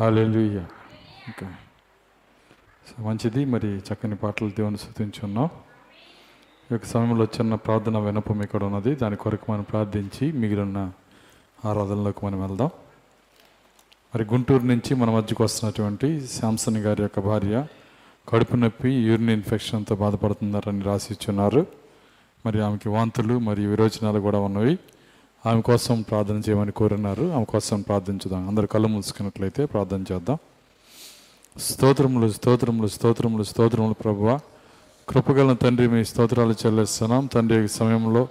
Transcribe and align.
Hallelujah 0.00 0.58
okay 1.28 1.46
so 2.88 3.02
మంచిది. 3.02 3.44
మరి 3.44 3.68
చక్కని 3.78 4.16
పాటలు 4.16 4.48
దేవుని 4.48 4.78
స్థుతించున్నాం. 4.78 5.44
ఈ 5.44 6.72
యొక్క 6.72 6.86
సమయంలో 6.86 7.24
చిన్న 7.24 7.54
ప్రార్థన 7.54 7.98
వినపం 7.98 8.42
ఇక్కడ 8.42 8.64
ఉన్నది. 8.64 8.94
దాని 8.94 9.16
కొరకు 9.16 9.52
మనం 9.52 9.62
ప్రార్థించి 9.62 10.32
మిగిలిన 10.32 10.92
ఆరాధనలోకి 11.64 12.26
మనం 12.26 12.40
వెళ్దాం. 12.42 12.70
మరి 14.14 14.24
గుంటూరు 14.24 14.62
నుంచి 14.62 14.94
మన 14.94 15.10
మధ్యకు 15.10 15.44
వస్తున్నటువంటి 15.44 16.26
శాంసన్ 16.26 16.76
గారి 16.76 17.02
యొక్క 17.02 17.20
భార్య 17.20 17.66
కడుపు 18.28 18.56
నొప్పి 18.56 18.90
యూరిన్ 18.90 19.30
ఇన్ఫెక్షన్తో 19.30 19.96
బాధపడుతున్నారని 19.96 20.82
రాసి 20.82 21.12
ఇచ్చున్నారు. 21.12 21.66
మరి 22.46 22.60
ఆమెకి 22.60 22.88
వాంతులు 22.88 23.38
మరియు 23.38 23.70
విరోచనాలు 23.70 24.20
కూడా 24.20 24.38
ఉన్నవి. 24.38 24.78
ఆమె 25.46 25.60
కోసం 25.60 26.02
ప్రార్థన 26.02 26.34
చేయమని 26.34 26.72
కోరున్నారు. 26.72 27.32
ఆమె 27.32 27.44
కోసం 27.44 27.80
ప్రార్థించుదాం. 27.80 28.48
అందరు 28.48 28.66
కళ్ళు 28.66 28.88
మూసుకున్నట్లయితే 28.88 29.64
ప్రార్థన 29.64 30.04
చేద్దాం. 30.12 30.38
స్తోత్రములు 31.60 32.32
స్తోత్రములు 32.32 32.88
స్తోత్రములు 32.88 33.42
స్తోత్రములు 33.42 33.94
ప్రభువ. 33.94 34.40
కృపగల 35.08 35.52
తండ్రి 35.52 35.88
మీ 35.88 36.04
స్తోత్రాలు 36.04 36.54
చెల్లిస్తున్నాం. 36.66 37.26
తండ్రి 37.26 37.68
సమయంలో 37.68 38.28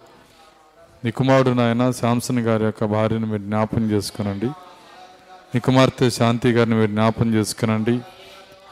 నీ 1.05 1.11
కుమారుడు 1.11 1.49
నాయన 1.49 1.91
శాంసన్ 1.91 2.39
గారి 2.39 2.65
యొక్క 2.65 2.85
భార్యను 2.85 3.27
మీరు 3.27 3.41
జ్ఞాపం 3.41 3.91
చేసుకునండి. 3.91 4.45
నీ 5.55 5.59
కుమార్తె 5.59 6.09
శాంతి 6.09 6.51
గారిని 6.51 6.75
మీరు 6.75 6.91
జ్ఞాపం 6.91 7.33
చేసుకునండి. 7.33 7.99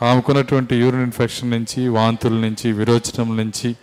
ఆమెకున్నటువంటి 0.06 0.76
యూరిన్ 0.76 1.04
ఇన్ఫెక్షన్ 1.04 1.52
నుంచి 1.52 1.88
వాంతుల 1.88 2.34
నుంచి 2.34 2.72
విరోచనం 2.72 3.38
నుంచి 3.38 3.76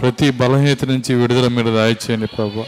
ప్రతి 0.00 0.30
బలహీనత 0.30 0.84
నుంచి 0.84 1.14
విడుదల 1.14 1.48
మీరు 1.48 1.70
దాయిచేయండి 1.70 2.26
ప్రభు 2.26 2.64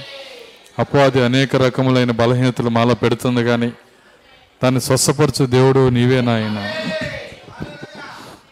అపవాది 0.79 1.25
అనేక 1.25 1.57
రకములైన 1.57 2.11
బలహీనతలు 2.11 2.69
మాలో 2.69 2.95
పెడుతుంది 2.95 3.45
కానీ 3.45 3.73
దాన్ని 4.65 4.81
స్వస్థపరచు 4.81 5.47
దేవుడు 5.47 5.89
నీవే 5.89 6.21
నాయన. 6.21 6.73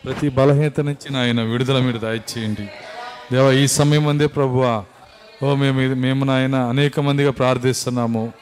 ప్రతి 0.05 0.29
బలహీనత 0.29 0.81
నుంచి 0.81 1.13
నాయన 1.13 1.43
విడుదల 1.43 1.79
మీరు 1.79 1.99
దాయిచ్చేయండి. 1.99 2.67
దేవ 3.33 3.53
ఈ 3.53 3.67
సమయం 3.67 4.09
అందే 4.09 4.27
ప్రభువా. 4.27 4.85
ఓ 5.43 5.55
మేము 5.55 5.95
మేము 5.95 6.25
నాయన 6.25 6.55
అనేక 6.55 7.01
మందిగా 7.01 7.31
ప్రార్థిస్తున్నాము. 7.31 8.33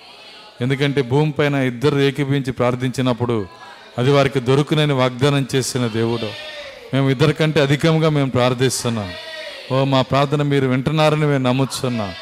ఎందుకంటే 0.60 1.02
భూమిపైన 1.02 1.54
ఇద్దరు 1.54 1.98
ఏకీపించి 1.98 2.52
ప్రార్థించినప్పుడు 2.52 3.46
అది 3.98 4.10
వారికి 4.12 4.40
దొరుకునని 4.40 4.92
వాగ్దానం 4.92 5.48
చేసిన 5.54 5.86
దేవుడు. 5.86 6.28
మేము 6.94 7.10
ఇద్దరి 7.10 7.32
కంటే 7.32 7.60
అధికంగా 7.60 8.08
మేము 8.08 8.30
ప్రార్థిస్తున్నాం. 8.30 9.12
ఓ 9.72 9.84
మా 9.84 10.02
ప్రార్థన 10.02 10.42
మీరు 10.42 10.66
వింటున్నారని 10.66 11.26
మేము 11.26 11.44
నమ్ముతున్నాం 11.48 12.12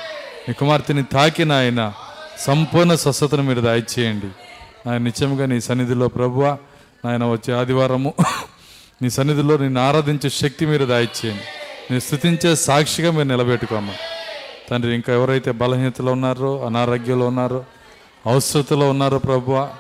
మీ 0.49 0.55
కుమార్తెని 0.55 1.03
తాకిన 1.03 1.53
ఆయన 1.53 1.93
సంపూర్ణ 2.39 2.95
స్వస్థతను 2.95 3.43
మీరు 3.43 3.61
దయచేయండి. 3.61 4.27
ఆయన 4.91 5.03
నిత్యంగా 5.03 5.47
నీ 5.47 5.61
సన్నిధిలో 5.61 6.09
ప్రభువ 6.09 6.57
నాయన 7.05 7.25
వచ్చే 7.25 7.55
ఆదివారము 7.55 8.15
నీ 9.03 9.11
సన్నిధిలో 9.11 9.57
నిన్ను 9.57 9.81
ఆరాధించే 9.81 10.31
శక్తి 10.31 10.67
మీరు 10.67 10.85
దయచేయండి. 10.85 11.47
నేను 11.91 12.01
స్థుతించే 12.01 12.57
సాక్షిగా 12.57 13.11
మీరు 13.11 13.29
నిలబెట్టుకోమ్మా 13.29 13.93
తండ్రి 14.71 14.95
ఇంకా 14.95 15.13
ఎవరైతే 15.13 15.51
బలహీనతలో 15.51 16.13
ఉన్నారో 16.13 16.67
అనారోగ్యంలో 16.67 17.27
ఉన్నారో 17.27 17.65
అవసరతలో 18.27 18.91
ఉన్నారో 18.91 19.19
ప్రభువ 19.19 19.71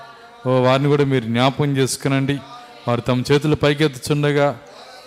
వారిని 0.46 0.88
కూడా 0.88 1.04
మీరు 1.04 1.24
జ్ఞాపకం 1.24 1.76
చేసుకునండి. 1.76 2.38
వారు 2.88 3.00
తమ 3.00 3.22
చేతులు 3.32 3.56
పైకెత్తుచుండగా 3.56 4.58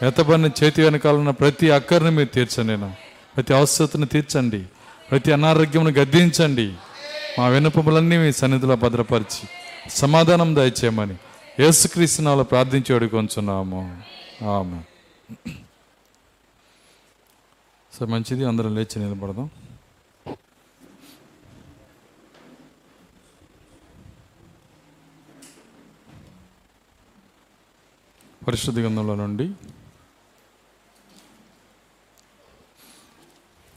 ఎత్తబడిన 0.01 0.49
చేతి 0.63 0.81
వెనకాలన్న 0.81 1.29
ప్రతి 1.29 1.71
అక్కరిని 1.71 2.11
మీరు 2.11 2.27
తీర్చండి 2.27 2.71
నేను 2.71 2.93
ప్రతి 3.35 3.53
అవసరతను 3.53 4.05
తీర్చండి. 4.05 4.63
ప్రతి 5.11 5.31
అనారోగ్యమును 5.31 5.91
గద్దించండి. 5.91 6.73
మా 7.39 7.47
వినపములన్నీ 7.47 8.17
మీ 8.17 8.31
సన్నిధిలో 8.31 8.75
భద్రపరిచి 8.75 9.43
సమాధానం 9.89 10.55
దయచేయమని 10.55 11.15
యేసుక్రీస్తునాలో 11.59 12.43
ప్రార్థించి 12.43 12.95
అడుగుకొంచున్నాము 12.95 13.81
ఆమె 14.43 14.79
సో 17.97 18.05
మంచిది. 18.05 18.45
అందరం 18.45 18.75
లేచి 18.75 18.99
నిలబడదాం. 19.03 19.49
పరిశుద్ధ 28.47 28.79
గంధంలో 28.79 29.15
నుండి 29.15 29.51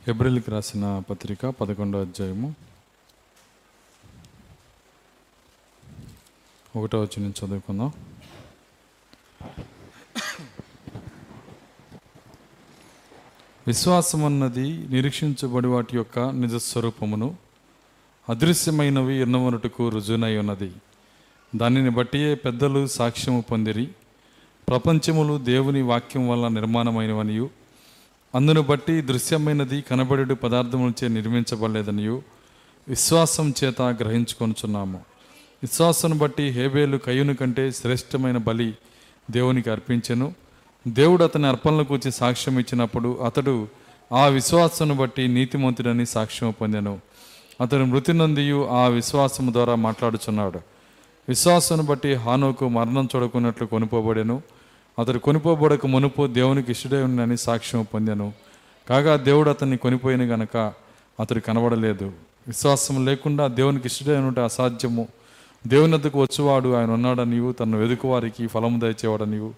ఏప్రిల్కి 0.09 0.51
రాసిన 0.51 1.03
పత్రిక 1.11 1.47
పదకొండో 1.47 2.01
అధ్యాయము. 2.01 2.55
ఒకటో 6.77 7.01
వచ్చి 7.01 7.23
నేను 7.23 7.47
చదువుకుందాం. 7.47 7.93
విశ్వాసం 13.67 14.25
అన్నది 14.25 14.89
నిరీక్షించబడి 14.89 15.67
వాటి 15.67 15.97
యొక్క 15.97 16.19
నిజ 16.19 16.55
స్వరూపమును 16.55 17.37
అదృశ్యమైనవి 18.29 19.21
ఎన్నవనటుకు 19.21 19.89
రుజువునై 19.89 20.37
ఉన్నది. 20.37 20.73
దానిని 21.57 21.91
బట్టియే 21.91 22.34
పెద్దలు 22.34 22.87
సాక్ష్యము 22.87 23.41
పొందిరి. 23.41 23.87
ప్రపంచములు 24.69 25.39
దేవుని 25.39 25.83
వాక్యం 25.83 26.29
వల్ల 26.29 26.49
నిర్మాణమైనవనియు 26.49 27.62
అందును 28.34 28.62
బట్టి 28.62 29.00
దృశ్యమైనది 29.00 29.81
కనబడి 29.81 30.34
పదార్థములచే 30.34 31.09
నిర్మించబడలేదనియు 31.09 32.22
విశ్వాసం 32.88 33.54
చేత 33.65 33.82
గ్రహించుకొనుచున్నాము. 33.82 35.00
విశ్వాసం 35.62 36.19
బట్టి 36.19 36.42
హేబేలు 36.42 36.97
కయ్యుని 36.97 37.34
కంటే 37.34 37.72
శ్రేష్టమైన 37.72 38.37
బలి 38.37 38.75
దేవునికి 39.31 39.71
అర్పించెను. 39.71 40.34
దేవుడు 40.88 41.25
అతని 41.25 41.47
అర్పణలు 41.47 41.84
కూర్చి 41.84 42.12
సాక్ష్యం 42.12 42.59
ఇచ్చినప్పుడు 42.59 43.21
అతడు 43.21 43.69
ఆ 44.12 44.26
విశ్వాసను 44.26 44.94
బట్టి 44.94 45.28
నీతిమంతుడని 45.28 46.06
సాక్ష్యం 46.06 46.54
పొందెను. 46.60 47.00
అతడు 47.60 47.84
మృతి 47.84 48.12
నందియు 48.12 48.69
ఆ 48.69 48.87
విశ్వాసము 48.87 49.53
ద్వారా 49.53 49.75
మాట్లాడుచున్నాడు. 49.75 50.60
విశ్వాసాన్ని 51.28 51.87
బట్టి 51.87 52.15
హానోకు 52.15 52.69
మరణం 52.69 53.09
చూడకున్నట్లు 53.16 53.66
కొనుపోబడెను. 53.66 54.42
అతడు 54.98 55.19
కొనిపోబడక 55.19 55.86
మునుపు 55.86 56.26
దేవునికి 56.26 56.70
ఇష్టడై 56.72 57.03
ఉండని 57.03 57.36
సాక్ష్యం 57.36 57.86
పొందాను. 57.94 58.32
కాగా 58.88 59.16
దేవుడు 59.16 59.50
అతన్ని 59.50 59.76
కొనిపోయిన 59.76 60.34
గనక 60.34 60.56
అతడు 61.20 61.41
కనబడలేదు. 61.41 62.12
విశ్వాసం 62.47 63.04
లేకుండా 63.04 63.47
దేవునికి 63.47 63.86
ఇష్టడై 63.86 64.16
ఉంటే 64.16 64.41
అసాధ్యము. 64.41 65.08
దేవుని 65.66 65.94
వద్దకు 65.94 66.20
వచ్చేవాడు 66.22 66.75
ఆయన 66.75 66.91
ఉన్నాడు 66.91 67.22
నీవు 67.22 67.53
తను 67.53 67.78
వెదుకువారికి 67.78 68.47
ఫలము 68.47 68.80
దయచేవాడు 68.80 69.25
నీవు 69.25 69.54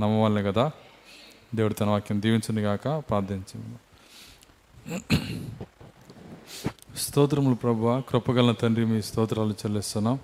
నమ్మవాలే 0.00 0.42
కదా 0.42 0.70
దేవుడు 1.54 1.74
తన 1.74 1.86
వాక్యం 1.86 2.22
దీవించుని 2.22 2.62
గాక 2.62 2.84
ప్రార్థించు 2.84 3.84
స్తోత్రములు 6.98 7.54
ప్రభు 7.54 8.02
కృపగల 8.08 8.52
తండ్రి 8.52 8.84
మీ 8.84 9.02
స్తోత్రాలు 9.02 9.50
చెల్లిస్తున్నాం. 9.50 10.18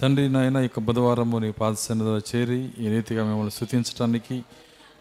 తండ్రి 0.00 0.28
నాయన 0.28 0.58
ఈ 0.58 0.68
బుధవారము 0.78 1.38
నీ 1.38 1.50
పాద 1.50 1.72
సన్నిధిలో 1.72 2.18
చేరి 2.18 2.68
ఈ 2.78 2.88
రీతిగా 2.88 3.24
మిమ్మల్ని 3.24 3.50
స్థుతించటానికి 3.50 4.42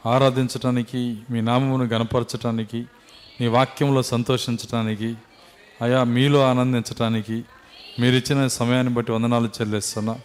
ఆరాధించటానికి 0.05 1.17
మీ 1.29 1.41
నామమును 1.41 1.85
గనపరచటానికి 1.85 2.85
నీ 3.41 3.47
వాక్యంలో 3.47 4.01
సంతోషించటానికి 4.01 5.15
అయా 5.81 6.03
మీలో 6.03 6.39
ఆనందించటానికి 6.49 7.43
మీరు 7.99 8.15
ఇచ్చిన 8.15 8.47
సమయాన్ని 8.47 8.93
బట్టి 8.93 9.11
వందనాలు 9.11 9.49
చెల్లిస్తున్నా. 9.61 10.15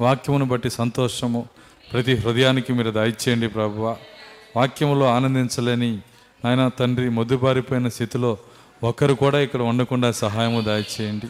వాక్యమును 0.00 0.44
బట్టి 0.44 0.70
సంతోషము 0.70 1.46
ప్రతి 1.92 2.14
హృదయానికి 2.14 2.72
మీరు 2.72 2.90
దయచేయండి 2.90 3.48
ప్రభువ. 3.48 3.96
వాక్యములో 4.56 5.06
ఆనందించలేని 5.06 5.98
నాయన 6.44 6.68
తండ్రి 6.68 7.08
మొద్దుబారిపోయిన 7.08 7.88
స్థితిలో 7.88 8.36
ఒక్కరు 8.84 9.14
కూడా 9.14 9.40
ఇక్కడ 9.40 9.62
ఉండకుండా 9.62 10.12
సహాయము 10.12 10.60
దయచేయండి. 10.60 11.26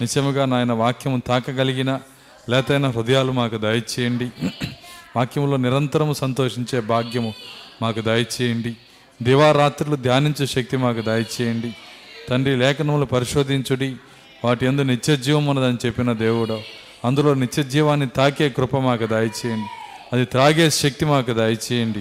నిజముగా 0.00 0.44
నాయన 0.44 0.72
వాక్యము 0.72 1.22
తాకగలిగిన 1.26 2.00
లేతైన 2.48 2.86
హృదయాలు 2.86 3.32
మాకు 3.32 3.58
దయచేయండి. 3.58 4.30
వాక్యంలో 5.16 5.56
నిరంతరము 5.56 6.12
సంతోషించే 6.12 6.80
భాగ్యము 6.80 7.34
మాకు 7.82 8.00
దయచేయండి. 8.00 8.76
దివారాత్రులు 9.22 9.96
ధ్యానించే 9.96 10.46
శక్తి 10.46 10.76
మాకు 10.76 11.00
దయచేయండి. 11.00 11.76
తండ్రి 12.28 12.56
లేఖనములు 12.56 13.04
పరిశోధించుడి. 13.04 13.96
వాటి 14.44 14.66
ఎందు 14.66 14.82
నిత్యజీవం 14.82 15.46
ఉన్నదని 15.46 15.86
చెప్పిన 15.86 16.12
దేవుడు. 16.12 16.58
అందులో 17.04 17.34
నిత్యజీవాన్ని 17.34 18.06
తాకే 18.06 18.48
కృప 18.48 18.76
మాకు 18.76 19.06
దయచేయండి. 19.06 19.66
అది 20.12 20.24
త్రాగే 20.24 20.70
శక్తి 20.70 21.04
మాకు 21.04 21.32
దయచేయండి. 21.32 22.00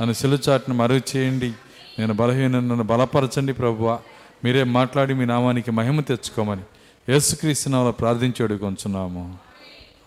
నన్ను 0.00 0.12
సిలుచాటును 0.12 0.76
మరుగు 0.76 1.00
చేయండి 1.16 1.52
నేను 1.98 2.14
బలహీన 2.14 2.46
నన్ను 2.46 2.82
బలపరచండి 2.82 3.52
ప్రభువ. 3.52 3.98
మీరే 4.44 4.62
మాట్లాడి 4.62 5.14
మీ 5.14 5.24
నామానికి 5.24 5.70
మహిమ 5.70 6.00
తెచ్చుకోమని 6.00 6.62
యేసుక్రీస్తు 7.08 7.68
నామలో 7.68 7.92
ప్రార్థించి 7.92 8.42
అడుగుకొంచున్నాము. 8.42 9.45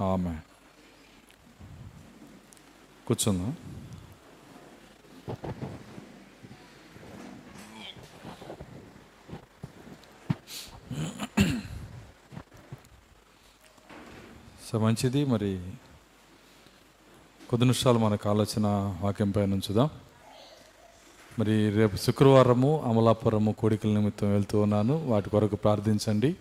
ఆమె 0.01 0.35
కూర్చుందాం. 3.07 3.55
సో 14.67 14.79
మంచిది 14.79 15.25
మరి 15.25 15.71
కొద్ది 17.49 17.65
నిమిషాలు 17.65 17.99
మనకు 17.99 18.29
ఆలోచన 18.29 18.97
వాక్యం 19.01 19.31
పైన 19.31 19.53
ఉంచుదాం. 19.53 19.89
మరి 21.39 21.69
రేపు 21.69 21.95
శుక్రవారము 21.95 22.83
అమలాపురము 22.85 23.51
కోడికల 23.51 23.89
నిమిత్తం 23.89 24.31
వెళ్తూ 24.31 24.61
ఉన్నాను. 24.61 25.07
వాటి 25.07 25.29
కొరకు 25.29 25.55
ప్రార్థించండి. 25.55 26.35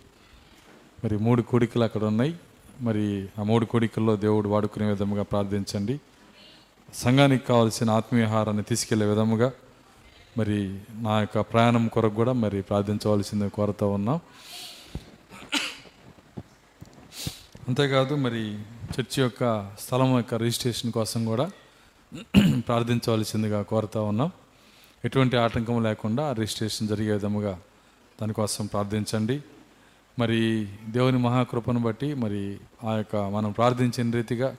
మరి 1.03 1.17
మూడు 1.17 1.41
కోడికలు 1.41 1.83
అక్కడ 1.83 2.03
ఉన్నాయి. 2.03 2.39
మరి 2.81 3.29
ఆ 3.39 3.43
మూడు 3.43 3.65
కోడికల్లో 3.65 4.15
దేవుడు 4.15 4.49
వాడుకునే 4.49 4.87
విధముగా 4.89 5.23
ప్రార్థించండి. 5.23 5.99
సంఘానికి 6.93 7.45
కావాల్సిన 7.45 7.89
ఆత్మీయహారాన్ని 7.89 8.63
తీసుకెళ్ళే 8.63 9.05
విధముగా 9.05 9.51
మరి 10.37 10.79
నా 10.91 11.19
యొక్క 11.19 11.39
ప్రయాణం 11.39 11.87
కొరకు 11.87 12.15
కూడా 12.15 12.33
మరి 12.33 12.61
ప్రార్థించవలసింది 12.61 13.49
కోరుతూ 13.49 13.87
ఉన్నాం. 13.87 14.19
అంతేకాదు 17.67 18.15
మరి 18.15 18.55
చర్చి 18.93 19.21
యొక్క 19.21 19.71
స్థలం 19.79 20.15
యొక్క 20.15 20.33
రిజిస్ట్రేషన్ 20.33 20.91
కోసం 20.91 21.25
కూడా 21.25 21.51
ప్రార్థించవలసిందిగా 22.59 23.61
కోరుతూ 23.61 24.03
ఉన్నాం. 24.03 24.31
ఎటువంటి 25.05 25.37
ఆటంకం 25.37 25.83
లేకుండా 25.83 26.33
రిజిస్ట్రేషన్ 26.33 26.87
జరిగే 26.87 27.11
విధముగా 27.11 27.59
దానికోసం 28.21 28.65
ప్రార్థించండి. 28.65 29.43
మరి 30.19 30.67
దేవుని 30.87 31.17
మహాకృపను 31.17 31.79
బట్టి 31.79 32.13
మరి 32.13 32.57
ఆ 32.83 32.93
యొక్క 32.93 33.15
మనం 33.15 33.51
ప్రార్థించిన 33.51 34.11
రీతిగా 34.11 34.49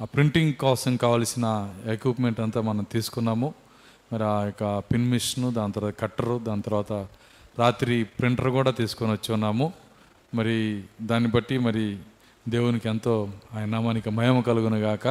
ఆ 0.00 0.04
ప్రింటింగ్ 0.04 0.54
కోసం 0.54 0.96
కావాల్సిన 0.96 1.46
ఎక్విప్మెంట్ 1.86 2.40
అంతా 2.40 2.60
మనం 2.60 2.86
తీసుకున్నాము. 2.92 3.54
మరి 4.12 4.24
ఆ 4.24 4.44
యొక్క 4.44 4.78
పిన్ 4.78 5.10
మిషను 5.10 5.50
దాని 5.50 5.72
తర్వాత 5.72 5.94
కట్టరు 6.00 6.38
దాని 6.38 6.62
తర్వాత 6.62 6.92
రాత్రి 7.58 8.04
ప్రింటర్ 8.04 8.50
కూడా 8.50 8.70
తీసుకొని 8.70 9.12
వచ్చి 9.12 9.32
ఉన్నాము. 9.32 9.72
మరి 10.34 10.82
దాన్ని 11.02 11.28
బట్టి 11.28 11.58
మరి 11.58 11.84
దేవునికి 12.48 12.88
ఎంతో 12.88 13.14
ఆయన 13.54 13.68
నామానికి 13.68 14.10
మహిమ 14.10 14.40
కలుగును 14.40 14.76
గాక. 14.76 15.08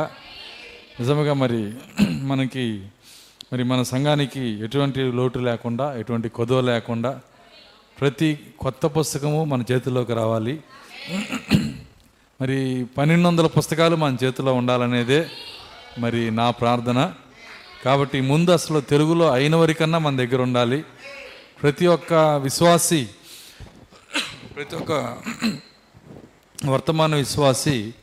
నిజముగా 0.99 1.33
మరి 1.33 1.73
మనకి 2.31 2.65
మరి 3.53 3.63
మన 3.63 3.81
సంఘానికి 3.83 4.41
ఎటువంటి 4.41 5.11
లోటు 5.11 5.39
లేకుండా 5.39 5.95
ఎటువంటి 5.97 6.29
కొదవ 6.29 6.61
లేకుండా 6.61 7.21
ప్రతి 8.01 8.39
కొత్త 8.59 8.85
పుస్తకము 8.85 9.43
మన 9.43 9.63
చేతిలోకి 9.71 10.13
రావాలి. 10.13 10.59
మరి 12.41 12.85
పన్నెండు 12.97 13.27
వందల 13.27 13.47
పుస్తకాలు 13.47 13.95
మన 13.95 14.17
చేతిలో 14.23 14.53
ఉండాలనేదే 14.53 15.27
మరి 15.99 16.31
నా 16.31 16.51
ప్రార్థన. 16.51 17.13
కాబట్టి 17.85 18.21
ముందు 18.21 18.51
అసలు 18.51 18.79
తెలుగులో 18.79 19.31
అయిన 19.31 19.55
వరకన్నా 19.55 19.97
మన 19.97 20.17
దగ్గర 20.17 20.41
ఉండాలి. 20.41 20.83
ప్రతి 21.61 21.87
ఒక్క 21.87 22.13
విశ్వాసి 22.13 23.09
ప్రతి 24.55 24.75
ఒక్క 24.75 25.17
వర్తమాన 26.65 27.15
విశ్వాసి 27.15 27.93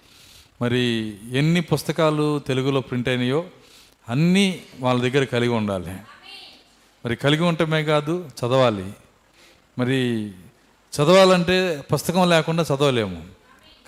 మరి 0.62 1.17
ఎన్ని 1.33 1.61
పుస్తకాలు 1.61 2.39
తెలుగులో 2.39 2.81
ప్రింట్ 2.81 3.09
అయినాయో 3.09 3.44
అన్నీ 4.09 4.61
వాళ్ళ 4.81 5.01
దగ్గర 5.01 5.25
కలిగి 5.25 5.53
ఉండాలి. 5.53 5.97
మరి 7.05 7.17
కలిగి 7.17 7.43
ఉండటమే 7.43 7.85
కాదు 7.85 8.31
చదవాలి. 8.41 8.93
మరి 9.79 10.31
చదవాలంటే 10.97 11.85
పుస్తకం 11.93 12.31
లేకుండా 12.31 12.63
చదవలేము. 12.63 13.23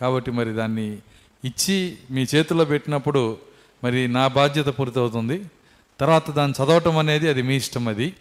కాబట్టి 0.01 0.31
మరి 0.31 0.53
దాన్ని 0.53 0.99
ఇచ్చి 1.45 1.97
మీ 2.11 2.27
చేతిలో 2.35 2.65
పెట్టినప్పుడు 2.65 3.39
మరి 3.85 4.09
నా 4.09 4.27
బాధ్యత 4.27 4.67
పూర్తవుతుంది. 4.67 5.45
తర్వాత 6.01 6.31
దాన్ని 6.31 6.65
చదవటం 6.65 6.99
అనేది 6.99 7.29
అది 7.29 7.43
మీ 7.43 7.57
ఇష్టం 7.57 7.89
అది. 7.89 8.15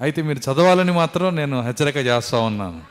అయితే 0.00 0.22
మీరు 0.22 0.38
చదవాలని 0.38 0.92
మాత్రం 0.92 1.36
నేను 1.36 1.62
హెచ్చరిక 1.62 1.96
చేస్తూ 1.96 2.40
ఉన్నాను. 2.40 2.82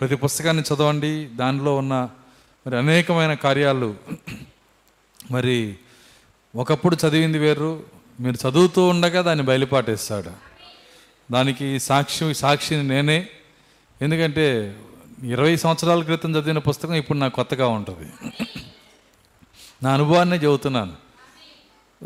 ప్రతి 0.00 0.14
పుస్తకాన్ని 0.14 0.62
చదవండి. 0.62 1.28
దానిలో 1.36 1.76
ఉన్న 1.76 2.08
మరి 2.66 2.76
అనేకమైన 2.76 3.34
కార్యాలు 3.34 3.94
మరి 5.30 5.74
ఒకప్పుడు 6.56 6.96
చదివింది 7.06 7.38
వేరు. 7.38 7.82
మీరు 8.20 8.48
చదువుతూ 8.48 8.88
ఉండగా 8.88 9.22
దాన్ని 9.22 9.44
బయలుపాటేస్తాడు. 9.44 10.30
దానికి 11.32 11.80
సాక్షి 11.80 12.34
సాక్షిని 12.34 12.82
నేనే. 12.82 13.28
ఎందుకంటే 14.02 14.76
ఇరవై 15.22 15.56
సంవత్సరాల 15.56 16.02
క్రితం 16.02 16.32
చదివిన 16.32 16.58
పుస్తకం 16.58 16.94
ఇప్పుడు 16.94 17.18
నాకు 17.18 17.34
కొత్తగా 17.34 17.68
ఉంటుంది. 17.68 18.12
నా 19.82 19.94
అనుభవాన్నే 19.94 20.36
చెబుతున్నాను. 20.36 20.92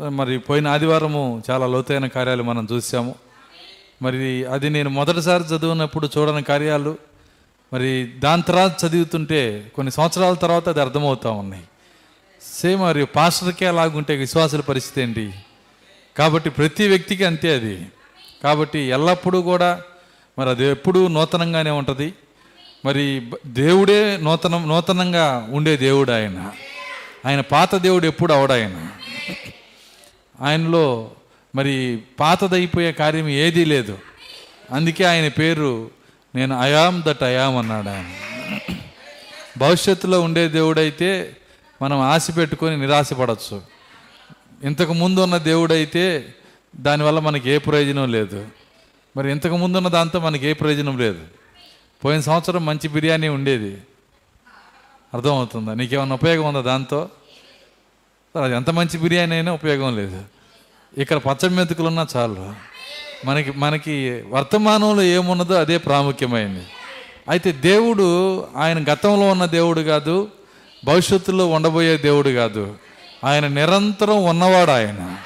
మరి 0.09 0.39
పోయిన 0.39 0.67
ఆదివారము 0.67 1.43
చాలా 1.49 1.67
లోతైన 1.67 2.07
కార్యాలు 2.07 2.43
మనం 2.43 2.67
చూసాము. 2.71 3.15
మరి 4.01 4.45
అది 4.45 4.69
నేను 4.69 4.89
మొదటిసారి 4.89 5.43
చదివినప్పుడు 5.43 6.09
చూడని 6.17 6.43
కార్యాలు 6.43 6.97
మరి 7.73 8.13
దాని 8.19 8.41
తర్వాత 8.41 8.85
చదువుతుంటే 8.85 9.71
కొన్ని 9.75 9.91
సంవత్సరాల 9.91 10.33
తర్వాత 10.33 10.69
అది 10.69 10.81
అర్థమవుతూ 10.81 11.31
ఉన్నాయి. 11.31 11.63
సేమ్ 12.41 12.81
మరి 12.81 13.05
పాస్టర్కే 13.05 13.65
అలాగుంటే 13.65 14.15
విశ్వాసుల 14.15 14.61
పరిస్థితి 14.61 15.01
ఏంటి? 15.01 15.33
కాబట్టి 16.17 16.49
ప్రతి 16.49 16.87
వ్యక్తికి 16.87 17.25
అంతే 17.25 17.55
అది. 17.55 17.87
కాబట్టి 18.43 18.79
ఎల్లప్పుడూ 18.79 19.41
కూడా 19.41 19.81
మరి 20.39 20.49
అది 20.49 20.65
ఎప్పుడూ 20.65 21.07
నూతనంగానే 21.07 21.69
ఉంటుంది. 21.69 22.13
మరి 22.85 23.31
దేవుడే 23.47 24.17
నూతనం 24.17 24.67
నూతనంగా 24.67 25.47
ఉండే 25.51 25.77
దేవుడు 25.77 26.11
ఆయన. 26.11 26.51
ఆయన 27.25 27.41
పాత 27.41 27.75
దేవుడు 27.75 28.05
ఎప్పుడు 28.05 28.33
అవడాయన. 28.33 28.87
ఆయనలో 30.41 31.11
మరి 31.55 31.99
పాతదైపోయే 32.19 32.91
కార్యం 32.91 33.27
ఏదీ 33.27 33.65
లేదు. 33.65 33.97
అందుకే 34.71 35.03
ఆయన 35.03 35.27
పేరు 35.27 35.91
నేను 36.35 36.61
అయామ్ 36.61 37.03
దట్ 37.03 37.23
అయామ్ 37.23 37.57
అన్నాడు 37.57 37.89
ఆయన. 37.89 38.05
భవిష్యత్తులో 39.57 40.21
ఉండే 40.21 40.47
దేవుడైతే 40.47 41.37
మనం 41.81 41.99
ఆశ 41.99 42.27
పెట్టుకొని 42.37 42.77
నిరాశపడవచ్చు 42.77 43.61
ఇంతకు 44.63 44.93
ముందు 44.93 45.19
ఉన్న 45.19 45.37
దేవుడైతే 45.37 46.33
దానివల్ల 46.75 47.19
మనకి 47.19 47.49
ఏ 47.49 47.57
ప్రయోజనం 47.57 48.11
లేదు. 48.11 48.45
మరి 49.17 49.31
ఇంతకు 49.31 49.57
ముందున్న 49.57 49.87
దాంతో 49.87 50.19
మనకి 50.19 50.47
ఏ 50.47 50.53
ప్రయోజనం 50.53 50.97
లేదు. 50.97 51.19
పోయిన 52.05 52.21
సంవత్సరం 52.21 52.65
మంచి 52.65 52.87
బిర్యానీ 52.87 53.27
ఉండేది. 53.27 53.81
అర్థమవుతుందా? 55.13 55.73
నీకేమైనా 55.73 56.13
ఉపయోగం 56.13 56.47
ఉందా 56.47 56.61
దాంతో? 56.61 57.09
అది 58.43 58.55
ఎంత 58.55 58.69
మంచి 58.69 58.97
బిర్యానీ 58.97 59.35
అయినా 59.35 59.53
ఉపయోగం 59.53 59.95
లేదు. 59.95 60.23
ఇక్కడ 60.97 61.17
పచ్చడి 61.17 61.53
మెతుకులున్నా 61.53 62.07
చాలు. 62.15 62.53
మనకి 63.25 63.51
మనకి 63.51 64.23
వర్తమానంలో 64.29 65.03
ఏమున్నదో 65.03 65.53
అదే 65.53 65.77
ప్రాముఖ్యమైనది 65.77 66.63
అయితే 67.29 67.51
దేవుడు 67.51 68.39
ఆయన 68.57 68.83
గతంలో 68.83 69.29
ఉన్న 69.29 69.45
దేవుడు 69.45 69.81
కాదు 69.81 70.27
భవిష్యత్తులో 70.85 71.47
ఉండబోయే 71.47 71.97
దేవుడు 71.97 72.29
కాదు. 72.29 72.77
ఆయన 73.23 73.47
నిరంతరం 73.47 74.23
ఉన్నవాడు 74.23 74.71
ఆయన. 74.71 75.17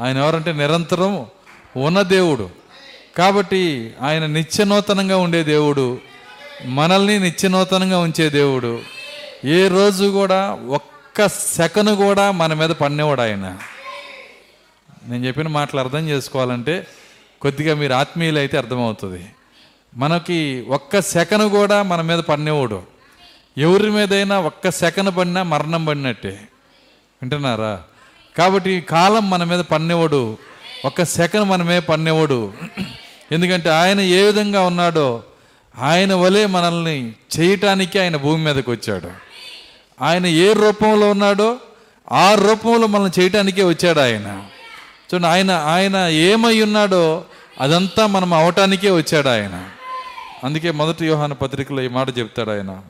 ఆయన 0.00 0.16
ఎవరంటే 0.16 0.52
నిరంతరం 0.52 1.26
ఉన్న 1.76 2.02
దేవుడు. 2.02 2.65
కాబట్టి 3.18 3.94
ఆయన 4.02 4.26
నిత్యనూతనంగా 4.26 5.16
ఉండే 5.16 5.44
దేవుడు 5.44 5.98
మనల్ని 6.64 7.18
నిత్యనూతనంగా 7.18 7.98
ఉంచే 7.98 8.30
దేవుడు. 8.30 8.80
ఏ 9.44 9.68
రోజు 9.68 10.04
కూడా 10.06 10.52
ఒక్క 10.68 11.28
సెకను 11.28 11.96
కూడా 11.96 12.30
మన 12.30 12.54
మీద 12.54 12.70
పన్నేవాడు 12.70 13.20
ఆయన. 13.20 13.58
నేను 15.08 15.26
చెప్పిన 15.26 15.48
మాటలు 15.48 15.80
అర్థం 15.80 16.08
చేసుకోవాలంటే 16.08 16.86
కొద్దిగా 17.40 17.74
మీరు 17.74 17.92
ఆత్మీయులు 17.92 18.38
అయితే 18.38 18.58
అర్థమవుతుంది. 18.58 19.26
మనకి 19.96 20.64
ఒక్క 20.68 21.00
సెకను 21.00 21.48
కూడా 21.48 21.82
మన 21.82 22.00
మీద 22.00 22.18
పడినవాడు. 22.18 22.82
ఎవరి 23.58 23.90
మీదైనా 23.90 24.40
ఒక్క 24.40 24.70
సెకను 24.70 25.10
పడినా 25.10 25.42
మరణం 25.42 25.84
పడినట్టే. 25.84 26.40
వింటున్నారా? 27.22 27.82
కాబట్టి 28.38 28.80
కాలం 28.80 29.30
మన 29.30 29.44
మీద 29.44 29.60
పన్నేవాడు 29.60 30.38
ఒక్క 30.84 31.04
సెకండ్ 31.04 31.44
మన 31.44 31.62
మీద 31.62 31.82
పన్నేవాడు 31.82 32.52
ఎందుకంటే 33.32 33.70
ఆయన 33.70 34.00
ఏ 34.00 34.26
విధంగా 34.26 34.60
ఉన్నాడో 34.60 35.22
ఆయన 35.78 36.14
వలె 36.14 36.46
మనల్ని 36.46 37.14
చేయటానికి 37.40 37.98
ఆయన 37.98 38.16
భూమి 38.16 38.44
మీదకి 38.44 38.70
వచ్చాడు. 38.70 39.10
ఆయన 40.00 40.26
ఏ 40.26 40.52
రూపంలో 40.52 41.10
ఉన్నాడో 41.10 41.56
ఆ 42.12 42.34
రూపంలో 42.34 42.86
మనల్ని 42.86 43.22
చేయటానికే 43.22 43.64
వచ్చాడు 43.64 44.00
ఆయన. 44.00 44.48
చూడండి 45.04 45.26
ఆయన 45.26 45.50
ఆయన 45.50 45.96
ఏమై 45.96 46.60
ఉన్నాడో 46.62 47.24
అదంతా 47.60 48.06
మనం 48.06 48.34
అవటానికే 48.34 48.90
వచ్చాడు 48.90 49.28
ఆయన. 49.28 49.70
అందుకే 50.44 50.70
మొదటి 50.70 51.06
యోహాన 51.06 51.32
పత్రికలో 51.32 51.82
ఈ 51.82 51.88
మాట 51.88 52.18
చెప్తాడు 52.18 52.50
ఆయన. 52.50 52.82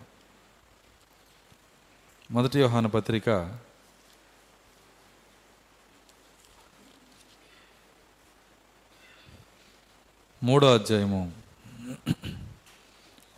మొదటి 2.30 2.60
యోహాన 2.60 2.86
పత్రిక 2.86 3.52
మూడో 10.46 10.74
అధ్యాయము. 10.74 11.20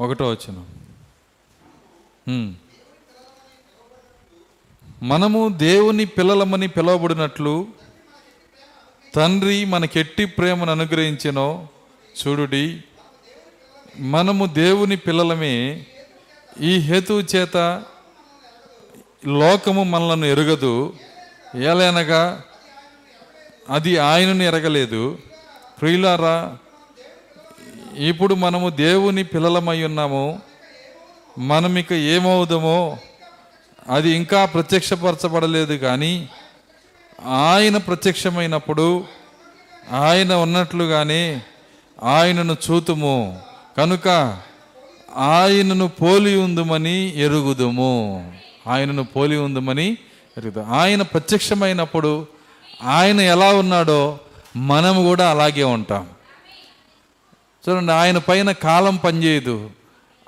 ఒకటో 0.00 0.24
వచ్చిన 0.30 0.56
మనము 5.02 5.48
దేవుని 5.48 6.04
పిల్లలమని 6.04 6.68
పిలువబడినట్లు 6.68 7.54
తండ్రి 9.14 9.64
మనకెట్టి 9.64 10.24
ప్రేమను 10.24 10.72
అనుగ్రహించినో 10.72 11.48
చూడుడి 12.18 12.64
మనము 14.14 14.46
దేవుని 14.46 14.96
పిల్లలమే 14.96 15.86
ఈ 16.60 16.76
హేతు 16.90 17.16
చేత 17.36 17.56
లోకము 19.26 19.82
మనలను 19.82 20.24
ఎరుగదు 20.24 20.94
ఏలైనగా 21.56 22.22
అది 23.70 23.98
ఆయనను 23.98 24.42
ఎరగలేదు. 24.42 25.18
ప్రియులారా 25.80 26.58
ఇప్పుడు 27.98 28.34
మనము 28.34 28.70
దేవుని 28.70 29.24
పిల్లలమై 29.24 29.82
ఉన్నాము. 29.82 30.40
మనం 31.38 31.78
ఇక 31.78 31.92
ఏమవుదామో 31.92 32.98
అది 33.90 34.10
ఇంకా 34.10 34.44
ప్రత్యక్షపరచబడలేదు 34.44 35.74
కానీ 35.74 36.28
ఆయన 37.26 37.76
ప్రత్యక్షమైనప్పుడు 37.76 39.04
ఆయన 39.92 40.34
ఉన్నట్లుగానే 40.34 41.42
ఆయనను 42.02 42.56
చూతుము. 42.70 43.40
కనుక 43.78 44.38
ఆయనను 45.16 45.88
పోలి 45.88 46.36
ఉందమని 46.36 47.18
ఎరుగుదుము. 47.18 48.32
ఆయనను 48.66 49.04
పోలి 49.04 49.36
ఉందమని 49.36 49.98
ఎరుగుదు. 50.38 50.60
ఆయన 50.60 51.02
ప్రత్యక్షమైనప్పుడు 51.02 52.26
ఆయన 52.82 53.20
ఎలా 53.20 53.54
ఉన్నాడో 53.54 54.18
మనము 54.56 55.02
కూడా 55.02 55.30
అలాగే 55.30 55.64
ఉంటాం. 55.64 56.06
చూడండి 57.68 57.92
ఆయన 57.92 58.18
పైన 58.18 58.52
కాలం 58.52 58.96
పనిచేయదు. 58.96 59.70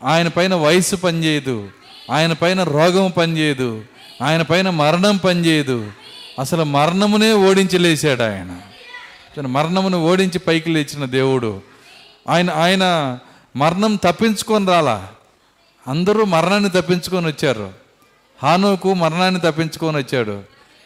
ఆయన 0.04 0.28
పైన 0.28 0.54
వయసు 0.54 0.96
పనిచేయదు. 0.96 1.68
ఆయన 2.10 2.32
పైన 2.32 2.62
రోగం 2.62 3.10
పనిచేయదు. 3.10 3.82
ఆయన 4.22 4.42
పైన 4.42 4.70
మరణం 4.70 5.16
పనిచేయదు. 5.16 5.92
అసలు 6.40 6.64
మరణమునే 6.64 7.32
ఓడించి 7.32 7.78
లేచాడు 7.78 8.22
ఆయన 8.22 8.60
మరణమును 9.46 10.04
ఓడించి 10.04 10.38
పైకి 10.38 10.70
లేచిన 10.70 11.04
దేవుడు. 11.04 11.62
ఆయన 12.28 12.50
ఆయన 12.50 13.18
మరణం 13.56 13.94
తప్పించుకొని 13.94 14.66
రాలా. 14.66 15.08
అందరూ 15.88 16.24
మరణాన్ని 16.24 16.70
తప్పించుకొని 16.70 17.26
వచ్చారు. 17.26 17.72
హానోకు 18.42 18.94
మరణాన్ని 18.94 19.40
తప్పించుకొని 19.40 19.96
వచ్చాడు. 19.96 20.42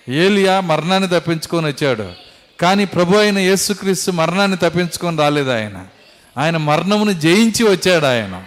ఏలియా 0.08 0.60
మరణాన్ని 0.60 1.20
తప్పించుకొని 1.20 1.66
వచ్చాడు. 1.66 2.12
కానీ 2.60 2.84
ప్రభు 2.84 3.16
అయిన 3.16 3.38
యేసుక్రీస్తు 3.38 4.10
మరణాన్ని 4.10 4.56
తప్పించుకొని 4.56 5.18
రాలేదు 5.18 5.50
ఆయన. 5.50 5.86
ఆయన 6.38 6.56
మరణమును 6.56 7.12
జయించి 7.12 7.64
వచ్చాడు 7.64 8.06
ఆయన. 8.06 8.44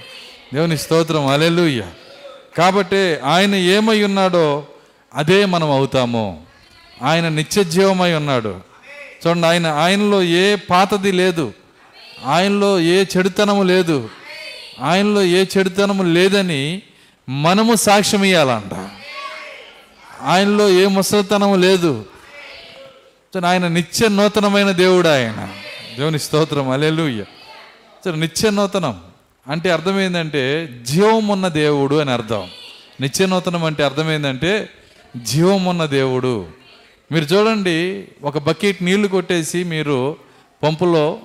దేవుని 0.53 0.77
స్తోత్రం. 0.77 1.27
అలెలుయ్య 1.27 1.83
కాబట్టి 2.57 3.17
ఆయన 3.23 3.55
ఏమై 3.55 4.03
ఉన్నాడో 4.03 4.67
అదే 5.13 5.45
మనం 5.45 5.71
అవుతాము. 5.71 6.43
ఆయన 7.03 7.29
నిత్య 7.29 7.63
జీవమై 7.63 8.13
ఉన్నాడు. 8.13 8.59
చూడండి 9.27 9.47
ఆయన 9.47 9.67
ఆయనలో 9.67 10.23
ఏ 10.23 10.55
పాతది 10.55 11.11
లేదు. 11.11 11.53
ఆయనలో 12.25 12.79
ఏ 12.79 13.05
చెడుతనము 13.17 13.63
లేదు. 13.63 14.09
ఆయనలో 14.81 15.23
ఏ 15.23 15.45
చెడుతనము 15.57 16.03
లేదని 16.03 16.81
మనము 17.29 17.75
సాక్ష్యం 17.75 18.23
ఇవ్వాలంట 18.23 18.89
ఆయనలో 20.21 20.69
ఏ 20.69 20.85
ముసలితనము 20.85 21.55
లేదు. 21.55 22.05
ఆయన 23.45 23.67
నిత్య 23.67 24.07
నూతనమైన 24.07 24.71
దేవుడు 24.71 25.07
ఆయన. 25.07 25.49
దేవుని 25.97 26.19
స్తోత్రం. 26.19 26.69
అలెలుయ్య 26.69 27.23
సరే 28.05 28.15
నిత్యనూతనం 28.15 29.03
అంటే 29.47 29.71
అర్థం 29.71 29.99
ఏంటంటే 29.99 30.67
జీవం 30.83 31.27
ఉన్న 31.27 31.47
దేవుడు 31.47 31.95
అని 31.95 32.11
అర్థం. 32.11 32.49
నిత్యనూతనం 33.01 33.63
అంటే 33.63 33.83
అర్థం 33.83 34.11
ఏంటంటే 34.11 34.69
జీవం 35.17 35.65
ఉన్న 35.65 35.85
దేవుడు. 35.85 36.47
మీరు 37.11 37.25
చూడండి 37.25 38.07
ఒక 38.23 38.37
బకెట్ 38.37 38.83
నీళ్ళు 38.83 39.07
కొట్టేసి 39.07 39.63
మీరు 39.63 40.17
పంపులో 40.63 41.19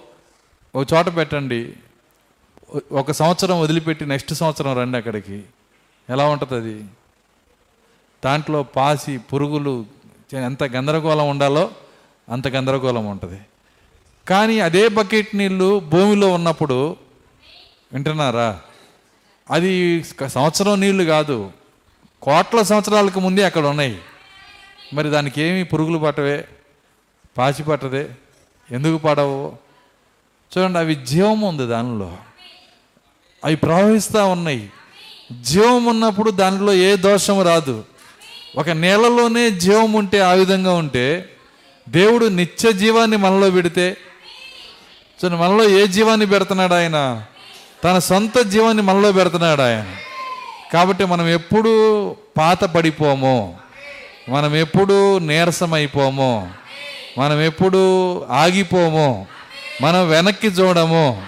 ఒక 0.74 0.86
చోట 0.94 1.16
పెట్టండి. 1.16 1.72
ఒక 2.92 3.12
సంవత్సరం 3.12 3.60
వదిలిపెట్టి 3.60 4.06
నెక్స్ట్ 4.06 4.34
సంవత్సరం 4.34 4.78
రండి 4.78 4.98
అక్కడికి. 4.98 5.42
ఎలా 6.10 6.28
ఉంటుంది 6.28 6.54
అది? 6.54 6.84
దాంట్లో 8.24 8.62
పాసి 8.62 9.18
పురుగులు 9.18 9.86
ఎంత 10.32 10.64
గందరగోళం 10.64 11.28
ఉండాలో 11.28 11.70
అంత 12.28 12.48
గందరగోళం 12.48 13.06
ఉంటుంది. 13.06 13.40
కానీ 14.28 14.60
అదే 14.60 14.88
బకెట్ 14.88 15.36
నీళ్ళు 15.36 15.80
భూమిలో 15.80 16.28
ఉన్నప్పుడు 16.28 16.96
వింటున్నారా? 17.92 18.60
అది 19.50 20.04
సంవత్సరం 20.28 20.80
నీళ్ళు 20.80 21.04
కాదు 21.04 21.50
కోట్ల 22.22 22.62
సంవత్సరాలకు 22.62 23.20
ముందే 23.20 23.42
అక్కడ 23.42 23.66
ఉన్నాయి. 23.66 23.98
మరి 24.94 25.08
దానికి 25.08 25.42
ఏమి 25.42 25.64
పురుగులు 25.64 25.98
పట్టవే? 25.98 26.48
పాచి 27.38 27.62
పట్టదే? 27.62 28.10
ఎందుకు 28.70 28.98
పడవు? 28.98 29.56
చూడండి 30.58 30.78
అవి 30.78 30.94
జీవం 30.94 31.40
ఉంది 31.40 31.66
దానిలో. 31.66 32.16
అవి 33.44 33.56
ప్రవహిస్తూ 33.56 34.26
ఉన్నాయి. 34.26 34.70
జీవం 35.40 35.84
ఉన్నప్పుడు 35.84 36.30
దానిలో 36.30 36.74
ఏ 36.74 36.96
దోషం 36.96 37.42
రాదు. 37.42 37.84
ఒక 38.56 38.68
నేలలోనే 38.68 39.50
జీవం 39.50 39.92
ఉంటే 39.92 40.20
ఆ 40.20 40.32
విధంగా 40.32 40.72
ఉంటే 40.72 41.36
దేవుడు 41.88 42.26
నిత్య 42.26 42.72
జీవాన్ని 42.72 43.16
మనలో 43.16 43.50
పెడితే 43.50 43.96
చూడండి 45.24 45.42
మనలో 45.42 45.68
ఏ 45.68 45.86
జీవాన్ని 45.86 46.26
పెడుతున్నాడు 46.26 46.74
ఆయన? 46.74 47.22
తన 47.84 47.98
సొంత 47.98 48.38
జీవాన్ని 48.38 48.82
మనలో 48.82 49.12
పెడుతున్నాడు 49.12 49.62
ఆయన. 49.62 49.84
కాబట్టి 50.72 51.04
మనం 51.04 51.28
ఎప్పుడు 51.28 52.10
పాత 52.38 52.64
పడిపోము 52.64 53.54
మనం 54.28 54.56
ఎప్పుడు 54.56 55.18
నీరసమైపోము. 55.18 56.50
మనం 57.18 57.40
ఎప్పుడు 57.40 58.24
ఆగిపోము. 58.24 59.26
మనం 59.82 60.08
వెనక్కి 60.08 60.46
చూడము. 60.46 61.22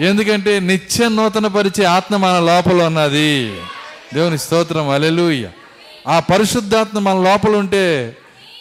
ఎందుకంటే 0.00 0.60
నిత్య 0.60 1.08
నూతన 1.08 1.46
పరిచే 1.46 1.84
ఆత్మ 1.84 2.16
మన 2.16 2.40
లోపల 2.40 2.82
ఉన్నది. 2.82 3.60
దేవుని 4.14 4.38
స్తోత్రం. 4.38 4.88
అలెలుయ్య 4.88 5.48
ఆ 6.08 6.20
పరిశుద్ధాత్మ 6.20 6.98
మన 6.98 7.30
లోపల 7.30 7.56
ఉంటే 7.56 8.16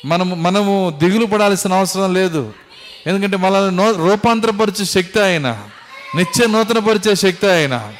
మనము 0.05 0.35
మనము 0.35 0.99
దిగులు 1.03 1.25
పడాల్సిన 1.25 1.73
అవసరం 1.73 2.13
లేదు. 2.13 2.53
ఎందుకంటే 3.07 3.37
మనల్ని 3.37 3.75
నో 3.75 3.91
రూపాంతరపరిచే 3.91 4.85
శక్తి 4.85 5.19
ఆయన. 5.19 5.69
నిత్య 6.15 6.47
నూతనపరిచే 6.47 7.15
శక్తి 7.15 7.47
ఆయన. 7.47 7.93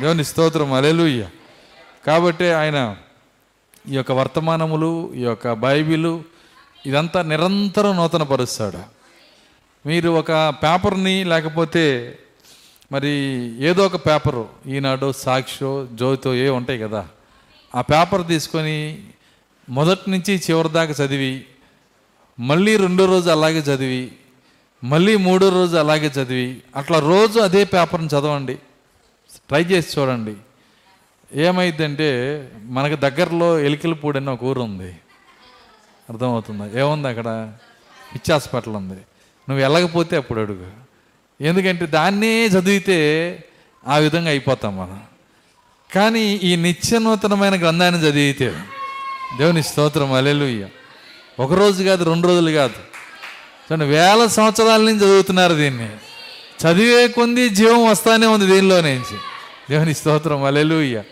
దేవుని 0.00 0.24
స్తోత్రం 0.24 0.72
అలెలుయ్య 0.72 1.28
కాబట్టి 2.06 2.50
ఆయన 2.50 2.96
ఈ 3.88 3.94
యొక్క 3.94 4.12
వర్తమానములు 4.12 5.12
ఈ 5.14 5.20
యొక్క 5.20 5.52
బైబిలు 5.52 6.22
ఇదంతా 6.86 7.22
నిరంతరం 7.22 7.96
నూతనపరుస్తాడు. 7.96 8.82
మీరు 9.88 10.10
ఒక 10.10 10.32
పేపర్ని 10.62 11.24
లేకపోతే 11.24 12.18
మరి 12.92 13.10
ఏదో 13.64 13.86
ఒక 13.86 13.96
పేపరు 13.96 14.48
ఈనాడు 14.66 15.12
సాక్షో 15.12 15.86
జ్యోతో 15.92 16.34
ఏ 16.34 16.48
ఉంటాయి 16.48 16.78
కదా 16.78 17.08
ఆ 17.74 17.80
పేపర్ 17.80 18.26
తీసుకొని 18.26 19.02
మొదటి 19.68 20.10
నుంచి 20.10 20.42
చివరి 20.50 20.68
దాకా 20.68 21.04
చదివి 21.04 21.44
మళ్ళీ 22.40 22.76
రెండో 22.76 23.04
రోజు 23.04 23.30
అలాగే 23.30 23.58
చదివి 23.58 24.12
మళ్ళీ 24.84 25.16
మూడో 25.16 25.48
రోజు 25.48 25.76
అలాగే 25.76 26.06
చదివి. 26.06 26.62
అట్లా 26.76 26.98
రోజు 26.98 27.40
అదే 27.40 27.64
పేపర్ని 27.64 28.06
చదవండి. 28.06 28.54
ట్రై 29.36 29.62
చేసి 29.62 30.00
చూడండి. 30.00 30.34
ఏమైందంటే 31.34 32.48
మనకు 32.62 33.00
దగ్గరలో 33.00 33.60
ఎలికలపూడి 33.60 34.18
అని 34.18 34.30
ఒక 34.30 34.44
ఊరు 34.44 34.60
ఉంది. 34.60 34.98
అర్థమవుతుందా? 36.10 36.80
ఏముంది 36.80 37.08
అక్కడ? 37.08 37.52
పిచ్చి 38.14 38.32
హాస్పిటల్ 38.32 38.74
ఉంది. 38.74 39.00
నువ్వు 39.48 39.58
వెళ్ళకపోతే 39.58 40.16
అప్పుడు 40.16 40.40
అడుగు. 40.40 40.70
ఎందుకంటే 41.40 41.86
దాన్నే 41.86 42.46
చదివితే 42.46 43.44
ఆ 43.86 43.96
విధంగా 43.96 44.28
అయిపోతాం 44.28 44.78
మనం. 44.78 45.02
కానీ 45.94 46.20
ఈ 46.20 46.56
నిత్య 46.56 46.98
నూతనమైన 46.98 47.60
గ్రంథాన్ని 47.60 48.00
చదివితే 48.00 48.54
దేవుని 49.38 49.62
స్తోత్రం 49.62 50.12
అలెలుయ్య 50.12 50.68
ఒక 51.40 51.52
రోజు 51.52 51.84
కాదు 51.84 52.04
రెండు 52.04 52.28
రోజులు 52.28 52.50
కాదు. 52.50 52.89
చూడండి 53.72 53.84
వేల 53.84 54.26
సంవత్సరాల 54.26 54.80
నుంచి 54.80 54.98
చదువుతున్నారు 54.98 55.54
దీన్ని. 55.54 55.88
చదివే 56.66 57.08
కొంది 57.08 57.48
జీవం 57.48 57.90
వస్తానే 57.90 58.26
ఉంది 58.26 58.46
దీనిలో 58.46 58.80
నుంచి. 58.80 59.18
దేవుని 59.70 59.94
స్తోత్రం 59.94 60.44
అలెలుయ్య 60.44 61.02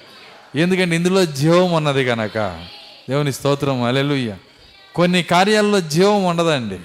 ఎందుకంటే 0.54 0.96
ఇందులో 0.96 1.24
జీవం 1.24 1.72
ఉన్నది 1.72 2.04
కనుక 2.04 2.66
దేవుని 3.10 3.32
స్తోత్రం 3.32 3.82
అలెలుయ్య 3.82 4.36
కొన్ని 4.94 5.22
కార్యాల్లో 5.22 5.80
జీవం 5.80 6.24
ఉండదండి. 6.24 6.78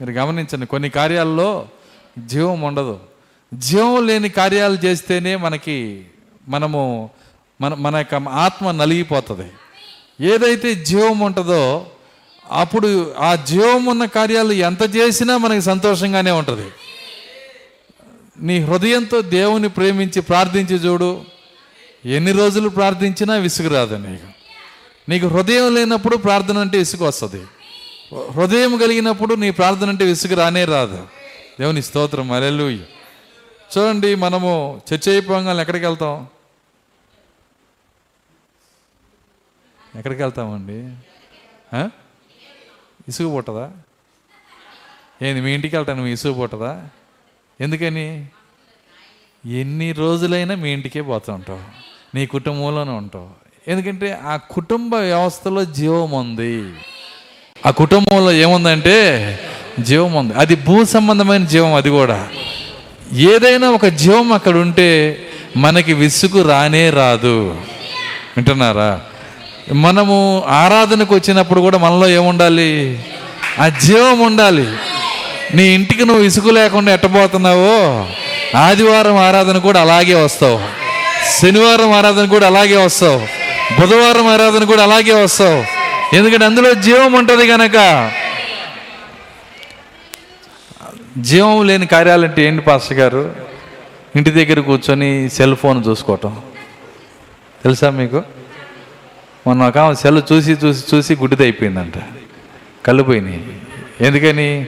మీరు 0.00 0.10
గమనించండి 0.10 0.66
కొన్ని 0.66 0.90
కార్యాల్లో 0.90 1.68
జీవం 2.18 2.62
ఉండదు. 2.62 3.00
జీవం 3.54 4.06
లేని 4.06 4.28
కార్యాలు 4.28 4.78
చేస్తేనే 4.84 5.36
మనకి 5.36 6.04
మనము 6.48 7.10
మన 7.60 7.74
మన 7.74 7.96
యొక్క 7.96 8.14
ఆత్మ 8.14 8.70
నలిగిపోతుంది. 8.70 9.52
ఏదైతే 10.26 10.74
జీవం 10.74 11.20
ఉంటుందో 11.20 11.86
అప్పుడు 12.52 13.14
ఆ 13.18 13.34
జీవం 13.34 13.86
ఉన్న 13.86 14.04
కార్యాలు 14.04 14.52
ఎంత 14.52 14.96
చేసినా 14.96 15.36
మనకి 15.36 15.62
సంతోషంగానే 15.62 16.30
ఉంటుంది. 16.30 16.70
నీ 18.40 18.60
హృదయంతో 18.60 19.20
దేవుని 19.20 19.68
ప్రేమించి 19.68 20.22
ప్రార్థించి 20.22 20.76
చూడు. 20.76 21.24
ఎన్ని 22.04 22.32
రోజులు 22.32 22.68
ప్రార్థించినా 22.68 23.34
విసుగురాదు 23.34 23.96
నీకు. 23.96 24.26
నీకు 25.08 25.26
హృదయం 25.26 25.74
లేనప్పుడు 25.74 26.16
ప్రార్థన 26.16 26.58
అంటే 26.58 26.78
విసుగు 26.78 27.04
వస్తుంది 27.04 27.46
హృదయం 28.30 28.76
కలిగినప్పుడు 28.76 29.34
నీ 29.34 29.50
ప్రార్థన 29.50 29.88
అంటే 29.88 30.04
విసుగు 30.04 30.34
రానే 30.34 30.64
రాదు. 30.64 31.06
దేవుని 31.60 31.82
స్తోత్రం. 31.82 32.32
అలెలుయ్య 32.32 32.78
చూడండి 33.78 34.14
మనము 34.14 34.80
చర్చ 34.94 35.10
అయిపోగానే 35.10 35.60
ఎక్కడికి 35.60 35.86
వెళ్తాం? 35.86 36.26
ఎక్కడికి 39.96 40.22
వెళ్తామండి? 40.22 40.96
ఆ? 41.76 41.90
ఇసుగు 43.08 43.34
పుట్టదా 43.36 43.70
ఏంది 45.22 45.40
మీ 45.40 45.50
ఇంటికి 45.50 45.76
వెళ్తాను 45.76 46.02
మీ 46.02 46.12
ఇసుగు 46.12 46.32
పుట్టదా 46.32 46.82
ఎందుకని? 47.60 48.26
ఎన్ని 49.46 49.92
రోజులైనా 49.92 50.54
మీ 50.54 50.70
ఇంటికే 50.70 51.02
పోతూ 51.02 51.32
ఉంటావు 51.32 51.60
నీ 52.14 52.26
కుటుంబంలోనే 52.26 52.90
ఉంటావు. 52.90 53.28
ఎందుకంటే 53.68 54.18
ఆ 54.24 54.36
కుటుంబ 54.36 54.94
వ్యవస్థలో 54.94 55.64
జీవం 55.64 56.10
ఉంది. 56.10 56.74
ఆ 57.66 57.70
కుటుంబంలో 57.70 58.32
ఏముందంటే 58.32 59.38
జీవం 59.80 60.14
ఉంది. 60.14 60.34
అది 60.34 60.56
భూ 60.56 60.84
సంబంధమైన 60.84 61.44
జీవం 61.44 61.74
అది 61.74 61.90
కూడా. 61.90 62.28
ఏదైనా 63.12 63.70
ఒక 63.70 63.86
జీవం 63.86 64.32
అక్కడ 64.32 64.56
ఉంటే 64.56 65.18
మనకి 65.56 65.92
విసుగు 65.92 66.42
రానే 66.42 66.90
రాదు. 66.90 67.60
వింటున్నారా? 68.36 69.06
మనము 69.72 70.44
ఆరాధనకు 70.48 71.14
వచ్చినప్పుడు 71.14 71.60
కూడా 71.60 71.78
మనలో 71.78 72.08
ఏముండాలి? 72.08 73.04
ఆ 73.60 73.68
జీవం 73.68 74.20
ఉండాలి. 74.20 74.68
నీ 75.54 75.62
ఇంటికి 75.62 76.04
నువ్వు 76.04 76.24
ఇసుకు 76.24 76.48
లేకుండా 76.48 76.92
ఎట్టబోతున్నావో 76.92 78.06
ఆదివారం 78.56 79.16
ఆరాధన 79.16 79.58
కూడా 79.58 79.80
అలాగే 79.80 80.14
వస్తావు. 80.14 80.60
శనివారం 81.40 81.92
ఆరాధన 81.92 82.26
కూడా 82.26 82.46
అలాగే 82.46 82.76
వస్తావు. 82.76 83.18
బుధవారం 83.80 84.26
ఆరాధన 84.26 84.64
కూడా 84.64 84.82
అలాగే 84.82 85.12
వస్తావు. 85.12 85.64
ఎందుకంటే 86.16 86.44
అందులో 86.44 86.74
జీవం 86.74 87.12
ఉంటుంది 87.12 87.48
కనుక 87.48 88.10
జీవం 91.18 91.66
లేని 91.66 91.86
కార్యాలంటే 91.86 92.44
ఏంటి 92.44 92.62
పాస్టర్ 92.62 92.98
గారు? 92.98 93.34
ఇంటి 94.16 94.30
దగ్గర 94.30 94.60
కూర్చొని 94.60 95.30
సెల్ 95.30 95.56
ఫోన్ 95.56 95.84
చూసుకోవటం. 95.88 96.36
తెలుసా 97.64 97.90
మీకు? 97.90 98.22
మొన్న 99.46 99.68
ఒక 99.68 99.92
సెల్ 99.92 100.22
చూసి 100.32 100.52
చూసి 100.52 100.96
చూసి 100.96 101.14
గుడ్డిదైపోయిందంట. 101.14 101.96
అయిపోయిందంట 101.96 102.86
కళ్ళు 102.86 103.02
పోయినాయి. 103.02 103.56
ఎందుకని? 104.00 104.66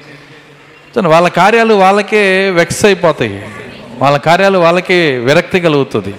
వాళ్ళ 1.09 1.28
కార్యాలు 1.28 1.75
వాళ్ళకే 1.75 2.50
వెక్స్ 2.50 2.85
అయిపోతాయి. 2.85 3.49
వాళ్ళ 3.99 4.19
కార్యాలు 4.19 4.59
వాళ్ళకే 4.59 5.19
విరక్తి 5.19 5.61
కలుగుతుంది. 5.61 6.14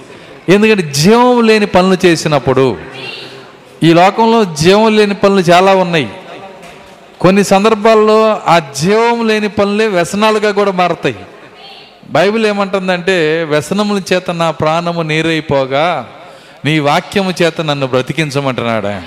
ఎందుకంటే 0.48 0.82
జీవం 0.82 1.46
లేని 1.46 1.66
పనులు 1.66 2.06
చేసినప్పుడు 2.06 2.78
ఈ 3.82 3.92
లోకంలో 3.92 4.44
జీవం 4.44 4.96
లేని 4.96 5.14
పనులు 5.14 5.40
చాలా 5.40 5.74
ఉన్నాయి. 5.74 6.08
కొన్ని 7.20 7.44
సందర్భాల్లో 7.44 8.40
ఆ 8.46 8.58
జీవం 8.58 9.26
లేని 9.26 9.48
పనులే 9.48 9.86
వ్యసనాలుగా 9.86 10.52
కూడా 10.52 10.72
మారతాయి. 10.72 11.16
బైబిల్ 12.10 12.46
ఏమంటుందంటే 12.46 13.44
వ్యసనముల 13.44 14.02
చేత 14.12 14.30
నా 14.30 14.50
ప్రాణము 14.50 15.02
నీరైపోగా 15.02 16.08
నీ 16.64 16.78
వాక్యము 16.78 17.32
చేత 17.42 17.60
నన్ను 17.60 17.86
బ్రతికించమంటున్నాడు? 17.86 18.86
ఆయన 18.86 19.06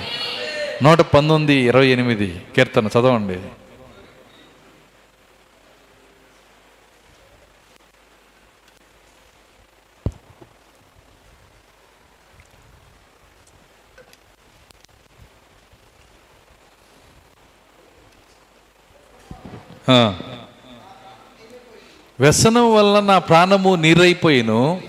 నూట 0.82 1.00
పంతొమ్మిది 1.00 1.54
ఇరవై 1.54 1.86
ఎనిమిది. 1.86 2.42
కీర్తన 2.56 2.86
చదవండి. 2.86 3.38
వ్యసనం 22.20 22.74
వల్ల 22.74 23.00
నా 23.00 23.18
ప్రాణము 23.18 23.74
నీరైపోయిను. 23.74 24.80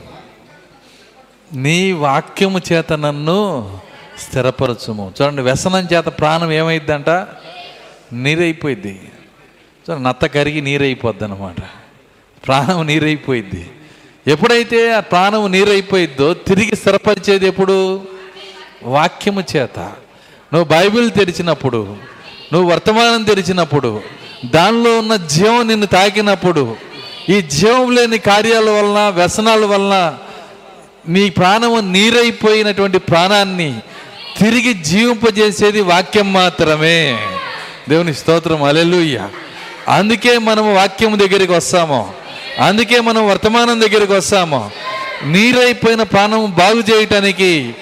నీ 1.54 1.92
వాక్యము 1.92 2.62
చేత 2.72 2.94
నన్ను 2.94 3.80
స్థిరపరచుము. 4.20 5.14
చూడండి 5.22 5.42
వ్యసనం 5.42 5.88
చేత 5.94 6.06
ప్రాణం 6.06 6.52
ఏమైద్దంట? 6.52 7.10
నీరైపోయిద్ది. 8.14 9.02
చూడండి 9.90 10.04
నత్త 10.04 10.26
కరిగి 10.26 10.62
నీరైపోద్ది 10.62 11.24
అనమాట 11.24 11.56
ప్రాణం 12.48 12.88
నీరైపోయిద్ది. 12.88 13.70
ఎప్పుడైతే 14.28 14.94
ఆ 14.94 15.00
ప్రాణం 15.00 15.52
నీరైపోయిద్దో 15.52 16.34
తిరిగి 16.34 16.76
స్థిరపరిచేది 16.76 17.48
ఎప్పుడు? 17.48 18.02
వాక్యము 18.84 19.44
చేత. 19.56 19.80
నువ్వు 20.54 20.64
బైబిల్ 20.64 21.12
తెరిచినప్పుడు 21.12 21.98
నువ్వు 22.54 22.72
వర్తమానం 22.72 23.24
తెరిచినప్పుడు 23.24 24.02
దానిలో 24.46 25.00
ఉన్న 25.00 25.16
జీవం 25.16 25.68
నిన్ను 25.68 25.86
తాకినప్పుడు 25.86 26.76
ఈ 27.30 27.42
జీవం 27.42 27.92
లేని 27.92 28.18
కార్యాల 28.18 28.70
వలన 28.70 29.14
వ్యసనాల 29.16 29.66
వలన 29.66 30.18
నీ 31.10 31.30
ప్రాణము 31.30 31.80
నీరైపోయినటువంటి 31.80 32.98
ప్రాణాన్ని 32.98 33.80
తిరిగి 34.40 34.74
జీవింపజేసేది 34.74 35.82
వాక్యం 35.82 36.34
మాత్రమే. 36.34 37.18
దేవుని 37.90 38.14
స్తోత్రం 38.14 38.64
అలెలుయ్య 38.64 39.28
అందుకే 39.88 40.38
మనము 40.38 40.74
వాక్యం 40.74 41.20
దగ్గరికి 41.20 41.54
వస్తాము. 41.54 42.14
అందుకే 42.60 43.00
మనం 43.00 43.28
వర్తమానం 43.28 43.82
దగ్గరికి 43.82 44.14
వస్తాము. 44.14 44.72
నీరైపోయిన 45.24 46.04
ప్రాణం 46.04 46.52
బాగు 46.52 46.80
చేయటానికి 46.80 47.76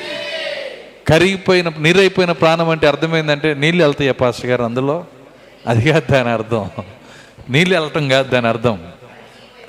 కరిగిపోయిన 1.08 1.71
నీరైపోయిన 1.79 2.32
ప్రాణం 2.32 2.69
అంటే 2.69 2.88
అర్థమైందంటే 2.88 3.53
నీళ్ళు 3.53 3.84
వెళ్తాయి 3.84 4.13
పాస్టర్ 4.13 4.45
గారు 4.45 4.63
అందులో? 4.63 5.05
అది 5.67 5.91
కాదు 5.91 6.13
దాని 6.13 6.29
అర్థం. 6.29 6.69
నీళ్ళు 7.49 7.75
వెళ్ళటం 7.75 8.10
కాదు 8.10 8.29
దాని 8.29 8.47
అర్థం. 8.47 8.79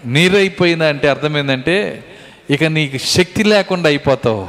నీరైపోయిందంటే 0.06 1.08
అర్థమైందంటే 1.08 2.04
ఇక 2.50 2.64
నీకు 2.64 2.98
శక్తి 2.98 3.42
లేకుండా 3.42 3.88
అయిపోతావు. 3.88 4.48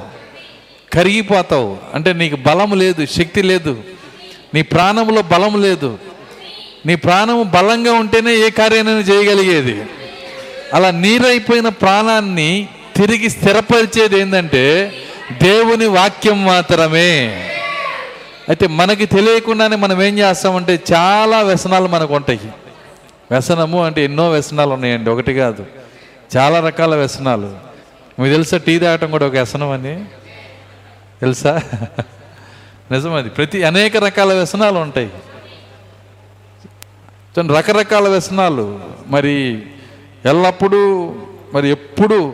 కరిగిపోతావు. 0.94 1.78
అంటే 1.94 2.14
నీకు 2.14 2.36
బలం 2.36 2.80
లేదు 2.80 3.06
శక్తి 3.06 3.42
లేదు. 3.42 3.84
నీ 4.54 4.62
ప్రాణంలో 4.62 5.22
బలం 5.22 5.62
లేదు. 5.62 5.98
నీ 6.86 6.96
ప్రాణము 6.96 7.44
బలంగా 7.44 7.94
ఉంటేనే 7.94 8.36
ఏ 8.36 8.50
కార్యాన్ని 8.50 8.94
చేయగలిగేది? 8.94 9.84
అలా 10.74 10.92
నీరైపోయిన 10.92 11.70
ప్రాణాన్ని 11.70 12.68
తిరిగి 12.96 13.30
స్థిరపరిచేది 13.30 14.20
ఏంటంటే 14.20 14.94
దేవుని 15.44 15.86
వాక్యం 15.86 16.46
మాత్రమే. 16.46 17.28
అయితే 18.50 18.68
మనకి 18.68 19.06
తెలియకుండానే 19.06 19.76
మనం 19.76 20.04
ఏం 20.04 20.20
చేస్తామంటే 20.20 20.80
చాలా 20.94 21.42
వ్యసనాలు 21.42 21.88
మనకు 21.88 22.16
ఉంటాయి. 22.16 22.40
వ్యసనము 23.32 23.86
అంటే 23.86 24.04
ఎన్నో 24.04 24.32
వ్యసనాలు 24.32 24.70
ఉన్నాయండి. 24.70 25.10
ఒకటి 25.10 25.34
కాదు. 25.34 25.66
చాలా 26.38 26.60
రకాల 26.60 26.96
వ్యసనాలు. 26.96 27.71
మీకు 28.22 28.34
తెలుసా 28.34 28.58
టీ 28.58 28.80
తాగటం 28.80 29.12
కూడా 29.12 29.26
ఒక 29.26 29.32
వ్యసనం 29.32 29.70
అని 29.70 30.06
తెలుసా? 31.22 31.62
నిజం 32.92 33.14
అది 33.14 33.30
ప్రతి 33.30 33.64
అనేక 33.64 33.98
రకాల 33.98 34.34
వ్యసనాలు 34.34 34.80
ఉంటాయి. 34.80 35.10
రకరకాల 37.58 38.08
వ్యసనాలు. 38.08 38.80
మరి 39.08 39.64
ఎల్లప్పుడూ 40.26 41.16
మరి 41.54 41.70
ఎప్పుడు 41.70 42.34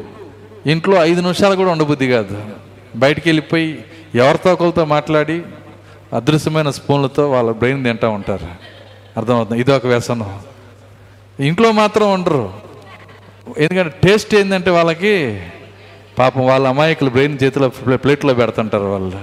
ఇంట్లో 0.65 1.05
ఐదు 1.05 1.21
నిమిషాలు 1.21 1.55
కూడా 1.55 1.71
ఉండబుద్ధి 1.71 2.07
కాదు. 2.07 2.49
బయటికి 2.95 3.29
వెళ్ళిపోయి 3.29 3.85
ఎవరితో 4.15 4.53
ఒకరితో 4.53 4.85
మాట్లాడి 4.85 5.41
అదృశ్యమైన 6.13 6.69
స్పూన్లతో 6.69 7.31
వాళ్ళ 7.31 7.51
బ్రెయిన్ 7.51 7.83
తింటూ 7.83 8.09
ఉంటారు. 8.09 8.47
అర్థమవుతుంది? 9.17 9.59
ఇది 9.61 9.71
ఒక 9.71 9.85
వ్యసనం. 9.85 10.39
ఇంట్లో 11.39 11.71
మాత్రం 11.71 12.13
ఉండరు. 12.13 12.53
ఎందుకంటే 13.57 13.95
టేస్ట్ 14.03 14.35
ఏంటంటే 14.35 14.69
వాళ్ళకి 14.69 15.43
పాపం 16.19 16.45
వాళ్ళ 16.45 16.67
అమాయకులు 16.67 17.09
బ్రెయిన్ 17.09 17.37
చేతిలో 17.43 17.69
ప్లేట్లో 17.69 18.33
పెడుతుంటారు 18.33 18.83
వాళ్ళు. 18.83 19.15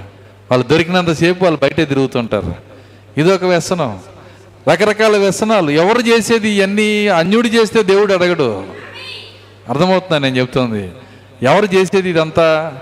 వాళ్ళు 0.51 0.67
దొరికినంతసేపు 0.67 1.45
వాళ్ళు 1.45 1.61
బయటే 1.63 1.85
తిరుగుతుంటారు. 1.85 2.55
ఇది 3.19 3.33
ఒక 3.33 3.45
వ్యసనం. 3.45 3.99
రకరకాల 4.71 5.17
వ్యసనాలు. 5.17 5.71
ఎవరు 5.71 5.99
చేసేది 5.99 6.49
ఇవన్నీ 6.49 7.09
అన్యుడు 7.09 7.49
చేస్తే 7.49 7.83
దేవుడు 7.83 8.13
అడగడు. 8.13 8.65
అర్థమవుతుందా 9.69 10.19
నేను 10.19 10.37
చెప్తుంది? 10.37 10.93
ఎవరు 11.43 11.69
చేసేది 11.75 12.11
ఇదంతా? 12.11 12.73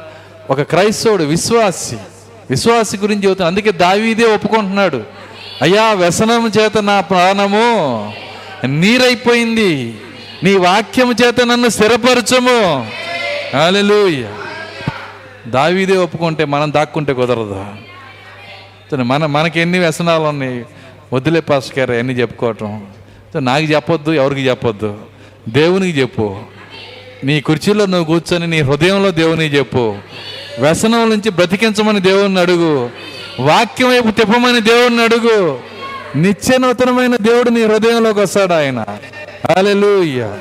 ఒక 0.51 0.63
క్రైస్తవుడు 0.63 1.25
విశ్వాసి. 1.25 1.97
విశ్వాసి 2.51 2.97
గురించి 2.97 3.25
చెబుతాను 3.25 3.49
అందుకే 3.49 3.73
దావీదే 3.73 4.25
ఒప్పుకుంటున్నాడు. 4.25 5.03
అయ్యా 5.63 5.93
వ్యసనం 5.93 6.53
చేత 6.59 6.79
నా 6.79 7.01
ప్రాణము 7.01 8.15
నీరైపోయింది. 8.65 9.95
నీ 10.43 10.57
వాక్యం 10.57 11.15
చేత 11.25 11.41
నన్ను 11.41 11.69
స్థిరపరచము. 11.69 12.87
హల్లెలూయా. 13.55 14.29
దావీదే 15.51 15.97
ఒప్పుకుంటే 15.97 16.45
మనం 16.45 16.73
దాక్కుంటే 16.73 17.13
కుదరదు. 17.13 17.67
మన 18.95 19.27
మనకి 19.27 19.61
ఎన్ని 19.61 19.79
వ్యసనాలు 19.79 20.23
ఉన్నాయి. 20.23 20.65
వద్దులే 21.13 21.41
పాస్టర్ 21.41 21.91
ఎన్ని 21.91 22.15
చెప్పుకోవటం. 22.15 22.87
నాకు 23.39 23.65
చెప్పొద్దు 23.65 24.11
ఎవరికి 24.11 24.49
చెప్పొద్దు. 24.49 24.99
దేవునికి 25.49 26.01
చెప్పు. 26.01 26.37
నీ 27.25 27.41
కుర్చీలో 27.41 27.87
నువ్వు 27.87 28.07
కూర్చొని 28.07 28.47
నీ 28.47 28.61
హృదయంలో 28.61 29.11
దేవునికి 29.11 29.57
చెప్పు. 29.57 29.97
వ్యసనం 30.59 31.11
నుంచి 31.11 31.31
బ్రతికించమని 31.31 32.01
దేవుణ్ణి 32.01 32.41
అడుగు. 32.41 32.91
వాక్యం 33.41 33.89
వైపు 33.89 34.11
తిప్పమని 34.11 34.61
దేవుణ్ణి 34.61 35.03
అడుగు. 35.03 35.61
నిత్య 36.17 36.59
నూతనమైన 36.59 37.17
దేవుడు 37.17 37.51
నీ 37.51 37.65
హృదయంలోకి 37.65 38.21
వస్తాడు 38.21 38.53
ఆయన. 38.53 38.87
అలెలుయ్య 39.57 40.37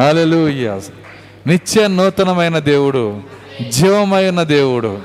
హాలెలూయ 0.00 0.80
నిత్య 1.46 1.88
నూతనమైన 1.88 2.58
దేవుడు 2.58 3.20
జీవమైన 3.68 4.42
దేవుడు. 4.42 5.00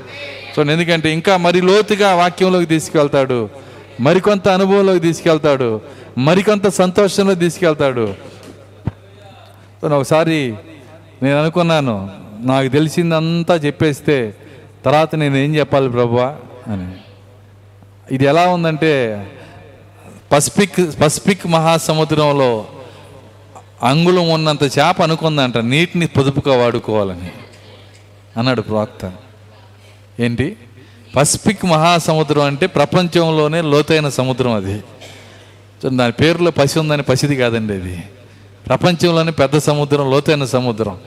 సో 0.56 0.62
ఎందుకంటే 0.62 1.12
ఇంకా 1.12 1.36
మరి 1.36 1.60
లోతుగా 1.60 2.14
వాక్యంలోకి 2.14 2.66
తీసుకెళ్తాడు 2.66 3.48
మరికొంత 4.00 4.48
అనుభవంలోకి 4.48 5.00
తీసుకెళ్తాడు 5.00 5.80
మరికొంత 6.18 6.68
సంతోషంలో 6.68 7.34
తీసుకెళ్తాడు. 7.34 8.14
ఒకసారి 9.86 10.54
నేను 11.22 11.40
అనుకున్నాను 11.40 12.10
నాకు 12.40 12.68
తెలిసిందంతా 12.68 13.54
చెప్పేస్తే 13.54 14.34
తర్వాత 14.84 15.14
నేను 15.14 15.36
ఏం 15.36 15.56
చెప్పాలి 15.56 15.88
ప్రభువా 15.90 16.36
అని. 16.66 16.94
ఇది 18.14 18.24
ఎలా 18.24 18.48
ఉందంటే 18.48 18.92
పసిఫిక్ 20.32 21.00
పసిఫిక్ 21.00 21.46
మహాసముద్రంలో 21.46 22.66
అంగుళం 23.82 24.30
ఉన్నంత 24.30 24.62
చేప 24.62 25.02
అనుకుందంట 25.02 25.58
నీటిని 25.58 26.06
పొదుపుగా 26.06 26.56
వాడుకోవాలని 26.56 27.30
అన్నాడు 28.36 28.62
ప్రవక్త. 28.62 29.12
ఏంటి? 30.20 30.56
పసిఫిక్ 31.16 31.64
మహాసముద్రం 31.64 32.42
అంటే 32.42 32.66
ప్రపంచంలోనే 32.66 33.62
లోతైన 33.62 34.08
సముద్రం 34.08 34.52
అది. 34.52 34.82
దాని 35.86 36.12
పేరులో 36.12 36.50
పసి 36.50 36.78
ఉందని 36.78 37.02
పసిది 37.02 37.36
కాదండి 37.36 37.74
అది. 37.74 38.02
ప్రపంచంలోనే 38.66 39.32
పెద్ద 39.32 39.58
సముద్రం 39.58 40.10
లోతైన 40.10 40.44
సముద్రం. 40.44 40.98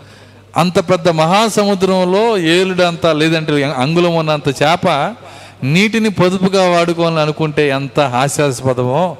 అంత 0.57 0.89
పెద్ద 0.89 1.09
మహాసముద్రంలో 1.09 2.37
ఏలుడంత 2.37 3.05
లేదంటే 3.05 3.63
అంగుళం 3.63 4.15
ఉన్నంత 4.15 4.47
చేప 4.47 5.15
నీటిని 5.63 6.09
పొదుపుగా 6.09 6.69
వాడుకోవాలని 6.69 7.19
అనుకుంటే 7.19 7.69
ఎంత 7.69 7.99
హాస్యాస్పదమో. 7.99 9.17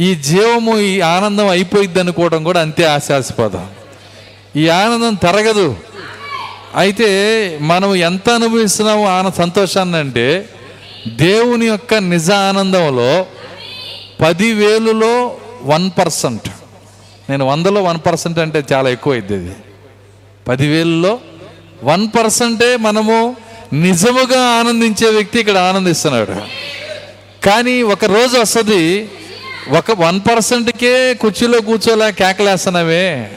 ఈ 0.00 0.14
జీవము 0.14 0.78
ఈ 0.78 1.00
ఆనందం 1.00 1.48
అయిపోయిద్ది 1.48 2.00
అనుకోవడం 2.00 2.44
కూడా 2.44 2.60
అంతే 2.60 2.84
ఆశాస్పదం. 2.84 3.66
ఈ 4.56 4.68
ఆనందం 4.68 5.14
తరగదు. 5.14 5.76
అయితే 6.76 7.08
మనం 7.60 7.94
ఎంత 7.94 8.30
అనుభవిస్తున్నామో 8.30 9.04
ఆన 9.06 9.28
సంతోషాన్ని 9.28 9.96
అంటే 9.96 10.48
దేవుని 11.08 11.66
యొక్క 11.66 11.94
నిజ 11.94 12.30
ఆనందంలో 12.30 13.26
పదివేలులో 14.20 15.36
వన్ 15.62 15.90
పర్సెంట్. 15.98 16.48
నేను 17.30 17.44
వందలో 17.44 17.82
వన్ 17.82 17.98
పర్సెంట్ 18.06 18.38
అంటే 18.38 18.64
చాలా 18.72 18.90
ఎక్కువ 18.90 19.12
అయింది 19.12 19.34
అది. 19.34 19.52
పదివేలలో 20.48 21.18
వన్ 21.84 22.08
పర్సెంటే 22.08 22.76
మనము 22.76 23.36
నిజముగా 23.72 24.40
ఆనందించే 24.40 25.08
వ్యక్తి 25.08 25.40
ఇక్కడ 25.40 25.56
ఆనందిస్తున్నాడు. 25.56 26.34
కానీ 27.46 27.82
ఒక 27.82 28.04
రోజు 28.04 28.38
వస్తుంది 28.38 29.10
ఒక 29.68 29.84
వన్ 29.98 30.20
పర్సెంట్కే 30.20 31.14
కుర్చీలో 31.14 31.60
కూర్చోలే 31.60 32.12
కేకలేస్తున్నావే. 32.12 33.30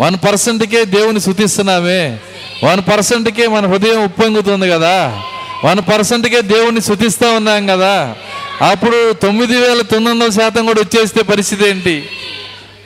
వన్ 0.00 0.16
పర్సెంట్కే 0.26 0.84
దేవుని 0.84 1.20
శుతిస్తున్నామే 1.20 2.18
వన్ 2.64 2.82
పర్సెంట్కే 2.90 3.46
మన 3.46 3.66
హృదయం 3.66 4.04
ఉప్పొంగుతుంది 4.04 4.70
కదా. 4.70 5.22
వన్ 5.64 5.80
పర్సెంట్కే 5.80 6.42
దేవుణ్ణి 6.42 6.80
శుతిస్తూ 6.80 7.34
ఉన్నాం 7.34 7.66
కదా. 7.66 8.16
అప్పుడు 8.62 9.12
తొమ్మిది 9.12 9.56
వేల 9.56 9.80
తొమ్మిది 9.80 10.10
వందల 10.10 10.28
శాతం 10.28 10.66
కూడా 10.66 10.80
వచ్చేస్తే 10.80 11.22
పరిస్థితి 11.22 11.68
ఏంటి? 11.68 12.08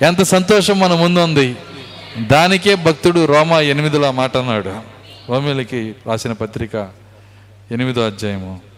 ఎంత 0.02 0.22
సంతోషం 0.22 0.80
మన 0.80 0.94
ముందుంది. 0.94 1.56
దానికే 2.18 2.74
భక్తుడు 2.74 3.24
రోమా 3.24 3.60
ఎనిమిదిలో 3.60 4.12
మాట 4.12 4.36
అన్నాడు. 4.36 4.72
రోమిలకి 5.30 5.94
రాసిన 6.06 6.32
పత్రిక 6.32 6.88
ఎనిమిదో 7.72 8.06
అధ్యాయము. 8.06 8.75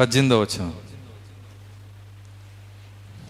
పద్దెనిమిదో 0.00 0.40
వచ్చిన 0.40 0.70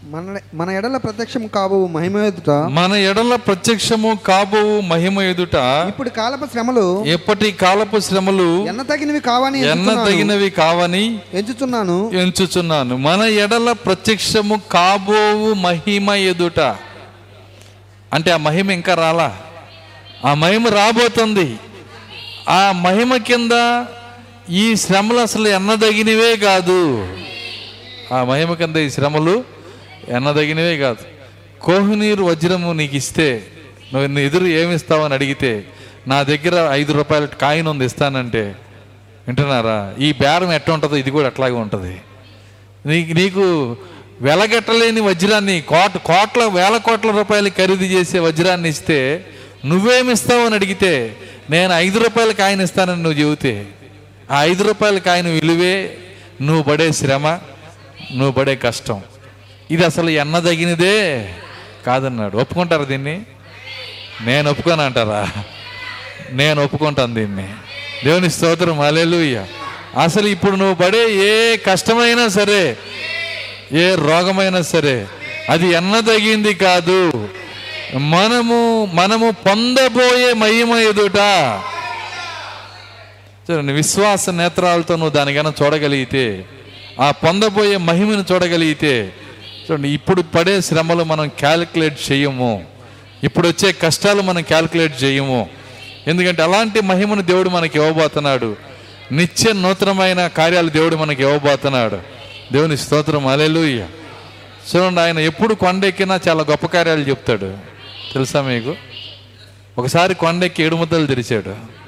మన 0.05 0.39
మన 0.55 0.71
ఎడల 0.71 0.97
ప్రత్యక్షం 0.97 1.47
కాబో 1.47 1.87
మహిమ 1.87 2.19
ఎదుట. 2.19 2.51
మన 2.51 2.93
ఎడల 2.93 3.37
ప్రత్యక్షము 3.37 4.19
కాబో 4.27 4.81
మహిమ 4.81 5.21
ఎదుట. 5.21 5.55
ఇప్పుడు 5.89 6.09
కాలపు 6.09 6.47
శ్రమలు 6.47 7.05
ఎప్పటి 7.05 7.53
కాలపు 7.53 7.99
శ్రమలు 7.99 8.67
ఎన్న 8.67 8.83
తగినవి 8.83 9.21
కావని 9.21 9.67
ఎన్న. 9.67 9.95
తగినవి 9.95 10.51
కావని 10.51 11.21
ఎంచుచున్నాను. 11.35 12.11
ఎంచుచున్నాను. 12.13 12.97
మన 12.97 13.21
ఎడల 13.21 13.73
ప్రత్యక్షము 13.73 14.61
కాబోవు 14.71 15.55
మహిమ 15.55 16.11
ఎదుట. 16.11 16.61
అంటే 18.13 18.31
ఆ 18.31 18.37
మహిమ 18.37 18.71
ఇంకా 18.71 18.95
రాలా? 18.95 19.39
ఆ 20.25 20.35
మహిమ 20.35 20.69
రాబోతుంది. 20.69 21.59
ఆ 22.49 22.73
మహిమ 22.73 23.17
కింద 23.17 23.85
ఈ 24.51 24.77
శ్రమలు 24.77 25.19
అసలు 25.19 25.49
ఎన్నదగినవే 25.49 26.37
కాదు. 26.37 26.79
ఆ 28.13 28.25
మహిమ 28.25 28.53
కింద 28.55 28.77
ఈ 28.77 28.91
శ్రమలు 28.91 29.35
ఎన్నదగినవే 30.17 30.77
కాదు. 30.77 31.03
కోహినీరు 31.61 32.23
వజ్రము 32.25 32.73
నీకు 32.73 32.97
ఇస్తే 32.97 33.29
నువ్వు 33.93 34.21
ఎదురు 34.21 34.47
ఏమి 34.47 34.75
ఇస్తావని 34.75 35.15
అడిగితే 35.15 35.65
నా 36.07 36.23
దగ్గర 36.23 36.69
ఐదు 36.73 36.93
రూపాయల 36.93 37.25
కాయిన్ 37.25 37.69
ఉంది 37.69 37.85
ఇస్తానంటే 37.85 38.55
వింటున్నారా? 39.27 39.93
ఈ 39.99 40.13
బేరం 40.13 40.53
ఎట్లా 40.53 40.75
ఉంటుందో 40.75 40.97
ఇది 40.97 41.11
కూడా 41.11 41.27
అట్లాగే 41.27 41.53
ఉంటుంది. 41.53 41.95
నీకు 42.87 43.13
నీకు 43.13 43.77
వెలగట్టలేని 44.23 45.01
వజ్రాన్ని 45.01 45.61
కోట 45.73 45.97
కోట్ల 46.11 46.45
వేల 46.45 46.77
కోట్ల 46.77 47.11
రూపాయలు 47.11 47.51
ఖరీదు 47.51 47.85
చేసే 47.85 48.19
వజ్రాన్ని 48.19 48.69
ఇస్తే 48.69 48.99
నువ్వేమిస్తావు 49.65 50.43
అని 50.47 50.55
అడిగితే 50.55 50.93
నేను 51.51 51.73
ఐదు 51.85 51.99
రూపాయల 51.99 52.33
కాయన 52.33 52.61
ఇస్తానని 52.61 53.03
నువ్వు 53.03 53.19
చెబితే 53.23 53.53
ఆ 54.31 54.45
ఐదు 54.45 54.63
రూపాయలకి 54.63 55.05
కాయన 55.05 55.29
విలువే 55.29 55.97
నువ్వు 56.43 56.63
పడే 56.63 56.93
శ్రమ 56.93 57.27
నువ్వు 58.13 58.31
పడే 58.31 58.57
కష్టం. 58.57 59.01
ఇది 59.71 59.85
అసలు 59.85 60.11
ఎన్నదగినదే 60.11 61.29
కాదన్నాడు. 61.87 62.37
ఒప్పుకుంటారా 62.37 62.85
దీన్ని? 62.85 63.21
నేను 64.21 64.51
ఒప్పుకొని 64.51 64.83
అంటారా? 64.83 65.29
నేను 66.31 66.65
ఒప్పుకుంటాను 66.65 67.15
దీన్ని. 67.15 67.49
దేవుని 68.05 68.31
స్తోత్రం 68.31 68.81
అలెలుయ్య 68.81 69.47
అసలు 70.03 70.27
ఇప్పుడు 70.27 70.57
నువ్వు 70.57 70.75
పడే 70.75 71.15
ఏ 71.15 71.57
కష్టమైనా 71.57 72.29
సరే 72.29 72.77
ఏ 73.73 73.95
రోగమైనా 73.95 74.63
సరే 74.63 75.07
అది 75.49 75.67
ఎన్నదగింది 75.67 76.55
కాదు. 76.55 77.29
మనము 77.95 78.89
మనము 78.95 79.31
పొందబోయే 79.31 80.33
మహిమ 80.33 80.75
ఎదుట 80.75 81.19
చూడండి 83.51 83.73
విశ్వాస 83.73 84.29
నేత్రాలతో 84.29 84.97
నువ్వు 84.97 85.11
దానికైనా 85.11 85.53
చూడగలిగితే 85.63 86.45
ఆ 87.01 87.11
పొందబోయే 87.11 87.77
మహిమను 87.77 88.25
చూడగలిగితే 88.33 89.13
చూడండి 89.71 89.89
ఇప్పుడు 89.89 90.23
పడే 90.23 90.61
శ్రమలు 90.61 91.05
మనం 91.05 91.29
క్యాలిక్యులేట్ 91.29 92.13
చేయము. 92.13 92.65
ఇప్పుడు 93.25 93.49
వచ్చే 93.49 93.73
కష్టాలు 93.73 94.23
మనం 94.23 94.43
క్యాలిక్యులేట్ 94.43 95.05
చేయము. 95.05 95.51
ఎందుకంటే 96.07 96.43
అలాంటి 96.43 96.81
మహిమను 96.81 97.23
దేవుడు 97.23 97.49
మనకి 97.49 97.79
ఇవ్వబోతున్నాడు. 97.79 98.57
నిత్య 99.13 99.53
నూతనమైన 99.53 100.27
కార్యాలు 100.27 100.69
దేవుడు 100.69 100.97
మనకి 100.97 101.23
ఇవ్వబోతున్నాడు. 101.23 101.99
దేవుని 102.53 102.79
స్తోత్రం 102.79 103.27
అలెలుయ్య 103.27 103.87
చూడండి 104.77 105.01
ఆయన 105.01 105.19
ఎప్పుడు 105.19 105.55
కొండెక్కినా 105.55 106.21
చాలా 106.29 106.43
గొప్ప 106.43 106.67
కార్యాలు 106.67 107.01
చెప్తాడు. 107.01 107.55
తెలుసా 108.15 108.43
మీకు? 108.43 108.77
ఒకసారి 109.79 110.15
కొండెక్కి 110.15 110.63
ఏడు 110.63 110.77
ముద్దలు 110.77 111.07
తెరిచాడు. 111.07 111.80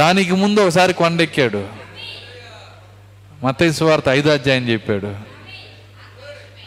దానికి 0.00 0.32
ముందు 0.32 0.60
ఒకసారి 0.60 0.92
కొండెక్కాడు. 0.92 1.68
మత్తయి 3.44 3.84
వార్త 3.84 4.08
ఐదో 4.08 4.30
అధ్యాయం 4.30 4.68
చెప్పాడు. 4.68 5.14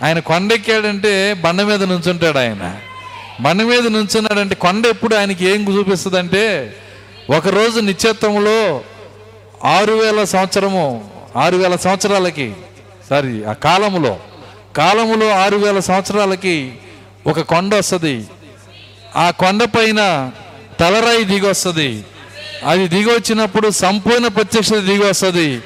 ఆయన 0.05 0.19
కొండెక్కాడంటే 0.19 1.33
బండ 1.33 1.61
మీద 1.61 1.83
నుంచుంటాడు 1.83 2.37
ఆయన. 2.37 2.79
బండ 3.41 3.61
మీద 3.61 3.87
నుంచున్నాడంటే 3.87 4.55
కొండ 4.55 4.85
ఎప్పుడు 4.85 5.15
ఆయనకి 5.15 5.45
ఏం 5.45 5.77
చూపిస్తుందంటే 5.77 6.75
ఒకరోజు 7.29 7.79
నిత్యత్వంలో 7.79 8.83
ఆరు 9.63 9.93
వేల 9.93 10.23
సంవత్సరము 10.23 11.11
ఆరు 11.35 11.55
వేల 11.55 11.75
సంవత్సరాలకి 11.75 12.53
సారీ 13.09 13.43
ఆ 13.43 13.53
కాలములో 13.53 14.19
కాలములో 14.75 15.29
ఆరు 15.29 15.55
వేల 15.55 15.79
సంవత్సరాలకి 15.79 16.73
ఒక 17.27 17.39
కొండ 17.41 17.75
వస్తుంది. 17.75 18.25
ఆ 19.15 19.31
కొండపైన 19.31 20.31
తలరాయి 20.79 21.23
దిగి 21.23 21.47
వస్తుంది. 21.47 22.03
అది 22.65 22.87
దిగి 22.87 23.09
వచ్చినప్పుడు 23.09 23.69
సంపూర్ణ 23.69 24.27
ప్రత్యక్షత 24.27 24.75
దిగి 24.75 25.03
వస్తుంది 25.03 25.61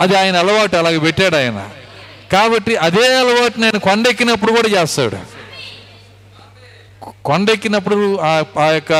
అది 0.00 0.16
ఆయన 0.18 0.36
అలవాటు 0.36 0.76
అలాగ 0.76 0.98
పెట్టాడు 0.98 1.36
ఆయన. 1.36 1.70
కాబట్టి 2.32 2.76
అదే 2.76 3.16
అలవాటు 3.18 3.60
నేను 3.60 3.78
కొండెక్కినప్పుడు 3.78 4.52
కూడా 4.52 4.68
చేస్తాడు. 4.68 5.16
కొండెక్కినప్పుడు 7.24 8.18
ఆ 8.18 8.44
ఆ 8.58 8.64
యొక్క 8.64 8.92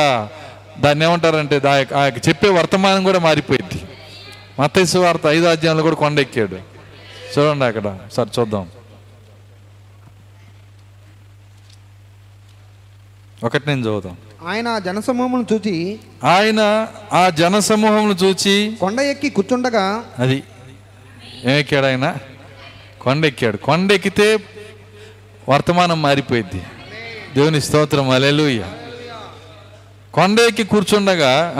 దాన్ని 0.79 1.05
ఏమంటారంటే 1.05 1.59
దా 1.59 1.77
యొక్క- 1.77 1.97
ఆ 1.97 2.05
యొక్క 2.05 2.27
చెప్పే 2.27 2.49
వర్తమానం 2.49 3.03
కూడా 3.03 3.19
మారిపోయింది. 3.19 3.83
మత్తైసు 4.59 4.97
వార్త 4.97 5.27
ఐదు 5.27 5.45
అధ్యాయంలో 5.45 5.83
కూడా 5.83 5.95
కొండెక్కాడు. 5.95 6.55
చూడండి 7.39 7.65
అక్కడ 7.65 7.97
సార్ 8.13 8.29
చూద్దాం. 8.39 8.69
ఒకటి 13.43 13.67
నేను 13.67 13.81
చదువుతాం. 13.81 14.17
ఆయన 14.47 14.79
జనసమూహమును 14.79 15.45
చూచి 15.53 15.99
ఆయన 16.23 16.87
ఆ 17.13 17.29
జనసమూహంను 17.29 18.13
చూచి 18.13 18.73
కొండ 18.79 18.99
ఎక్కి 18.99 19.29
కూర్చుండగా 19.29 20.03
అది 20.19 20.43
ఏమెక్కాడు 21.45 21.85
ఆయన? 21.85 22.15
కొండ 23.01 23.25
ఎక్కాడు 23.25 23.57
కొండ 23.57 23.91
ఎక్కితే 23.91 24.39
వర్తమానం 25.49 26.01
మారిపోయింది 26.01 26.61
దేవుని 27.35 27.61
స్తోత్రం. 27.61 28.09
అలెలుయ్య 28.09 28.63
కొండ 30.13 30.39
ఎక్కి 30.39 30.63
కూర్చుండగా 30.63 31.55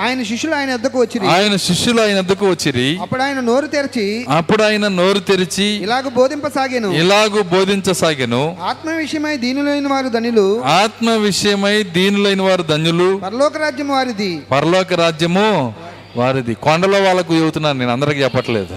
ఆయన 0.00 0.22
శిష్యులు 0.22 0.54
ఆయన 0.54 0.74
వద్దకు 0.74 1.00
వచ్చి 1.00 1.28
ఆయన 1.28 1.56
శిష్యులు 1.56 2.00
ఆయన 2.00 2.18
వద్దకు 2.18 2.50
వచ్చిరి. 2.50 2.98
అప్పుడు 2.98 3.22
ఆయన 3.22 3.40
నోరు 3.40 3.66
తెరిచి 3.66 4.26
అప్పుడు 4.28 4.62
ఆయన 4.62 4.88
నోరు 4.88 5.18
తెరిచి 5.18 5.64
ఇలాగ 5.64 6.08
బోధింపసాగాను. 6.08 6.88
ఇలాగూ 6.88 7.42
బోధించసాగెను. 7.42 8.56
ఆత్మ 8.62 8.90
విషయమై 8.90 9.36
దీనులైన 9.36 9.88
వారు 9.88 10.08
ధనులు. 10.08 10.64
ఆత్మ 10.64 11.10
విషయమై 11.10 11.82
దీనులైన 11.82 12.42
వారు 12.42 12.62
ధన్యులు 12.62 13.20
పరలోక 13.24 13.56
రాజ్యం 13.56 13.88
వారిది. 13.88 14.38
పరలోక 14.50 14.92
రాజ్యము 14.92 15.74
వారిది. 16.16 16.54
కొండలో 16.54 17.02
వాళ్ళకు 17.02 17.34
చెబుతున్నాను 17.34 17.78
నేను 17.78 17.92
అందరికి 17.92 18.20
చెప్పట్లేదు. 18.20 18.76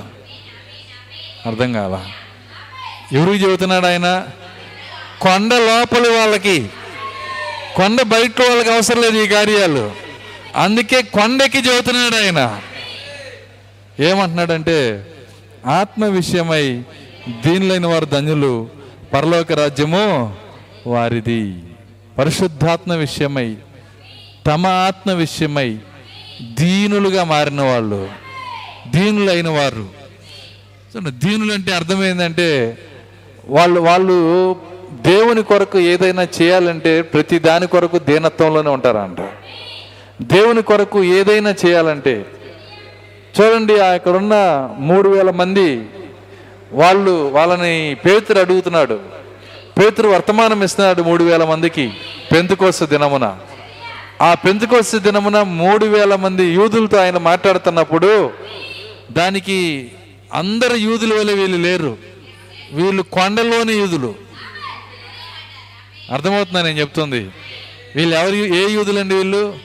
అర్థం 1.46 1.74
కాల? 1.74 2.06
ఎవరికి 3.18 3.44
చెబుతున్నాడు 3.44 3.86
ఆయన? 3.86 4.26
కొండ 5.22 5.54
లోపలి 5.54 6.10
వాళ్ళకి. 6.10 6.70
కొండ 7.78 8.02
బయట 8.02 8.42
వాళ్ళకి 8.42 8.72
అవసరం 8.74 9.02
లేదు 9.02 9.24
ఈ 9.24 9.28
కార్యాలు. 9.28 9.92
అందుకే 10.56 11.02
కొండకి 11.02 11.58
చెబుతున్నాడు 11.58 12.16
ఆయన. 12.16 12.62
ఏమంటున్నాడంటే 14.00 15.08
ఆత్మ 15.66 16.06
విషయమై 16.06 16.82
దీనిలైన 17.46 17.88
వారు 17.88 18.06
ధన్యులు 18.06 18.70
పరలోక 19.14 19.52
రాజ్యము 19.52 20.36
వారిది. 20.88 21.54
పరిశుద్ధాత్మ 22.18 22.94
విషయమై 22.94 23.56
తమ 24.48 24.68
ఆత్మ 24.68 25.12
విషయమై 25.12 25.78
దీనులుగా 26.42 27.24
మారిన 27.24 27.62
వాళ్ళు 27.62 28.10
దీనులైన 28.88 29.50
వారు. 29.50 29.90
దీనులు 31.10 31.54
అంటే 31.54 31.72
అర్థమైందంటే 31.76 32.78
వాళ్ళు 33.46 33.80
వాళ్ళు 33.80 34.18
దేవుని 34.92 35.44
కొరకు 35.44 35.80
ఏదైనా 35.80 36.28
చేయాలంటే 36.42 37.02
ప్రతి 37.02 37.40
దాని 37.40 37.68
కొరకు 37.68 38.00
దీనత్వంలోనే 38.00 38.70
ఉంటారంట. 38.70 39.18
దేవుని 40.22 40.62
కొరకు 40.62 41.04
ఏదైనా 41.04 41.56
చేయాలంటే 41.66 42.26
చూడండి 43.42 43.80
అక్కడున్న 43.80 44.70
మూడు 44.80 45.10
వేల 45.10 45.32
మంది 45.32 45.86
వాళ్ళు 46.72 47.30
వాళ్ళని 47.30 47.98
పేతురు 48.06 48.40
అడుగుతున్నాడు. 48.40 49.00
పేతురు 49.80 50.08
వర్తమానం 50.08 50.64
ఇస్తున్నాడు 50.64 51.02
మూడు 51.02 51.24
వేల 51.24 51.44
మందికి 51.44 51.92
పెంతుకోస 52.32 52.84
దినమున. 52.84 53.38
ఆ 54.22 54.34
పెంతుకోస 54.34 54.96
దినమున 54.96 55.42
మూడు 55.42 55.86
వేల 55.86 56.16
మంది 56.16 56.46
యూదులతో 56.46 56.98
ఆయన 56.98 57.18
మాట్లాడుతున్నప్పుడు 57.18 58.32
దానికి 59.12 59.92
అందరు 60.34 60.76
యూదుల 60.76 61.14
వల్ల 61.14 61.32
వీళ్ళు 61.32 61.58
లేరు. 61.58 61.98
వీళ్ళు 62.72 63.02
కొండలోని 63.02 63.74
యూదులు. 63.74 64.27
అర్థమవుతుందా 66.12 66.62
నేను 66.62 66.80
చెప్తుంది? 66.80 67.30
వీళ్ళు 67.96 68.16
ఎవరు? 68.16 68.36
ఏ 68.36 68.72
యూదులండి 68.72 69.16
వీళ్ళు? 69.16 69.56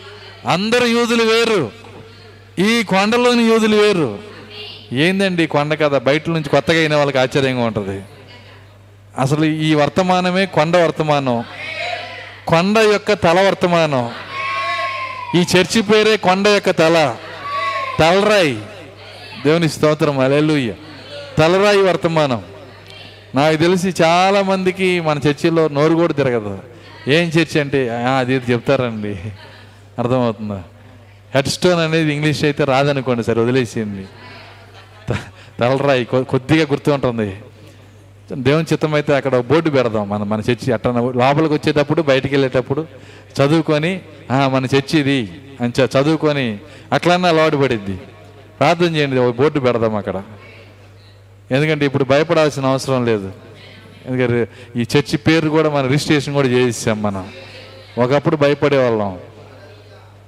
అందరు 0.48 0.84
యూదులు 0.84 1.22
వేరు. 1.22 1.72
ఈ 2.58 2.82
కొండలోని 2.82 3.42
యూదులు 3.42 3.76
వేరు. 3.76 4.18
ఏందండి 4.92 5.46
కొండ 5.46 5.74
కదా 5.74 5.98
బయట 5.98 6.28
నుంచి 6.28 6.48
కొత్తగా 6.48 6.78
అయిన 6.78 6.96
వాళ్ళకి 6.96 7.18
ఆశ్చర్యంగా 7.18 7.64
ఉంటుంది. 7.64 8.04
అసలు 9.18 9.44
ఈ 9.44 9.74
వర్తమానమే 9.74 10.46
కొండ 10.46 10.76
వర్తమానం. 10.76 11.44
కొండ 12.46 12.78
యొక్క 12.78 13.12
తల 13.12 13.40
వర్తమానం. 13.40 14.10
ఈ 15.36 15.44
చర్చి 15.56 15.82
పేరే 15.82 16.16
కొండ 16.16 16.48
యొక్క 16.48 16.70
తల. 16.70 17.16
తలరాయి. 17.98 18.62
దేవుని 19.44 19.68
స్తోత్రం. 19.68 20.18
అలెలుయ్య 20.18 20.72
తలరాయి 21.38 21.82
వర్తమానం. 21.82 22.51
నాకు 23.34 23.56
తెలిసి 23.56 23.90
చాలా 24.02 24.40
మందికి 24.42 24.88
మన 25.00 25.20
చర్చిలో 25.26 25.62
నోరు 25.76 25.94
కూడా 26.00 26.14
తిరగదు. 26.20 26.58
ఏం 27.16 27.26
చర్చి 27.34 27.56
అంటే 27.60 27.80
అది 28.18 28.34
ఇది 28.36 28.52
చెప్తారండి. 28.52 29.14
అర్థమవుతుందా? 29.98 30.58
హెడ్ 31.34 31.48
స్టోన్ 31.54 31.80
అనేది 31.84 32.10
ఇంగ్లీష్ 32.14 32.42
అయితే 32.48 32.62
రాదనుకోండి 32.72 33.22
సరే 33.28 33.38
వదిలేసింది 33.42 34.04
తలరాయి 35.60 36.04
కొద్దిగా 36.04 36.64
గుర్తు 36.72 36.90
ఉంటుంది. 36.96 37.30
దేవుని 38.48 38.66
చిత్తం 38.72 38.92
అయితే 38.94 39.12
అక్కడ 39.16 39.34
బోర్డు 39.48 39.70
పెడదాం 39.70 40.04
మన 40.08 40.22
మన 40.32 40.40
చర్చి 40.40 40.68
అట్ట 40.76 40.86
లోపలికి 41.20 41.54
వచ్చేటప్పుడు 41.54 42.00
బయటికి 42.10 42.32
వెళ్ళేటప్పుడు 42.34 42.82
చదువుకొని 43.38 43.92
మన 44.54 44.64
చర్చి 44.74 44.96
ఇది 45.00 45.18
అని 45.60 45.72
చదువుకొని 45.82 46.46
అట్లన్నా 46.92 47.28
అలవాటు 47.32 47.58
పడిద్ది. 47.64 47.96
ప్రార్థన 48.58 48.90
చేయండి 48.96 49.20
ఒక 49.24 49.34
బోర్డు 49.40 49.60
పెడదాం 49.66 49.94
అక్కడ. 50.00 50.18
ఎందుకంటే 51.52 51.86
ఇప్పుడు 51.86 52.04
భయపడాల్సిన 52.04 52.66
అవసరం 52.66 53.04
లేదు. 53.04 53.32
ఎందుకంటే 54.06 54.48
ఈ 54.76 54.84
చర్చి 54.96 55.16
పేరు 55.16 55.48
కూడా 55.48 55.70
మన 55.70 55.86
రిజిస్ట్రేషన్ 55.86 56.34
కూడా 56.34 56.48
చేయిస్తాం 56.48 57.02
మనం. 57.02 57.32
ఒకప్పుడు 57.98 58.36
భయపడేవాళ్ళం. 58.36 59.18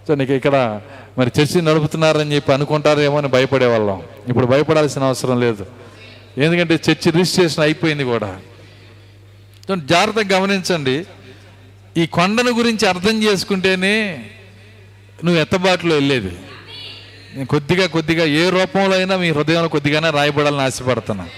సో 0.09 0.15
నీకు 0.15 0.33
ఇక్కడ 0.33 0.81
మరి 1.19 1.31
చర్చి 1.41 1.63
నడుపుతున్నారని 1.63 2.35
చెప్పి 2.35 2.53
అనుకుంటారేమో 2.53 3.19
అని 3.19 3.29
భయపడేవాళ్ళం. 3.29 4.03
ఇప్పుడు 4.29 4.47
భయపడాల్సిన 4.47 5.03
అవసరం 5.03 5.41
లేదు. 5.41 5.67
ఎందుకంటే 6.39 6.75
చర్చి 6.75 7.11
రిజిస్ట్రేషన్ 7.11 7.65
అయిపోయింది 7.65 8.05
కూడా. 8.05 8.41
సో 9.69 9.77
జాగ్రత్తగా 9.77 10.39
గమనించండి. 10.39 11.05
ఈ 11.97 12.07
కొండను 12.07 12.51
గురించి 12.51 12.89
అర్థం 12.89 13.23
చేసుకుంటేనే 13.23 14.25
నువ్వు 15.25 15.41
ఎత్తబాటులో 15.41 15.95
వెళ్ళేది. 15.95 16.37
నేను 17.35 17.47
కొద్దిగా 17.47 17.87
కొద్దిగా 17.87 18.25
ఏ 18.25 18.49
రూపంలో 18.49 18.97
అయినా 18.97 19.17
మీ 19.17 19.31
హృదయంలో 19.31 19.69
కొద్దిగానే 19.69 20.11
రాయబడాలని 20.11 20.63
ఆశపడుతున్నా. 20.63 21.29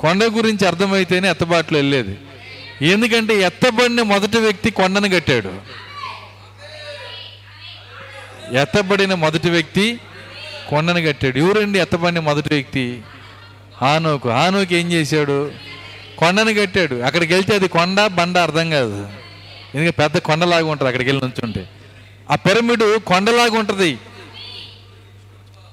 కొండ 0.00 0.24
గురించి 0.24 0.66
అర్థమైతేనే 0.66 1.30
ఎత్తబాట్లు 1.30 1.78
వెళ్ళేది. 1.78 2.18
ఎందుకంటే 2.82 3.40
ఎత్తబడిన 3.40 4.02
మొదటి 4.02 4.38
వ్యక్తి 4.38 4.70
కొండను 4.70 5.08
కట్టాడు. 5.08 5.52
ఎత్తబడిన 8.56 9.14
మొదటి 9.14 9.50
వ్యక్తి 9.50 10.00
కొండను 10.68 11.00
కట్టాడు. 11.06 11.38
ఎవరండి 11.38 11.78
ఎత్తబడిన 11.78 12.18
మొదటి 12.18 12.48
వ్యక్తి? 12.48 13.00
ఆనోకు 13.82 14.28
ఆనోకు 14.28 14.74
ఏం 14.74 14.92
చేశాడు? 14.92 15.52
కొండను 16.18 16.54
కట్టాడు. 16.60 16.94
అక్కడికి 16.94 17.32
వెళ్తే 17.34 17.54
అది 17.54 17.68
కొండ 17.68 18.06
బండ 18.06 18.38
అర్థం 18.38 18.70
కాదు. 18.70 19.08
ఎందుకంటే 19.74 19.90
పెద్ద 19.90 20.18
కొండలాగా 20.18 20.66
ఉంటుంది 20.66 20.88
అక్కడికి 20.88 21.10
వెళ్ళి 21.10 21.24
నుంచుంటే. 21.24 21.68
ఆ 22.30 22.34
పిరమిడ్ 22.34 22.98
కొండలాగా 22.98 23.58
ఉంటుంది. 23.58 23.98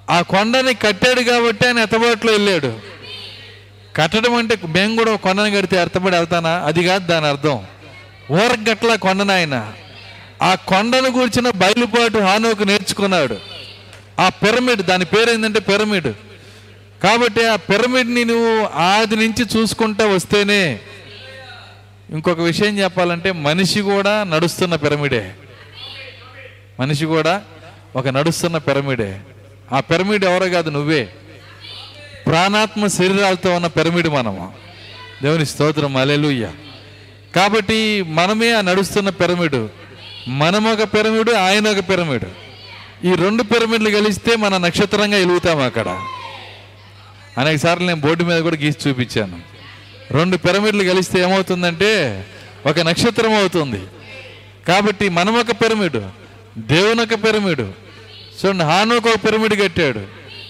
ఆ 0.10 0.22
కొండని 0.22 0.74
కట్టాడు 0.74 1.22
కాబట్టి 1.22 1.68
ఆయన 1.68 1.80
ఎత్తబాటులో 1.80 2.34
వెళ్ళాడు. 2.34 2.80
కట్టడం 3.96 4.34
అంటే 4.34 4.56
మేము 4.56 4.96
కూడా 4.96 5.16
కొండను 5.16 5.36
కొండని 5.36 5.58
కడితే 5.58 5.78
ఎత్తబడి 5.78 6.16
వెళ్తానా? 6.16 6.50
అది 6.50 6.84
కాదు 6.84 7.08
దాని 7.08 7.26
అర్థం. 7.26 7.66
ఊరగట్ల 8.32 8.96
కొండను 8.96 9.34
ఆయన 9.34 9.74
ఆ 10.42 10.56
కొండను 10.56 11.12
కూర్చిన 11.12 11.50
బయలుపాటు 11.50 12.18
హానోకు 12.18 12.64
నేర్చుకున్నాడు. 12.64 13.38
ఆ 14.20 14.30
పిరమిడ్ 14.30 14.82
దాని 14.82 15.06
పేరు 15.06 15.32
ఏంటంటే 15.32 15.60
పిరమిడ్. 15.60 16.14
కాబట్టి 17.04 17.46
ఆ 17.46 17.56
పిరమిడ్ని 17.56 18.26
నువ్వు 18.26 18.66
ఆది 18.66 19.16
నుంచి 19.16 19.46
చూసుకుంటా 19.58 20.06
వస్తేనే 20.06 20.80
ఇంకొక 22.10 22.40
విషయం 22.40 22.80
చెప్పాలంటే 22.80 23.32
మనిషి 23.32 23.82
కూడా 23.82 24.24
నడుస్తున్న 24.24 24.76
పిరమిడే. 24.76 25.34
మనిషి 26.80 27.06
కూడా 27.06 27.42
ఒక 27.96 28.08
నడుస్తున్న 28.08 28.58
పిరమిడే. 28.58 29.20
ఆ 29.72 29.80
పిరమిడ్ 29.80 30.26
ఎవరో 30.26 30.50
కాదు 30.50 30.70
నువ్వే. 30.70 31.10
ప్రాణాత్మ 32.26 32.88
శరీరాలతో 32.88 33.56
ఉన్న 33.56 33.68
పిరమిడ్ 33.68 34.08
మనము. 34.08 34.54
దేవుని 35.24 35.46
స్తోత్రం 35.46 35.98
అలెలుయ్య 35.98 36.52
కాబట్టి 37.36 38.02
మనమే 38.02 38.52
ఆ 38.52 38.62
నడుస్తున్న 38.62 39.10
పిరమిడ్. 39.10 39.68
మనం 40.28 40.72
ఒక 40.72 40.84
పిరమిడ్ 40.84 41.30
ఆయన 41.30 41.68
ఒక 41.68 41.90
పిరమిడ్. 41.90 42.26
ఈ 43.06 43.16
రెండు 43.16 43.44
పిరమిడ్లు 43.44 43.90
కలిస్తే 43.90 44.36
మన 44.36 44.58
నక్షత్రంగా 44.58 45.18
వెలుగుతాం 45.18 45.62
అక్కడ. 45.62 46.02
అనేక 47.38 47.60
సార్లు 47.60 47.88
నేను 47.88 48.02
బోర్డు 48.02 48.24
మీద 48.24 48.42
కూడా 48.42 48.56
గీసి 48.56 48.90
చూపించాను. 48.90 49.40
రెండు 50.12 50.38
పిరమిడ్లు 50.38 50.84
కలిస్తే 50.84 51.20
ఏమవుతుందంటే 51.20 52.26
ఒక 52.66 52.80
నక్షత్రం 52.80 53.34
అవుతుంది. 53.34 53.82
కాబట్టి 54.68 55.10
మనం 55.10 55.40
ఒక 55.40 55.52
పిరమిడ్ 55.52 56.02
దేవుని 56.58 57.02
ఒక 57.02 57.14
పిరమిడు 57.14 57.85
చూడండి 58.36 58.64
హానుకు 58.64 59.10
ఒక 59.10 59.26
పిరమిడ్ 59.26 59.62
కట్టాడు. 59.62 60.08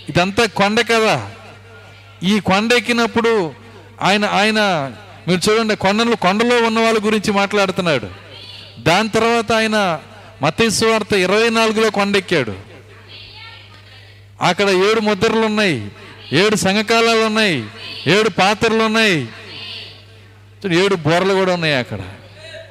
ఇదంతా 0.09 0.45
కొండ 0.45 0.81
కదా. 0.81 1.31
ఈ 2.23 2.39
కొండ 2.39 2.73
ఎక్కినప్పుడు 2.73 3.53
ఆయన 4.01 4.25
ఆయన 4.25 4.91
మీరు 5.27 5.51
చూడండి 5.51 5.75
కొండలు 5.75 6.15
కొండలో 6.15 6.67
ఉన్న 6.67 6.79
వాళ్ళ 6.79 7.05
గురించి 7.05 7.31
మాట్లాడుతున్నాడు. 7.31 8.07
దాని 8.79 9.09
తర్వాత 9.09 9.51
ఆయన 9.51 9.99
మతేశ్వార్త 10.41 11.13
ఇరవై 11.13 11.49
నాలుగులో 11.49 11.89
కొండెక్కాడు 11.89 12.55
అక్కడ 14.41 14.69
ఏడు 14.69 14.99
ముద్రలు 14.99 15.39
ఉన్నాయి 15.39 15.91
ఏడు 16.33 16.55
సంఘకాలాలు 16.55 17.19
ఉన్నాయి 17.19 17.65
ఏడు 18.07 18.29
పాత్రలు 18.29 18.83
ఉన్నాయి. 18.83 19.27
ఏడు 20.71 20.95
బోర్లు 20.95 21.33
కూడా 21.33 21.53
ఉన్నాయి 21.53 21.75
అక్కడ. 21.75 21.99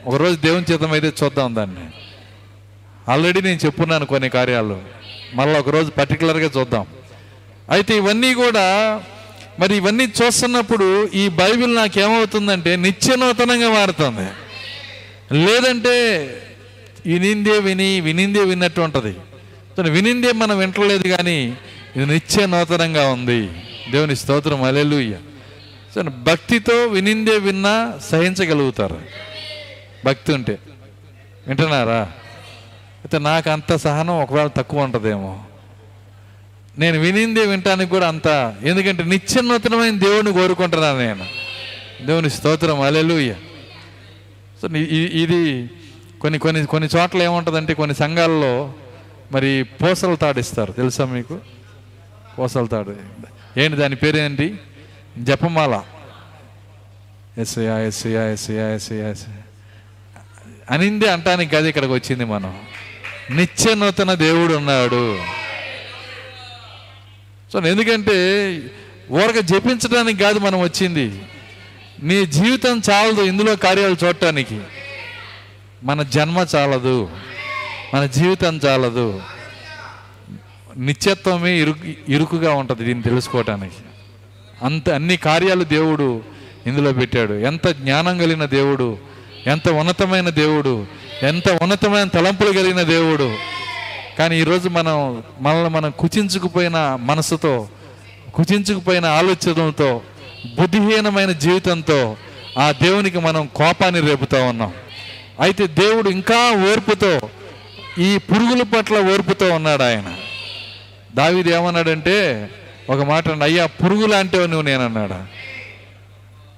ఒకరోజు 0.07 0.37
దేవుని 0.37 0.73
చిత్తం 0.73 0.93
అయితే 0.93 1.13
చూద్దాం 1.25 1.57
దాన్ని. 1.57 1.91
ఆల్రెడీ 3.13 3.41
నేను 3.41 3.61
చెప్పున్నాను 3.67 4.07
కొన్ని 4.07 4.29
కార్యాలు. 4.29 5.04
మళ్ళీ 5.35 5.59
ఒకరోజు 5.59 5.91
పర్టికులర్గా 5.91 6.51
చూద్దాం. 6.57 6.87
అయితే 7.71 7.97
ఇవన్నీ 7.97 8.35
కూడా 8.35 8.67
మరి 9.59 9.77
ఇవన్నీ 9.77 10.05
చూస్తున్నప్పుడు 10.05 11.09
ఈ 11.15 11.29
బైబిల్ 11.29 11.75
నాకేమవుతుందంటే 11.75 12.77
నిత్య 12.77 13.17
నూతనంగా 13.17 13.69
మారుతుంది. 13.71 14.29
లేదంటే 15.45 15.95
వినిందే 17.07 17.59
విని 17.59 18.01
వినిందే 18.01 18.41
విన్నట్టు 18.41 18.81
ఉంటుంది. 18.81 19.13
సో 19.77 19.83
వినిందే 19.83 20.33
మనం 20.33 20.59
వింటలేదు 20.59 21.09
కానీ 21.09 21.57
ఇది 21.97 22.07
నిత్య 22.07 22.47
నూతనంగా 22.47 23.09
ఉంది. 23.09 23.51
దేవుని 23.91 24.17
స్తోత్రం 24.17 24.63
అలెలుయ్య 24.63 25.17
సో 25.95 26.03
భక్తితో 26.03 26.87
వినిందే 26.87 27.39
విన్నా 27.39 27.99
సహించగలుగుతారు. 28.11 29.01
భక్తి 30.05 30.33
ఉంటే 30.33 30.59
వింటున్నారా? 31.49 32.13
అయితే 33.05 33.19
నాకు 33.19 33.51
అంత 33.51 33.77
సహనం 33.77 34.23
ఒకవేళ 34.23 34.47
తక్కువ 34.47 34.83
ఉంటుందేమో. 34.83 35.45
నేను 36.79 36.99
వినిందే 36.99 37.47
వినటానికి 37.47 37.91
కూడా 37.91 38.09
అంత 38.09 38.55
ఎందుకంటే 38.63 39.03
నిత్య 39.03 39.41
దేవుని 39.91 40.33
కోరుకుంటున్నాను 40.33 40.99
నేను. 40.99 41.27
దేవుని 42.07 42.31
స్తోత్రం 42.31 42.81
అలెలుయ్య 42.81 43.35
సో 44.63 44.69
ఇది 44.77 45.71
కొన్ని 46.21 46.39
కొన్ని 46.39 46.67
కొన్ని 46.67 46.89
చోట్ల 46.97 47.23
ఏముంటుందంటే 47.23 47.75
కొన్ని 47.75 47.97
సంఘాల్లో 47.97 48.73
మరి 49.33 49.63
పూసలు 49.63 50.17
తాడిస్తారు 50.17 50.73
తెలుసా 50.73 51.05
మీకు? 51.05 51.39
పూసలు 52.39 52.67
తాడు. 52.67 52.97
ఏంటి 53.59 53.77
దాని 53.77 53.97
పేరేంటి? 53.97 54.59
జపమాల. 55.19 55.83
ఎస్ఐయా 57.39 57.79
ఎస్ఐయా 57.79 58.31
ఎస్ఐయా 58.31 58.75
ఎస్ఐయా 58.75 59.09
ఎస్ఐ 59.11 59.33
అనింది 60.71 61.09
అంటానికి 61.09 61.53
కాదు 61.53 61.67
ఇక్కడికి 61.67 61.93
వచ్చింది 61.93 62.25
మనం. 62.25 62.61
నిత్య 63.31 63.75
నూతన 63.75 64.15
దేవుడు 64.15 64.55
ఉన్నాడు 64.55 65.19
సో 67.53 67.61
ఎందుకంటే 67.61 68.15
ఊరక 69.11 69.39
జపించడానికి 69.39 70.23
కాదు 70.23 70.39
మనం 70.39 70.61
వచ్చింది. 70.61 71.23
నీ 72.03 72.27
జీవితం 72.27 72.83
చాలదు 72.91 73.23
ఇందులో 73.23 73.57
కార్యాలు 73.57 73.97
చూడటానికి. 74.05 74.61
మన 75.83 76.03
జన్మ 76.03 76.47
చాలదు. 76.57 77.11
మన 77.95 78.07
జీవితం 78.07 78.61
చాలదు. 78.67 79.23
నిత్యత్వమే 80.77 81.59
ఇరుకు 81.61 82.13
ఇరుకుగా 82.13 82.55
ఉంటుంది 82.55 82.85
దీన్ని 82.85 83.03
తెలుసుకోవటానికి. 83.03 83.75
అంత 84.63 84.91
అన్ని 84.91 85.17
కార్యాలు 85.17 85.65
దేవుడు 85.65 86.23
ఇందులో 86.67 86.93
పెట్టాడు. 86.93 87.33
ఎంత 87.33 87.69
జ్ఞానం 87.69 88.19
కలిగిన 88.19 88.45
దేవుడు 88.45 88.99
ఎంత 89.47 89.69
ఉన్నతమైన 89.69 90.29
దేవుడు 90.29 91.04
ఎంత 91.29 91.49
ఉన్నతమైన 91.63 92.05
తలంపులు 92.05 92.51
కలిగిన 92.53 92.83
దేవుడు. 92.83 93.37
కానీ 94.19 94.41
ఈరోజు 94.41 94.69
మనం 94.69 95.23
మనల్ని 95.41 95.71
మనం 95.71 95.91
కుచించుకుపోయిన 95.99 96.99
మనసుతో 97.01 97.69
కుచించుకుపోయిన 98.35 99.05
ఆలోచనలతో 99.05 100.01
బుద్ధిహీనమైన 100.59 101.33
జీవితంతో 101.33 102.17
ఆ 102.59 102.73
దేవునికి 102.73 103.19
మనం 103.19 103.47
కోపాన్ని 103.47 104.01
రేపుతా 104.01 104.43
ఉన్నాం. 104.43 104.73
అయితే 105.41 105.67
దేవుడు 105.67 106.11
ఇంకా 106.11 106.53
ఓర్పుతో 106.73 107.21
ఈ 107.99 108.19
పురుగుల 108.19 108.63
పట్ల 108.63 109.13
ఓర్పుతో 109.13 109.55
ఉన్నాడు 109.55 109.83
ఆయన. 109.83 110.15
దావిది 111.15 111.51
ఏమన్నాడంటే 111.51 112.49
ఒక 112.91 113.01
మాట 113.03 113.29
అయ్యా 113.43 113.67
పురుగు 113.67 114.07
లాంటివి 114.07 114.49
నువ్వు 114.49 114.63
నేనన్నాడు 114.63 115.19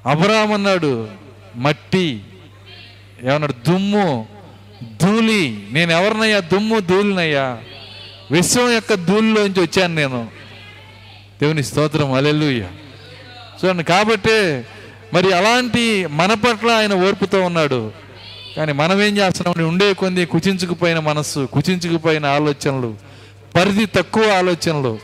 అబ్రాహం 0.09 0.53
అన్నాడు 0.53 1.09
మట్టి 1.57 2.21
ఏమన్నాడు 3.25 3.53
దుమ్ము 3.53 4.27
ధూళి. 4.83 5.59
నేను 5.73 5.93
ఎవరినయ్యా 5.93 6.41
దుమ్ము 6.41 6.79
ధూళినయ్యా. 6.79 7.59
విశ్వం 8.31 8.73
యొక్క 8.73 8.95
ధూళిలోంచి 8.95 9.61
వచ్చాను 9.61 9.95
నేను. 9.95 10.29
దేవుని 11.43 11.65
స్తోత్రం. 11.65 12.13
అలెలుయ్య 12.13 12.65
చూడండి 13.65 13.85
కాబట్టి 13.85 14.63
మరి 15.15 15.33
అలాంటి 15.33 16.07
మన 16.07 16.35
పట్ల 16.35 16.71
ఆయన 16.71 16.95
ఓర్పుతో 16.95 17.43
ఉన్నాడు. 17.43 17.93
కానీ 18.57 18.73
మనం 18.73 19.03
ఏం 19.03 19.17
చేస్తున్నాం? 19.17 19.69
ఉండే 19.69 19.93
కొంది 19.93 20.27
కుచించుకుపోయిన 20.27 20.99
మనస్సు 20.99 21.49
కుచించుకుపోయిన 21.53 22.27
ఆలోచనలు 22.27 22.95
పరిధి 23.55 23.87
తక్కువ 23.87 24.31
ఆలోచనలు. 24.31 24.99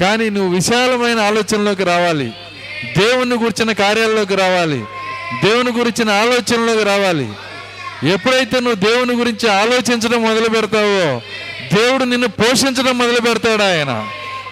కానీ 0.00 0.30
నువ్వు 0.30 0.54
విశాలమైన 0.54 1.18
ఆలోచనలోకి 1.18 1.84
రావాలి. 1.84 2.32
దేవుని 2.98 3.34
గురించిన 3.34 3.72
కార్యాల్లోకి 3.72 4.34
రావాలి. 4.36 4.84
దేవుని 5.44 5.70
గురించిన 5.70 6.10
ఆలోచనలోకి 6.10 6.84
రావాలి. 6.84 7.28
ఎప్పుడైతే 8.06 8.60
నువ్వు 8.60 8.74
దేవుని 8.74 9.12
గురించి 9.12 9.50
ఆలోచించడం 9.50 10.22
మొదలు 10.22 10.48
పెడతావో 10.48 11.20
దేవుడు 11.74 12.04
నిన్ను 12.04 12.28
పోషించడం 12.28 12.98
మొదలు 12.98 13.20
పెడతాడు 13.20 13.62
ఆయన. 13.62 14.08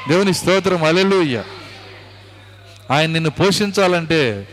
దేవుని 0.09 0.35
స్తోత్రం 0.35 0.85
అలెలుయ్య 0.85 1.43
ఆయన 2.91 3.11
నిన్ను 3.11 3.31
పోషించాలంటే 3.31 4.49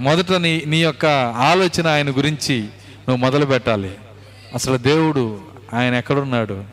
మొదట 0.00 0.32
నీ 0.32 0.62
నీ 0.66 0.82
యొక్క 0.82 1.06
ఆలోచన 1.36 1.86
ఆయన 1.86 2.10
గురించి 2.10 2.60
నువ్వు 3.08 3.16
మొదలు 3.16 3.46
పెట్టాలి. 3.46 3.90
అసలు 4.54 4.76
దేవుడు 4.76 5.40
ఆయన 5.74 5.94
ఎక్కడున్నాడు? 5.94 6.64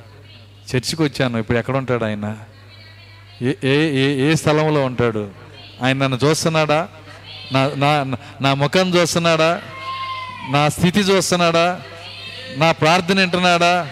చర్చికి 0.70 1.04
వచ్చాను 1.04 1.38
ఇప్పుడు 1.38 1.58
ఎక్కడ 1.58 1.78
ఉంటాడు 1.78 2.04
ఆయన? 2.04 2.38
ఏ 3.42 3.54
ఏ 3.64 3.76
ఏ 3.76 4.32
ఏ 4.32 4.36
స్థలంలో 4.36 4.86
ఉంటాడు? 4.86 5.30
ఆయన 5.84 5.98
నన్ను 5.98 6.20
చూస్తున్నాడా? 6.26 6.88
నా 7.52 7.72
నా 7.76 8.18
నా 8.42 8.54
ముఖం 8.54 8.96
చూస్తున్నాడా? 8.96 9.62
నా 10.50 10.70
స్థితి 10.70 11.00
చూస్తున్నాడా? 11.00 11.82
నా 12.56 12.72
ప్రార్థన 12.72 13.20
వింటున్నాడా? 13.20 13.90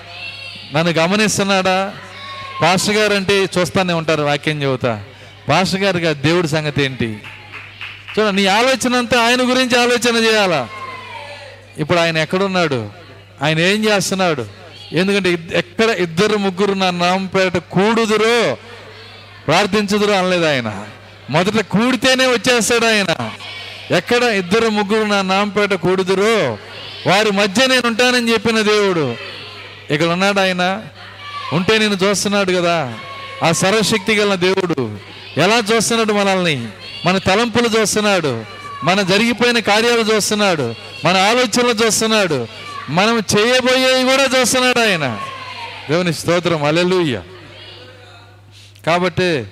నన్ను 0.74 0.94
గమనిస్తున్నాడా? 0.94 1.94
పాస్టర్ 2.62 2.96
గారు 2.96 3.14
అంటే 3.14 3.50
చూస్తానే 3.58 3.94
ఉంటారు 3.94 4.22
వాక్యం 4.22 4.64
చెబుతా. 4.64 5.04
పాస్టర్ 5.50 5.82
గారిగా 5.82 6.14
దేవుడి 6.14 6.48
సంగతి 6.48 6.84
ఏంటి? 6.84 7.20
చూడ 8.20 8.30
నీ 8.30 8.46
ఆలోచన 8.46 8.96
అంతా 8.96 9.22
ఆయన 9.22 9.50
గురించి 9.50 9.82
ఆలోచన 9.82 10.16
చేయాలా? 10.16 10.70
ఇప్పుడు 11.78 12.00
ఆయన 12.00 12.18
ఎక్కడున్నాడు? 12.18 12.90
ఆయన 13.42 13.60
ఏం 13.60 13.86
చేస్తున్నాడు? 13.86 14.46
ఎందుకంటే 14.92 15.40
ఎక్కడ 15.54 15.90
ఇద్దరు 15.90 16.38
ముగ్గురు 16.38 16.74
నా 16.74 16.90
నామపేట 16.90 17.58
కూడుదురో 17.58 18.58
ప్రార్థించుదురో 19.48 20.14
అనలేదు 20.14 20.46
ఆయన. 20.46 20.86
మొదట 21.30 21.66
కూడితేనే 21.66 22.28
వచ్చేస్తాడు 22.28 22.86
ఆయన. 22.86 23.32
ఎక్కడ 23.92 24.24
ఇద్దరు 24.24 24.68
ముగ్గురు 24.68 25.08
నా 25.08 25.22
నామపేట 25.22 25.74
కూడుదురో 25.74 26.58
వారి 27.12 27.32
మధ్య 27.32 27.68
నేను 27.68 27.88
ఉంటానని 27.88 28.32
చెప్పిన 28.32 28.62
దేవుడు. 28.62 29.16
ఇక్కడ 29.92 30.08
ఉన్నాడు 30.08 30.40
ఆయన. 30.40 30.82
ఉంటే 31.54 31.78
నేను 31.78 31.94
చూస్తున్నాడు 31.94 32.52
కదా. 32.52 32.94
ఆ 33.44 33.52
సర్వశక్తి 33.52 34.16
గల 34.16 34.36
దేవుడు. 34.36 34.98
ఎలా 35.38 35.64
చూస్తున్నాడు 35.76 36.14
మనల్ని? 36.14 36.68
మన 37.06 37.18
తలంపులు 37.18 37.80
చూస్తున్నాడు. 37.80 38.46
మన 38.84 39.02
జరిగిపోయిన 39.02 39.60
కార్యాలు 39.60 40.16
చూస్తున్నాడు. 40.16 40.76
మన 41.06 41.18
ఆలోచనలు 41.18 41.86
చూస్తున్నాడు. 41.86 42.48
మనం 42.90 43.20
చేయబోయేవి 43.20 44.04
కూడా 44.04 44.40
చూస్తున్నాడు 44.40 44.80
ఆయన. 44.80 45.20
దేవుని 45.90 46.14
స్తోత్రం. 46.14 46.64
అలెలుయ్య 46.64 47.22
కాబట్టి 48.86 49.46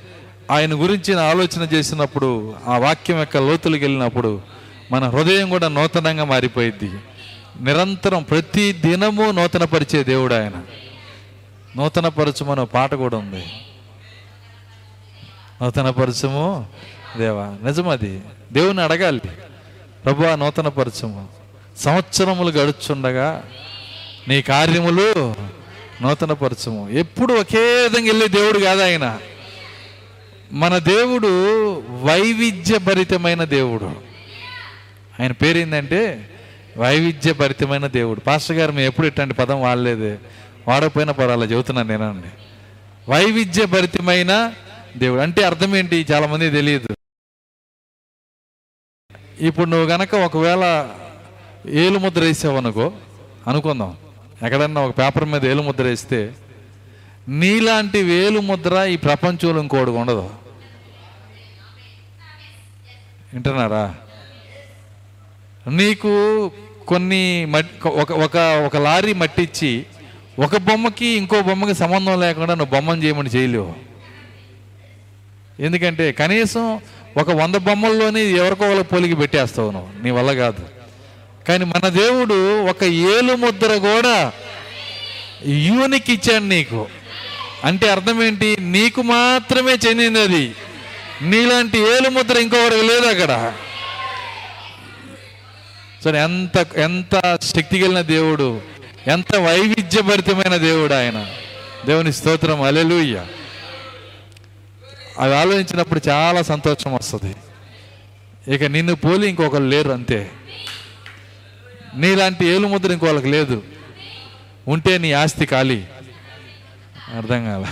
ఆయన 0.51 0.73
గురించి 0.73 1.19
ఆలోచన 1.19 1.61
చేసినప్పుడు 1.73 2.55
ఆ 2.67 2.77
వాక్యం 2.77 3.19
యొక్క 3.19 3.37
లోతులకు 3.37 3.83
వెళ్ళినప్పుడు 3.83 4.41
మన 4.91 5.09
హృదయం 5.09 5.49
కూడా 5.49 5.67
నూతనంగా 5.67 6.23
మారిపోయింది 6.23 6.91
నిరంతరం 7.61 8.23
ప్రతి 8.23 8.73
దినము 8.73 9.31
నూతనపరిచే 9.31 10.03
దేవుడు 10.03 10.33
ఆయన. 10.33 10.51
నూతనపరచుమని 11.77 12.65
పాట 12.65 12.93
కూడా 12.93 13.17
ఉంది. 13.17 13.45
నూతనపరచము 15.61 16.65
దేవా? 17.17 17.43
నిజమది. 17.43 18.21
దేవుని 18.51 18.81
అడగాలి. 18.81 19.21
ప్రభు 20.05 20.23
నూతనపరచము. 20.23 21.27
సంవత్సరములు 21.77 22.49
గడుచుండగా 22.49 23.43
నీ 24.27 24.41
కార్యములు 24.41 25.35
నూతనపరచము. 26.01 26.89
ఎప్పుడు 26.89 27.33
ఒకే 27.33 27.83
విధంగా 27.83 28.05
వెళ్ళే 28.05 28.27
దేవుడు 28.27 28.59
కాదు 28.59 28.83
ఆయన. 28.83 29.17
మన 30.53 30.77
దేవుడు 30.77 31.27
వైవిధ్యభరితమైన 31.79 33.43
దేవుడు. 33.43 33.85
ఆయన 35.21 35.31
పేరు 35.31 35.57
ఏంటంటే 35.57 36.29
వైవిధ్యభరితమైన 36.77 37.87
దేవుడు. 37.87 38.19
పాస్టర్ 38.19 38.57
గారు 38.57 38.71
మేము 38.71 38.85
ఎప్పుడు 38.85 39.07
ఇట్లాంటి 39.07 39.33
పదం 39.33 39.61
వాడలేదే. 39.61 40.19
వాడకపోయినా 40.67 41.13
పర్వాలేదు 41.13 41.53
చెబుతున్నాను 41.53 41.89
నేనండి. 41.89 42.27
వైవిధ్యభరితమైన 43.11 44.53
దేవుడు. 44.97 45.21
అంటే 45.21 45.43
అర్థం 45.43 45.75
ఏంటి? 45.75 46.05
చాలామంది 46.11 46.49
తెలియదు. 46.49 46.95
ఇప్పుడు 49.39 49.65
నువ్వు 49.65 49.87
గనక 49.87 50.15
ఒకవేళ 50.15 50.89
ఏలు 51.69 51.99
ముద్ర 51.99 52.21
వేసావు 52.21 52.57
అనుకో 52.57 52.93
అనుకుందాం. 53.47 53.97
ఎక్కడన్నా 54.43 54.81
ఒక 54.81 54.97
పేపర్ 54.97 55.25
మీద 55.25 55.45
ఏలు 55.45 55.61
ముద్ర 55.61 55.83
వేస్తే 55.83 56.33
నీలాంటి 57.27 58.03
వేలు 58.03 58.39
ముద్ర 58.39 58.85
ఈ 58.89 58.97
ప్రపంచంలో 58.97 59.61
ఇంకోటి 59.61 59.89
ఉండదు. 59.89 60.42
వింటున్నారా? 63.33 63.95
నీకు 65.71 66.51
కొన్ని 66.87 67.47
ఒక 67.85 68.11
ఒక 68.11 68.37
ఒక 68.37 68.77
లారీ 68.77 69.13
మట్టిచ్చి 69.13 69.85
ఒక 70.39 70.57
బొమ్మకి 70.57 71.05
ఇంకో 71.05 71.41
బొమ్మకి 71.41 71.73
సంబంధం 71.73 72.19
లేకుండా 72.19 72.55
నువ్వు 72.55 72.75
బొమ్మను 72.75 73.03
చేయమని 73.03 73.29
చేయలేవు. 73.29 73.73
ఎందుకంటే 75.59 76.11
కనీసం 76.11 76.81
ఒక 77.17 77.29
వంద 77.29 77.55
బొమ్మల్లోనే 77.55 78.21
ఎవరికో 78.21 78.65
వాళ్ళకి 78.65 78.87
పోలికి 78.87 79.15
పెట్టేస్తావు 79.15 79.71
నువ్వు. 79.71 80.03
నీ 80.03 80.11
వల్ల 80.11 80.33
కాదు. 80.33 80.65
కానీ 81.47 81.65
మన 81.65 81.87
దేవుడు 81.87 82.63
ఒక 82.65 82.83
ఏలు 82.83 83.35
ముద్ర 83.35 83.77
కూడా 83.77 84.33
యూనిక్ 85.45 86.09
ఇచ్చాడు 86.09 86.43
నీకు. 86.43 86.87
అంటే 87.63 87.91
అర్థం 87.91 88.23
ఏంటి? 88.23 88.57
నీకు 88.59 89.01
మాత్రమే 89.01 89.71
చెందింది 89.71 90.21
అది 90.21 90.55
నీలాంటి 91.23 91.79
ఏలు 91.79 92.09
ముద్ర 92.09 92.37
ఇంకొకరికి 92.37 92.87
లేదు 92.87 93.05
అక్కడ. 93.05 93.53
సరే 96.03 96.23
ఎంత 96.23 96.67
ఎంత 96.75 97.39
శక్తి 97.41 97.79
కలిగిన 97.79 98.01
దేవుడు 98.01 98.61
ఎంత 99.07 99.35
వైవిధ్యభరితమైన 99.35 100.57
దేవుడు 100.57 100.93
ఆయన. 100.93 101.35
దేవుని 101.85 102.13
స్తోత్రం 102.13 102.61
అలెలుయ్య 102.61 103.25
అవి 105.19 105.35
ఆలోచించినప్పుడు 105.35 106.01
చాలా 106.09 106.41
సంతోషం 106.41 106.93
వస్తుంది. 106.93 107.35
ఇక 108.55 108.63
నిన్ను 108.63 108.95
పోలి 108.95 109.29
ఇంకొకరు 109.29 109.63
లేరు 109.63 109.91
అంతే. 109.91 110.31
నీలాంటి 111.95 112.45
ఏలు 112.45 112.67
ముద్ర 112.67 112.91
ఇంకొకరికి 112.91 113.27
లేదు. 113.27 113.63
ఉంటే 114.67 114.97
నీ 114.97 115.11
ఆస్తి 115.11 115.45
ఖాళీ. 115.45 115.83
అర్థం 117.15 117.45
కాల. 117.45 117.67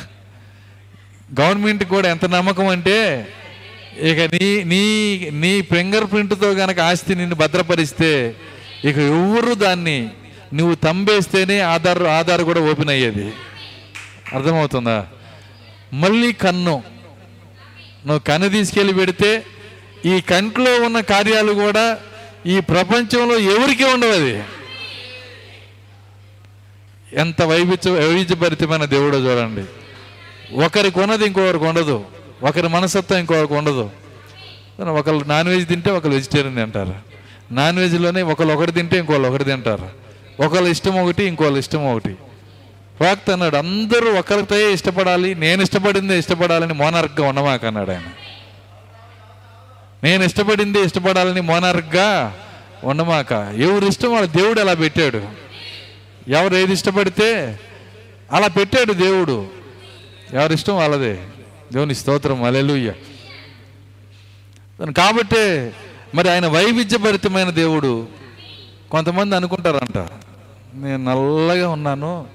గవర్నమెంట్ 1.41 1.83
కూడా 1.83 2.09
ఎంత 2.09 2.25
నమ్మకం 2.25 2.67
అంటే 2.67 3.27
ఇక 3.99 4.19
నీ 4.33 4.63
నీ 4.63 5.17
నీ 5.29 5.61
ఫింగర్ 5.61 6.11
ప్రింట్తో 6.11 6.53
కనుక 6.53 6.79
ఆస్తి 6.79 7.15
నిన్ను 7.15 7.35
భద్రపరిస్తే 7.35 8.35
ఇక 8.85 8.97
ఎవరు 8.97 9.53
దాన్ని 9.53 10.09
నువ్వు 10.53 10.75
తంబేస్తేనే 10.75 11.59
ఆధార్ 11.59 12.03
ఆధార్ 12.03 12.41
కూడా 12.41 12.61
ఓపెన్ 12.61 12.89
అయ్యేది. 12.89 13.33
అర్థమవుతుందా? 14.33 15.07
మళ్ళీ 15.93 16.33
కన్ను. 16.33 16.83
నువ్వు 18.05 18.19
కన్ను 18.19 18.49
తీసుకెళ్ళి 18.49 18.93
పెడితే 18.93 19.43
ఈ 20.05 20.21
కంట్లో 20.21 20.81
ఉన్న 20.85 20.99
కార్యాలు 20.99 21.53
కూడా 21.53 21.99
ఈ 22.45 22.59
ప్రపంచంలో 22.59 23.39
ఎవరికీ 23.39 23.83
ఉండవు 23.83 24.11
అది. 24.11 24.43
ఎంత 27.13 27.41
వైవిధ్య 27.41 27.91
వైవిధ్యభరితమైన 27.91 28.85
దేవుడో 28.85 29.17
చూడండి. 29.17 29.63
ఒకరికి 30.55 30.99
ఉన్నది 30.99 31.25
ఇంకొకరికి 31.25 31.63
ఉండదు. 31.63 32.05
ఒకరి 32.43 32.67
మనసత్వం 32.67 33.19
ఇంకొకరికి 33.19 33.53
ఉండదు. 33.53 33.89
ఒకరు 34.81 35.23
నాన్ 35.27 35.47
వెజ్ 35.47 35.67
తింటే 35.67 35.91
ఒకరు 35.91 36.09
వెజిటేరియన్ 36.09 36.55
తింటారు. 36.55 36.95
నాన్ 37.51 37.79
వెజ్లోనే 37.79 38.21
ఒకళ్ళు 38.21 38.53
ఒకటి 38.53 38.71
తింటే 38.71 38.97
ఇంకోళ్ళు 38.97 39.27
ఒకటి 39.27 39.43
తింటారు. 39.43 39.89
ఒకళ్ళ 40.43 40.67
ఇష్టం 40.67 41.03
ఒకటి 41.03 41.23
ఇంకోళ్ళ 41.23 41.57
ఇష్టం 41.57 41.95
ఒకటి. 41.95 42.15
ప్రాక్త 42.99 43.31
అన్నాడు 43.31 43.55
అందరూ 43.55 44.13
ఒకరితో 44.13 44.69
ఇష్టపడాలి 44.69 45.35
నేను 45.35 45.61
ఇష్టపడిందే 45.61 46.19
ఇష్టపడాలని 46.19 46.73
మోనార్క్గా 46.73 47.27
ఉండమాక 47.27 47.65
అన్నాడు 47.65 47.91
ఆయన. 47.91 48.03
నేను 50.03 50.23
ఇష్టపడిందే 50.23 50.81
ఇష్టపడాలని 50.81 51.41
మోనార్క్గా 51.41 52.35
ఉండమాక 52.83 53.31
ఎవరి 53.57 53.87
ఇష్టం 53.87 54.13
వాళ్ళ 54.13 54.27
దేవుడు 54.27 54.59
అలా 54.59 54.73
పెట్టాడు. 54.73 55.21
ఎవరు 56.27 56.55
ఏది 56.55 56.73
ఇష్టపడితే 56.73 57.59
అలా 58.31 58.47
పెట్టాడు 58.47 58.93
దేవుడు. 58.93 59.47
ఎవరి 60.33 60.53
ఇష్టం 60.53 60.77
వాళ్ళదే. 60.77 61.19
దేవుని 61.71 61.95
స్తోత్రం 61.95 62.43
అలెలుయ్య 62.43 62.93
కాబట్టే 64.91 65.73
మరి 66.15 66.29
ఆయన 66.29 66.47
వైవిధ్యభరితమైన 66.47 67.49
దేవుడు. 67.49 68.07
కొంతమంది 68.91 69.35
అనుకుంటారంట 69.35 69.97
నేను 70.73 70.97
నల్లగా 70.97 71.69
ఉన్నాను. 71.69 72.27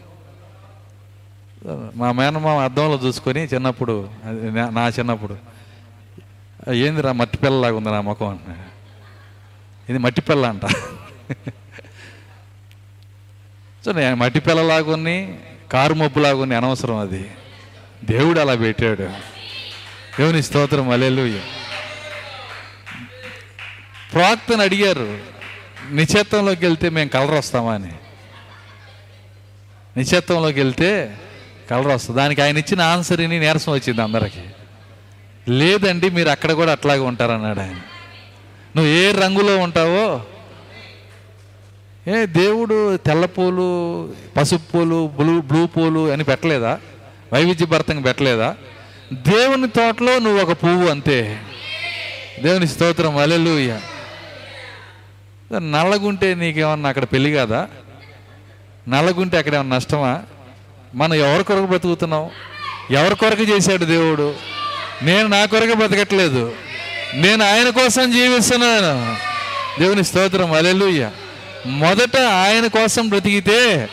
మా 1.95 2.12
మేనమామ 2.12 2.59
అద్దంలో 2.59 3.07
చూసుకొని 3.07 3.41
చిన్నప్పుడు 3.41 4.09
అది 4.24 4.51
నా- 4.51 4.70
నా 4.70 4.89
చిన్నప్పుడు 4.89 5.37
ఏందిరా 6.72 7.12
మట్టి 7.12 7.39
పిల్లలాగా 7.39 7.76
ఉంది 7.76 7.89
నా 7.89 8.01
ముఖం? 8.01 8.28
అంట. 8.28 8.57
ఇది 9.91 9.99
మట్టి 9.99 10.20
పిల్ల 10.20 10.47
అంట. 10.47 10.66
సో 13.84 13.93
నేను 13.93 14.16
మట్టి 14.16 14.41
పిల్లలాగుని 14.41 15.39
కారు 15.72 15.95
మబ్బులాగుని 15.95 16.55
అనవసరం 16.55 16.97
అది. 16.97 17.30
దేవుడు 18.05 18.41
అలా 18.41 18.55
పెట్టాడు. 18.55 19.03
దేవుని 20.19 20.43
స్తోత్రం 20.43 20.91
అలెలుయ్య 20.91 21.41
ప్రాక్తను 24.13 24.63
అడిగారు 24.63 25.19
నిశ్చేత్వంలోకి 25.91 26.67
వెళ్తే 26.67 26.89
మేము 26.89 27.09
కలర్ 27.09 27.31
వస్తామా? 27.31 27.75
అని. 27.75 27.93
నిశ్చేత్వంలోకి 29.97 30.61
వెళ్తే 30.61 31.19
కలర్ 31.71 31.87
వస్తుంది 31.87 32.21
దానికి 32.21 32.43
ఆయన 32.43 32.59
ఇచ్చిన 32.59 32.81
ఆన్సర్ 32.81 33.21
ఇని 33.21 33.41
నీరసం 33.41 33.73
వచ్చింది 33.73 34.03
అందరికి. 34.03 34.45
లేదండి 35.49 36.11
మీరు 36.11 36.29
అక్కడ 36.29 36.53
కూడా 36.53 36.73
అట్లాగే 36.73 37.01
ఉంటారన్నాడు 37.01 37.61
ఆయన. 37.61 37.81
నువ్వు 38.77 38.87
ఏ 38.87 39.13
రంగులో 39.13 39.59
ఉంటావో 39.59 40.27
ఏ 42.09 42.27
దేవుడు 42.27 42.97
తెల్ల 42.97 43.27
పూలు 43.27 44.13
పసుపు 44.37 44.73
పూలు 44.73 45.13
బ్లూ 45.21 45.41
బ్లూ 45.41 45.67
పూలు 45.67 46.13
అని 46.13 46.25
పెట్టలేదా? 46.25 46.81
వైవిధ్యభరితంగా 47.33 48.03
పెట్టలేదా? 48.03 48.55
దేవుని 49.12 49.68
తోటలో 49.68 50.18
నువ్వు 50.18 50.43
ఒక 50.45 50.53
పువ్వు 50.53 50.91
అంతే. 50.91 51.39
దేవుని 52.43 52.68
స్తోత్రం 52.68 53.16
అలెలుయ్య 53.16 53.81
నల్లగుంటే 55.53 56.35
నీకేమన్నా 56.35 56.89
అక్కడ 56.89 57.05
పెళ్ళి 57.05 57.33
కాదా? 57.33 57.66
నల్లగుంటే 58.89 59.39
అక్కడ 59.39 59.55
ఏమన్నా 59.55 59.77
నష్టమా? 59.77 60.22
మనం 60.95 61.14
ఎవరి 61.14 61.45
కొరకు 61.45 61.66
బ్రతుకుతున్నాం 61.66 62.31
ఎవరి 62.91 63.16
కొరకు 63.16 63.43
చేశాడు 63.43 63.85
దేవుడు? 63.85 64.35
నేను 65.03 65.29
నా 65.29 65.45
కొరకు 65.45 65.74
బ్రతకట్లేదు 65.74 66.53
నేను 67.14 67.45
ఆయన 67.45 67.68
కోసం 67.68 68.11
జీవిస్తున్నాను. 68.11 69.16
దేవుని 69.81 70.05
స్తోత్రం 70.05 70.53
అలెలుయ్య 70.53 71.11
మొదట 71.66 72.16
ఆయన 72.16 72.66
కోసం 72.66 73.09
బ్రతికితే 73.09 73.89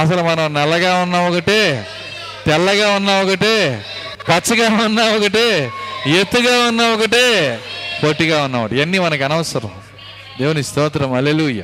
అసలు 0.00 0.22
మనం 0.22 0.54
నల్లగా 0.54 1.02
ఉన్నాం 1.02 1.32
ఒకటే. 1.32 1.86
తెల్లగా 2.50 2.90
ఉన్నా 2.90 3.20
ఒకటే 3.20 3.84
పచ్చగా 4.28 4.84
ఉన్నా 4.84 5.04
ఒకటే 5.04 5.70
ఎత్తుగా 6.06 6.68
ఉన్నా 6.68 6.88
ఒకటే 6.88 7.58
పొట్టిగా 8.04 8.44
ఉన్నా 8.44 8.58
ఒకటి. 8.62 8.76
ఇవన్నీ 8.76 8.98
మనకు 8.98 9.24
అనవసరం. 9.24 9.70
దేవుని 10.40 10.62
స్తోత్రం. 10.62 11.12
అలెలుయ్య 11.12 11.62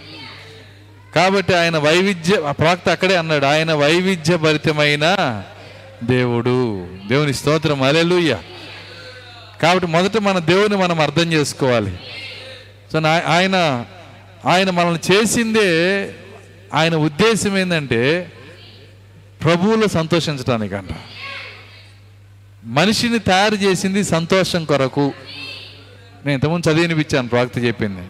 కాబట్టి 1.16 1.54
ఆయన 1.54 1.78
వైవిధ్య 1.78 2.36
ప్రవక్త 2.50 2.88
అక్కడే 2.88 3.16
అన్నాడు 3.16 3.46
ఆయన 3.46 3.74
వైవిధ్య 3.74 4.36
భరితమైన 4.36 5.16
దేవుడు. 6.04 6.88
దేవుని 7.08 7.34
స్తోత్రం. 7.34 7.82
అలెలుయ్య 7.82 8.38
కాబట్టి 9.62 9.88
మొదట 9.88 10.16
మన 10.16 10.38
దేవుని 10.38 10.76
మనం 10.76 11.00
అర్థం 11.00 11.32
చేసుకోవాలి. 11.32 11.98
సో 12.92 12.98
ఆయన 13.26 13.84
ఆయన 14.46 14.70
మనల్ని 14.70 15.14
చేసిందే 15.14 16.10
ఆయన 16.74 16.96
ఉద్దేశం 16.96 17.58
ఏంటంటే 17.58 18.32
ప్రభువులు 19.46 19.86
సంతోషించడానికంట 19.86 20.88
మనిషిని 22.64 23.18
తయారు 23.18 23.54
చేసింది 23.54 24.04
సంతోషం 24.04 24.64
కొరకు. 24.64 25.00
నేను 26.26 26.32
ఇంతకుముందు 26.32 26.70
చదివినిపించాను 26.70 27.28
ప్రాక్తి 27.28 27.60
చెప్పింది. 27.60 28.08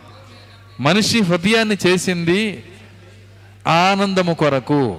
మనిషి 0.80 1.22
హృదయాన్ని 1.22 1.76
చేసింది 1.86 2.64
ఆనందము 3.66 4.34
కొరకు. 4.34 4.98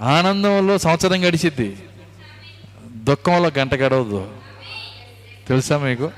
ఆనందంలో 0.00 0.78
సంవత్సరం 0.78 1.28
గడిచిద్ది. 1.28 1.76
దుఃఖంలో 2.86 3.52
గంట 3.58 3.74
గడవదు. 3.74 4.32
తెలుసా 5.48 5.78
మీకు? 5.78 6.10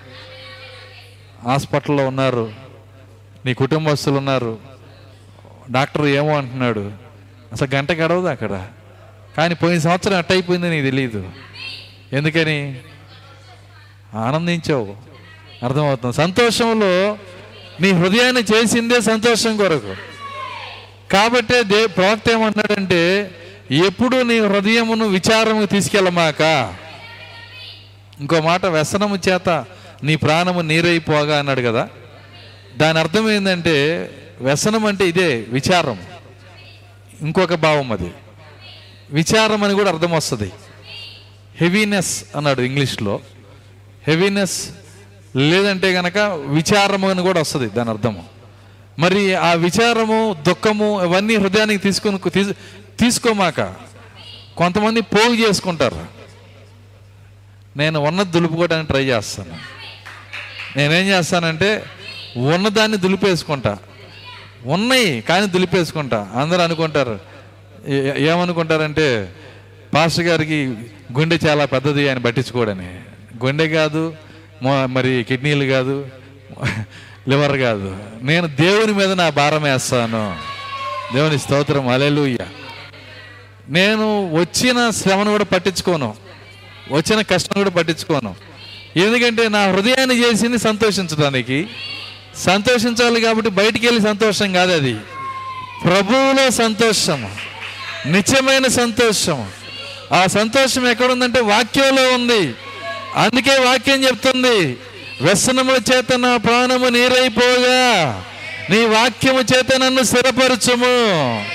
హాస్పిటల్లో 1.45 2.09
ఉన్నారు. 2.09 2.53
నీ 3.47 3.55
కుటుంబస్తులు 3.55 4.15
ఉన్నారు. 4.15 4.59
డాక్టర్ 5.71 6.07
ఏమో 6.07 6.39
అంటున్నాడు. 6.39 7.02
అసలు 7.53 7.69
గంట 7.75 7.93
గడవదు 7.93 8.27
అక్కడ. 8.27 8.67
కానీ 9.37 9.55
పోయిన 9.55 9.81
సంవత్సరం 9.81 10.17
అట్ట 10.17 10.33
అయిపోయింది 10.33 10.71
నీకు 10.71 10.85
తెలియదు 10.85 11.31
ఎందుకని? 12.13 12.81
ఆనందించావు. 14.15 14.97
అర్థమవుతుంది. 15.63 16.17
సంతోషంలో 16.17 17.19
నీ 17.81 17.91
హృదయాన్ని 17.91 18.43
చేసిందే 18.43 19.01
సంతోషం 19.01 19.57
కొరకు. 19.57 19.95
కాబట్టి 21.13 21.65
దే 21.65 21.87
ప్రవక్త 21.87 22.31
ఏమన్నాడంటే 22.31 23.31
ఎప్పుడు 23.71 24.23
నీ 24.23 24.39
హృదయమును 24.39 25.07
విచారము 25.07 25.67
తీసుకెళ్ళమాక. 25.67 26.41
ఇంకో 28.21 28.41
మాట 28.41 28.67
వ్యసనము 28.67 29.19
చేత 29.29 29.65
నీ 30.03 30.17
ప్రాణము 30.17 30.61
నీరైపోగా 30.61 31.39
అన్నాడు 31.39 31.61
కదా. 31.61 31.89
దాని 32.77 32.99
అర్థం 32.99 33.31
ఏంటంటే 33.31 34.11
వ్యసనం 34.41 34.87
అంటే 34.87 35.09
ఇదే 35.09 35.47
విచారం. 35.49 35.99
ఇంకొక 37.23 37.55
భావం 37.55 37.93
అది. 37.93 38.11
విచారం 39.11 39.65
అని 39.65 39.75
కూడా 39.75 39.91
అర్థం 39.91 40.11
వస్తుంది. 40.11 40.53
హెవీనెస్ 41.57 42.25
అన్నాడు 42.37 42.63
ఇంగ్లీష్లో. 42.63 43.21
హెవీనెస్ 44.09 44.71
లేదంటే 45.37 45.93
గనక 45.93 46.19
విచారము 46.47 47.11
అని 47.11 47.23
కూడా 47.23 47.41
వస్తుంది 47.41 47.69
దాని 47.69 47.91
అర్థము. 47.91 48.25
మరి 48.99 49.35
ఆ 49.35 49.53
విచారము 49.53 50.37
దుఃఖము 50.47 51.05
ఇవన్నీ 51.05 51.37
హృదయానికి 51.37 51.83
తీసుకొని 51.83 52.55
తీసుకోమాక 53.01 53.61
కొంతమంది 54.57 55.01
పోగు 55.01 55.35
చేసుకుంటారు. 55.35 56.07
నేను 57.77 58.01
ఉన్నది 58.01 58.31
దులుపుకోవడానికి 58.31 58.87
ట్రై 58.87 59.05
చేస్తాను. 59.05 59.57
నేనేం 60.79 61.07
చేస్తానంటే 61.07 61.85
ఉన్నదాన్ని 62.37 62.97
దులిపేసుకుంటా. 62.97 63.79
ఉన్నాయి 64.65 65.21
కానీ 65.21 65.47
దులిపేసుకుంటా. 65.47 66.29
అందరూ 66.35 66.61
అనుకుంటారు. 66.61 67.19
ఏమనుకుంటారంటే 68.17 69.33
పాస్టర్ 69.95 70.25
గారికి 70.25 70.67
గుండె 71.19 71.39
చాలా 71.47 71.65
పెద్దది 71.65 72.09
అని 72.09 72.23
పట్టించుకోడని. 72.23 73.01
గుండె 73.45 73.69
కాదు 73.69 74.15
మరి 74.87 75.27
కిడ్నీలు 75.29 75.65
కాదు 75.65 76.07
లివర్ 77.29 77.59
కాదు. 77.61 77.97
నేను 78.23 78.47
దేవుని 78.47 78.93
మీద 78.93 79.13
నా 79.13 79.29
భారం 79.29 79.63
వేస్తాను. 79.63 80.37
దేవుని 81.15 81.39
స్తోత్రం 81.39 81.89
అలెలుయ్య 81.89 82.39
నేను 83.69 84.35
వచ్చిన 84.35 84.91
శ్రమను 84.91 85.31
కూడా 85.31 85.45
పట్టించుకోను. 85.45 86.15
వచ్చిన 86.93 87.21
కష్టం 87.21 87.55
కూడా 87.55 87.71
పట్టించుకోను. 87.71 88.35
ఎందుకంటే 88.97 89.49
నా 89.49 89.71
హృదయాన్ని 89.71 90.25
చేసింది 90.25 90.59
సంతోషించడానికి. 90.59 91.67
సంతోషించాలి 92.39 93.21
కాబట్టి 93.21 93.51
బయటికి 93.51 93.87
వెళ్ళి 93.87 94.03
సంతోషం 94.03 94.53
కాదు 94.53 94.73
అది. 94.73 94.95
ప్రభువులో 95.85 96.51
సంతోషం 96.51 97.31
నిత్యమైన 98.07 98.67
సంతోషం. 98.67 99.51
ఆ 100.13 100.27
సంతోషం 100.27 100.89
ఎక్కడుందంటే 100.89 101.41
వాక్యంలో 101.41 102.15
ఉంది. 102.15 102.55
అందుకే 103.17 103.59
వాక్యం 103.59 104.05
చెప్తుంది 104.05 104.77
వ్యసనముల 105.21 105.81
చేత 105.95 106.13
నా 106.15 106.37
ప్రాణము 106.37 106.89
నీరైపోగా 106.89 108.25
నీ 108.71 108.87
వాక్యము 108.87 109.41
చేత 109.41 109.77
నన్ను 109.77 110.03
స్థిరపరచము. 110.03 111.47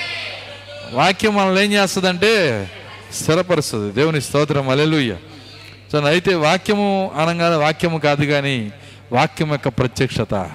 వాక్యం 0.92 1.34
మనల్ని 1.34 1.64
ఏం 1.64 1.72
చేస్తుందంటే 1.72 2.64
స్థిరపరుస్తుంది. 3.14 3.92
దేవుని 3.92 4.22
స్తోత్రం 4.22 4.68
అలెలుయ్య 4.68 5.16
సో 5.92 5.98
అయితే 6.00 6.34
వాక్యము 6.34 7.12
అనగానే 7.16 7.56
వాక్యము 7.56 7.98
కాదు 7.98 8.24
కానీ 8.24 8.72
వాక్యం 9.12 9.52
యొక్క 9.52 9.68
ప్రత్యక్షత. 9.68 10.50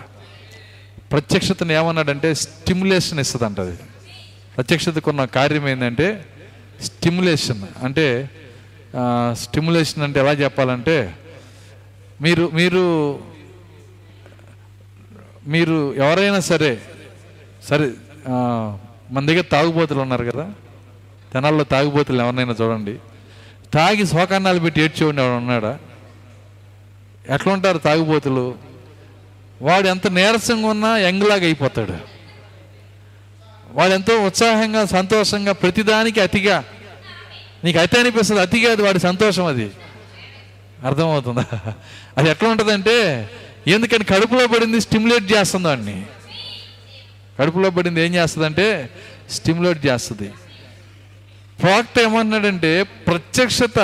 ప్రత్యక్షతను 1.13 1.71
ఏమన్నాడంటే 1.71 2.29
స్టిమ్యులేషన్ 2.43 3.19
ఇస్తుంది 3.19 3.45
అంట 3.45 3.59
అది. 3.59 3.77
ప్రత్యక్షతకు 4.55 5.09
ఉన్న 5.09 5.23
కార్యం 5.37 5.65
ఏంటంటే 5.67 6.07
స్టిమ్యులేషన్. 6.81 7.61
అంటే 7.83 8.05
స్టిమ్యులేషన్ 9.41 10.03
అంటే 10.03 10.17
ఎలా 10.23 10.33
చెప్పాలంటే 10.43 10.95
మీరు 12.21 12.43
మీరు 12.53 12.83
మీరు 15.53 15.77
ఎవరైనా 16.03 16.39
సరే 16.49 16.71
సరే 17.69 17.87
మన 19.11 19.23
దగ్గర 19.29 19.45
తాగుబోతులు 19.55 20.01
ఉన్నారు 20.05 20.25
కదా 20.31 20.45
తెనాల్లో 21.33 21.63
తాగుబోతులు 21.75 22.21
ఎవరినైనా 22.23 22.55
చూడండి. 22.61 22.95
తాగి 23.73 24.03
శోకాన్నాలు 24.07 24.59
పెట్టి 24.65 24.79
ఏడ్చేవాడిని 24.81 25.21
ఎవడు 25.23 25.37
ఉన్నాడా? 25.37 25.73
ఎట్లా 27.33 27.49
ఉంటారు 27.53 27.79
తాగుబోతులు? 27.87 28.72
వాడు 29.63 29.87
ఎంత 29.87 30.07
నీరసంగా 30.07 30.67
ఉన్నా 30.67 30.97
యంగ్లాగా 30.97 31.43
అయిపోతాడు. 31.43 31.97
వాడు 33.71 33.91
ఎంతో 33.91 34.21
ఉత్సాహంగా 34.25 34.85
సంతోషంగా 34.85 35.51
ప్రతిదానికి 35.51 36.21
అతిగా. 36.21 36.63
నీకు 37.63 37.79
అతి 37.79 37.99
అనిపిస్తుంది 37.99 38.41
అతిగా 38.41 38.71
అది 38.71 38.81
వాడి 38.81 38.99
సంతోషం 38.99 39.45
అది. 39.45 39.71
అర్థమవుతుందా? 40.85 41.45
అది 42.17 42.29
ఎట్లా 42.29 42.49
ఉంటుందంటే 42.49 43.29
ఎందుకని 43.67 44.03
కడుపులో 44.03 44.47
పడింది 44.47 44.81
స్టిమ్యులేట్ 44.81 45.33
చేస్తుంది 45.33 45.67
వాడిని. 45.67 46.05
కడుపులో 47.39 47.69
పడింది 47.69 48.01
ఏం 48.01 48.15
చేస్తుందంటే 48.15 48.89
స్టిమ్యులేట్ 49.31 49.85
చేస్తుంది. 49.85 50.33
ప్రోక్ట్ 51.61 51.99
ఏమన్నాడంటే 51.99 52.83
ప్రత్యక్షత 52.83 53.79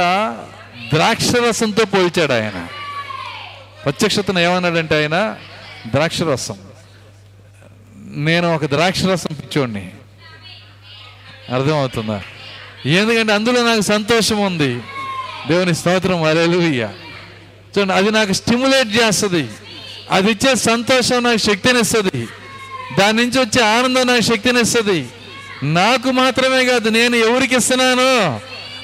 ద్రాక్షరసంతో 0.94 1.86
పోల్చాడు 1.86 2.34
ఆయన. 2.34 2.68
ప్రత్యక్షతను 3.86 4.40
ఏమన్నాడంటే 4.40 4.96
ఆయన 4.96 5.38
ద్రాక్షరసం. 5.88 6.58
నేను 7.96 8.56
ఒక 8.56 8.66
ద్రాక్షరసం 8.66 9.36
పిచ్చోడిని. 9.36 9.92
అర్థమవుతుందా? 11.54 12.22
ఎందుకంటే 12.86 13.34
అందులో 13.34 13.64
నాకు 13.64 13.82
సంతోషం 13.82 14.38
ఉంది. 14.38 14.82
దేవుని 15.48 15.76
స్తోత్రం 15.76 16.24
అలెలుయ్య 16.24 16.90
చూడండి 17.78 17.94
అది 17.94 18.12
నాకు 18.12 18.34
స్టిమ్యులేట్ 18.34 18.88
చేస్తుంది. 18.88 19.50
అది 20.12 20.32
ఇచ్చే 20.32 20.56
సంతోషం 20.56 21.24
నాకు 21.24 21.38
శక్తినిస్తుంది. 21.38 22.28
దాని 23.00 23.18
నుంచి 23.18 23.40
వచ్చే 23.40 23.64
ఆనందం 23.64 24.08
నాకు 24.08 24.22
శక్తినిస్తుంది. 24.22 25.08
నాకు 25.64 26.12
మాత్రమే 26.12 26.66
కాదు 26.66 26.90
నేను 26.90 27.16
ఎవరికి 27.16 27.56
ఇస్తున్నాను 27.56 28.40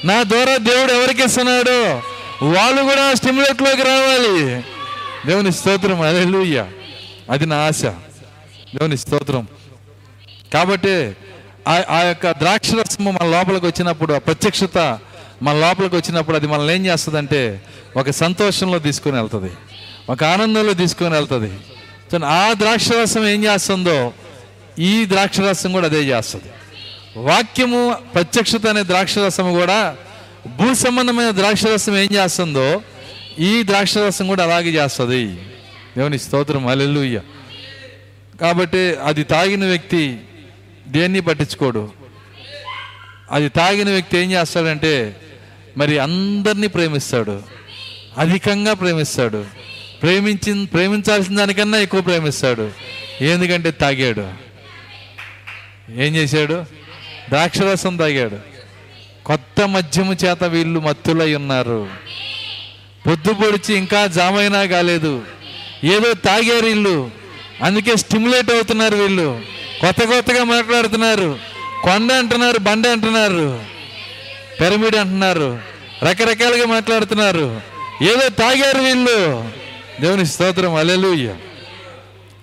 నా 0.06 0.22
ద్వారా 0.22 0.56
దేవుడు 0.56 0.92
ఎవరికి 0.92 1.24
ఇస్తున్నాడు 1.24 2.00
వాళ్ళు 2.44 2.82
కూడా 2.82 3.14
స్టిమ్యులేట్లోకి 3.14 3.82
రావాలి. 3.82 4.64
దేవుని 5.26 5.52
స్తోత్రం 5.52 6.00
అలెలుయ్య 6.00 6.66
అది 7.30 7.46
నా 7.46 7.56
ఆశ. 7.56 7.84
దేవుని 7.84 8.96
స్తోత్రం. 8.96 9.48
కాబట్టి 10.54 11.16
ఆ 11.68 11.84
ఆ 11.90 12.02
యొక్క 12.02 12.30
ద్రాక్షరసము 12.30 13.10
మన 13.10 13.26
లోపలికి 13.26 13.66
వచ్చినప్పుడు 13.66 14.14
ఆ 14.14 14.18
ప్రత్యక్షత 14.18 14.98
మన 15.42 15.54
లోపలికి 15.54 15.96
వచ్చినప్పుడు 15.96 16.36
అది 16.36 16.46
మనల్ని 16.46 16.74
ఏం 16.74 16.86
చేస్తుందంటే 16.86 17.62
ఒక 17.96 18.10
సంతోషంలో 18.10 18.78
తీసుకొని 18.78 19.16
వెళ్తుంది. 19.16 19.50
ఒక 20.10 20.24
ఆనందంలో 20.24 20.74
తీసుకొని 20.74 21.14
వెళ్తుంది. 21.14 21.52
సో 22.12 22.26
ఆ 22.26 22.52
ద్రాక్షరసం 22.52 23.26
ఏం 23.26 23.44
చేస్తుందో 23.44 24.12
ఈ 24.78 25.06
ద్రాక్షరసం 25.08 25.72
కూడా 25.72 25.86
అదే 25.86 26.00
చేస్తుంది. 26.00 26.44
వాక్యము 27.16 27.96
ప్రత్యక్షత 28.14 28.66
అనే 28.66 28.82
ద్రాక్షరసము 28.82 29.58
కూడా 29.58 29.96
భూ 30.46 30.74
సంబంధమైన 30.74 31.30
ద్రాక్షరసం 31.30 31.96
ఏం 31.96 32.08
చేస్తుందో 32.12 32.82
ఈ 33.38 33.62
ద్రాక్షరసం 33.62 34.26
కూడా 34.26 34.44
అలాగే 34.44 34.70
చేస్తుంది. 34.70 35.38
దేవుని 35.96 36.18
స్తోత్రం 36.18 36.66
అలెలుయ్య 36.66 37.20
కాబట్టి 38.40 38.78
అది 38.78 39.24
తాగిన 39.24 39.64
వ్యక్తి 39.64 40.18
దేన్ని 40.88 41.20
పట్టించుకోడు? 41.20 41.92
అది 43.30 43.48
తాగిన 43.48 43.88
వ్యక్తి 43.88 44.18
ఏం 44.18 44.32
చేస్తాడంటే 44.32 45.16
మరి 45.76 45.98
అందరినీ 45.98 46.66
ప్రేమిస్తాడు. 46.66 47.42
అధికంగా 48.18 48.74
ప్రేమిస్తాడు. 48.74 49.44
ప్రేమించి 50.02 50.66
ప్రేమించాల్సిన 50.66 51.36
దానికన్నా 51.36 51.78
ఎక్కువ 51.78 52.00
ప్రేమిస్తాడు. 52.00 52.70
ఎందుకంటే 53.20 53.70
తాగాడు. 53.70 54.28
ఏం 55.90 56.16
చేశాడు? 56.16 56.64
ద్రాక్షరసం 57.28 57.96
తాగాడు. 57.96 58.38
కొత్త 59.24 59.68
మద్యము 59.68 60.16
చేత 60.24 60.44
వీళ్ళు 60.44 60.80
మత్తులై 60.80 61.34
ఉన్నారు. 61.34 61.88
పొద్దు 63.06 63.32
పొడిచి 63.32 63.74
ఇంకా 63.78 64.06
జామైనా 64.06 64.64
కాలేదు. 64.64 65.22
ఏదో 65.84 66.14
తాగారు 66.14 66.66
వీళ్ళు. 66.66 67.10
అందుకే 67.62 67.96
స్టిమ్యులేట్ 67.96 68.50
అవుతున్నారు 68.50 68.96
వీళ్ళు. 68.96 69.42
కొత్త 69.80 70.04
కొత్తగా 70.04 70.44
మాట్లాడుతున్నారు. 70.44 71.38
కొండ 71.82 72.12
అంటున్నారు 72.12 72.58
బండ 72.58 72.86
అంటున్నారు. 72.86 73.62
పిరమిడ్ 74.60 74.96
అంటున్నారు. 74.96 75.58
రకరకాలుగా 76.02 76.66
మాట్లాడుతున్నారు. 76.66 77.60
ఏదో 78.02 78.28
తాగారు 78.28 78.78
వీళ్ళు. 78.78 79.48
దేవుని 80.00 80.26
స్తోత్రం. 80.26 80.74
అలెలు 80.74 81.34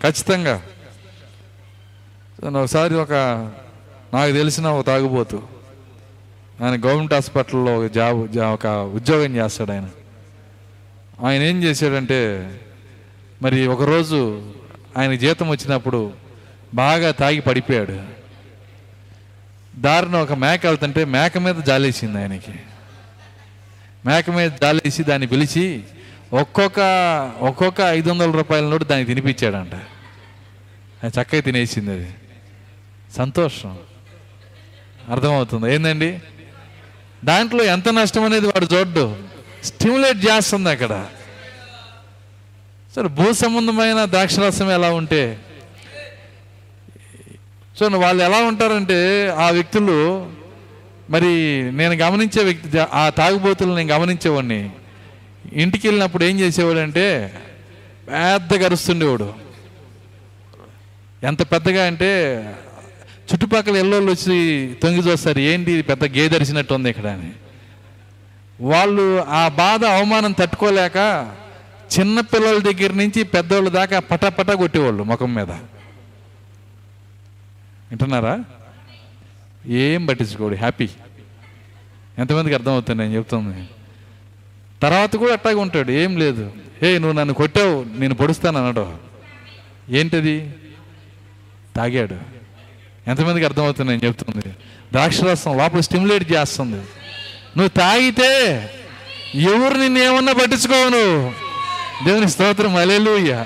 ఖచ్చితంగా. 0.03 0.61
ఒకసారి 2.61 2.95
ఒక 2.95 3.13
నాకు 4.13 4.31
తెలిసిన 4.31 4.67
ఒక 4.67 4.85
తాగుబోతు. 4.85 5.43
ఆయన 6.63 6.85
గవర్నమెంట్ 6.85 7.13
హాస్పిటల్లో 7.13 7.79
ఒక 7.79 7.91
జాబ్ 7.91 8.31
జా- 8.31 8.45
ఒక 8.45 8.65
ఉద్యోగం 8.67 9.35
చేస్తాడు 9.35 9.71
ఆయన. 9.71 9.89
ఆయన 11.25 11.41
ఏం 11.41 11.63
చేశాడంటే 11.63 12.49
మరి 13.43 13.67
ఒకరోజు 13.67 14.53
ఆయన 14.97 15.15
జీతం 15.15 15.49
వచ్చినప్పుడు 15.49 16.13
బాగా 16.73 17.11
తాగి 17.11 17.41
పడిపోయాడు. 17.41 18.01
దారిన 19.79 20.15
ఒక 20.15 20.33
మేక 20.33 20.65
వెళ్తుంటే 20.65 21.05
మేక 21.05 21.37
మీద 21.37 21.55
జాలేసింది 21.55 22.17
ఆయనకి. 22.17 22.51
మేక 24.05 24.29
మీద 24.29 24.51
జాలేసి 24.51 25.03
దాన్ని 25.03 25.27
పిలిచి 25.27 25.83
ఒక్కొక్క 26.33 26.79
ఒక్కొక్క 27.39 27.81
ఐదు 27.81 28.09
వందల 28.09 28.31
రూపాయల 28.31 28.63
నోటు 28.63 28.83
దానికి 28.83 29.13
తినిపించాడంట. 29.13 29.75
అది 31.03 31.21
చక్కగా 31.21 31.41
తినేసింది 31.41 31.91
అది. 31.91 32.15
సంతోషం. 33.17 33.77
అర్థమవుతుంది. 35.09 35.75
ఏందండి? 35.75 36.19
దాంట్లో 37.25 37.63
ఎంత 37.63 37.89
నష్టం 37.89 38.23
అనేది 38.23 38.47
వాడు 38.47 38.75
చూడ్డు. 38.75 39.15
స్టిమ్యులేట్ 39.63 40.17
చేస్తుంది 40.17 40.69
అక్కడ. 40.69 41.07
సరే 42.95 43.07
భూ 43.07 43.33
సంబంధమైన 43.33 44.05
ద్రాక్షరసం 44.05 44.71
ఎలా 44.71 44.91
ఉంటే? 44.91 45.37
సో 47.79 47.87
వాళ్ళు 47.87 48.23
ఎలా 48.23 48.37
ఉంటారంటే 48.37 49.29
ఆ 49.29 49.49
వ్యక్తులు 49.49 50.29
మరి 51.09 51.63
నేను 51.71 51.93
గమనించే 51.93 52.43
వ్యక్తి 52.43 52.79
ఆ 52.79 53.09
తాగుబోతులు 53.09 53.75
నేను 53.75 53.93
గమనించేవాడిని. 53.93 54.69
ఇంటికి 55.53 55.87
వెళ్ళినప్పుడు 55.87 56.23
ఏం 56.23 56.39
చేసేవాడు 56.39 56.79
అంటే 56.79 57.33
పెద్దగా 58.07 58.65
అరుస్తుండేవాడు. 58.65 59.33
ఎంత 61.23 61.51
పెద్దగా 61.51 61.85
అంటే 61.85 62.11
చుట్టుపక్కల 63.33 63.77
ఎల్లోళ్ళు 63.77 64.11
వచ్చి 64.11 64.69
తొంగి 64.83 64.99
చూస్తారు 64.99 65.39
ఏంటి 65.39 65.81
పెద్ద 65.81 66.03
గేదె 66.03 66.39
ఉంది 66.73 66.89
ఇక్కడ 66.89 67.07
అని. 67.07 67.31
వాళ్ళు 68.61 69.23
ఆ 69.23 69.47
బాధ 69.47 69.85
అవమానం 69.85 70.31
తట్టుకోలేక 70.31 71.31
చిన్న 71.99 72.19
పిల్లల 72.19 72.57
దగ్గర 72.57 72.93
నుంచి 72.93 73.23
పెద్దోళ్ళ 73.23 73.69
దాకా 73.69 73.99
పటపట 73.99 74.51
కొట్టేవాళ్ళు 74.51 75.03
ముఖం 75.03 75.33
మీద. 75.33 75.51
వింటున్నారా? 77.91 78.43
ఏం 79.65 80.05
పట్టించుకోడు 80.05 80.55
హ్యాపీ. 80.55 80.89
ఎంతమందికి 82.17 82.55
అర్థమవుతుంది 82.55 83.01
నేను 83.01 83.13
చెప్తుంది. 83.13 83.69
తర్వాత 84.81 85.15
కూడా 85.15 85.33
అట్టాగా 85.33 85.59
ఉంటాడు 85.59 85.91
ఏం 85.91 86.17
లేదు. 86.17 86.51
ఏ 86.83 86.97
నువ్వు 86.97 87.19
నన్ను 87.19 87.33
కొట్టావు 87.33 87.85
నేను 87.99 88.15
పొడుస్తాను 88.15 88.57
అన్నాడు. 88.57 88.97
ఏంటది? 89.89 90.53
తాగాడు. 91.75 92.15
ఎంతమందికి 93.09 93.45
అర్థమవుతుంది 93.45 93.91
నేను 93.91 94.05
చెప్తుంది. 94.05 94.49
ద్రాక్షరసం 94.91 95.57
లోపల 95.57 95.79
స్టిమ్యులేట్ 95.79 96.31
చేస్తుంది. 96.31 96.77
నువ్వు 97.57 97.67
తాగితే 97.67 98.59
ఎవరు 99.35 99.77
నిన్ను 99.77 99.99
ఏమన్నా 99.99 100.33
పట్టించుకోవు 100.33 100.89
నువ్వు. 100.89 101.42
దేవుని 102.05 102.29
స్తోత్రం 102.29 102.75
అలెలుయ్య 102.75 103.45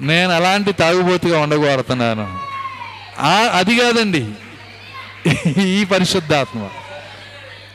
నేను 0.00 0.30
అలాంటి 0.30 0.72
తాగుబోతుగా 0.72 1.40
ఉండగోరుతున్నాను 1.40 2.38
అది 3.52 3.78
కాదండి. 3.78 4.32
ఈ 5.62 5.84
పరిశుద్ధాత్మ. 5.84 6.68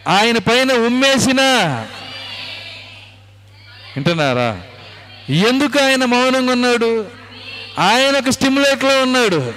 ఆయన 0.07 0.37
పైన 0.37 0.73
ఉమ్మేసిన. 0.73 1.41
వింటున్నారా? 3.95 4.61
ఎందుకు 5.33 5.83
ఆయన 5.83 6.05
మౌనంగా 6.05 6.51
ఉన్నాడు? 6.51 7.05
ఆయన 7.79 8.17
ఒక 8.17 8.29
స్టిమ్యులేట్లో 8.29 9.03
ఉన్నాడు. 9.03 9.53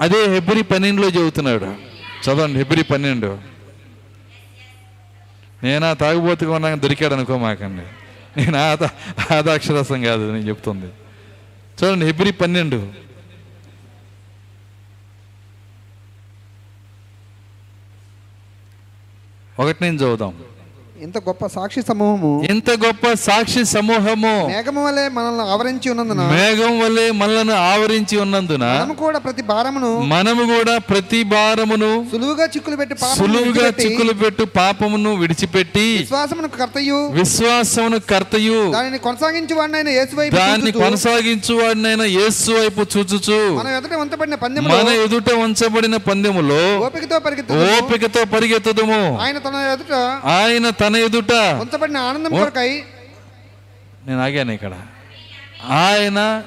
అదే 0.00 0.34
హెబ్రి 0.34 0.62
పన్నెండులో 0.62 1.08
చెబుతున్నాడు. 1.08 1.74
చదవండి 2.24 2.58
హెబ్రి 2.58 2.82
పన్నెండు. 2.82 3.38
నేనా 5.62 5.92
తాగుబోతుగా 5.92 6.52
ఉన్నాక 6.52 6.74
దొరికాడు 6.74 7.14
అనుకో 7.14 7.38
మాకండి 7.38 7.82
నేను 8.36 8.58
ఆద 8.58 8.84
ఆదాక్షరసం 9.32 10.02
కాదు 10.02 10.32
నేను 10.32 10.48
చెప్తుంది. 10.48 10.86
చూడండి 11.80 12.06
ఎబ్రి 12.06 12.32
పన్నెండు. 12.32 12.92
ఒకటి 19.60 19.78
నేను 19.82 19.96
చదువుదాం. 19.96 20.44
ఇంత 21.02 21.18
గొప్ప 21.18 21.46
సాక్షి 21.46 21.82
సమూహము. 21.88 22.30
ఇంత 22.50 22.70
గొప్ప 22.84 23.12
సాక్షి 23.26 23.64
సమూహము. 23.64 24.32
మేఘము 24.48 24.80
వలె 24.86 25.04
మనల్ని 25.08 25.44
ఆవరించి 25.52 25.88
ఉన్నందున 25.90 26.22
మేఘం 26.32 26.72
వలె 26.80 27.04
మనలను 27.10 27.54
ఆవరించి 27.68 28.16
ఉన్నందున 28.18 28.64
మనము 28.74 28.94
కూడా 28.94 29.18
ప్రతి 29.18 29.42
భారమును 29.42 29.90
మనము 30.12 30.44
కూడా 30.54 30.78
ప్రతి 30.78 31.22
భారమును 31.24 31.90
సులువుగా 32.12 32.46
చిక్కులు 32.46 32.76
పెట్టి 32.76 32.96
సులువుగా 33.18 33.68
చిక్కులు 33.82 34.12
పెట్టు 34.12 34.44
పాపమును 34.56 35.14
విడిచిపెట్టి 35.14 35.86
విశ్వాసమునకు 35.98 36.56
కర్తయు. 36.58 37.00
విశ్వాసమును 37.18 37.98
కర్తయు. 38.10 38.58
దానిని 38.72 38.98
కొనసాగించి 38.98 39.54
వాడినైన 39.54 39.88
యేసు 39.88 40.16
వైపు 40.16 40.36
దాన్ని 40.36 40.72
కొనసాగించు 40.72 41.54
వాడినైనా 41.62 42.04
యేసు 42.18 42.50
వైపు 42.50 42.80
చూచుచు. 42.94 43.38
మన 43.58 43.68
ఎదుట 43.78 43.94
ఉంచబడిన 43.94 44.34
పందెములో 44.34 44.74
మన 44.76 44.88
ఎదుట 45.04 45.30
ఉంచబడిన 45.44 45.96
పందెములో 46.08 46.60
ఓపికతో 46.86 47.18
పరిగెత్తు 47.18 47.54
ఓపికతో 47.76 48.24
పరిగెత్తుదము. 48.34 49.00
ఆయన 49.22 49.38
తన 49.38 49.56
ఎదుట 49.74 49.94
ఆయన 50.36 50.66
తన 50.80 50.87
ఎదుట. 50.96 51.32
ఉంచబడిన 51.32 51.96
ఆనందం 51.96 52.30
కొరకై 52.30 52.82
నేను 54.06 54.20
ఆగాను 54.22 54.52
ఇక్కడ. 54.52 54.72
ఆయన 55.64 56.42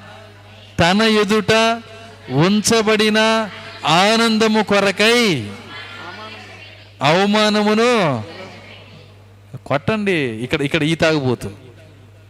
తన 0.79 1.01
ఎదుట 1.01 1.81
ఉంచబడిన 2.29 3.49
ఆనందము 3.85 4.63
కొరకై 4.63 5.49
అవమానమును 7.01 8.23
కొట్టండి. 9.65 10.11
ఇక్కడ 10.11 10.61
ఇక్కడ 10.61 10.83
ఈ 10.83 10.95
తాగుబోతు. 10.95 11.51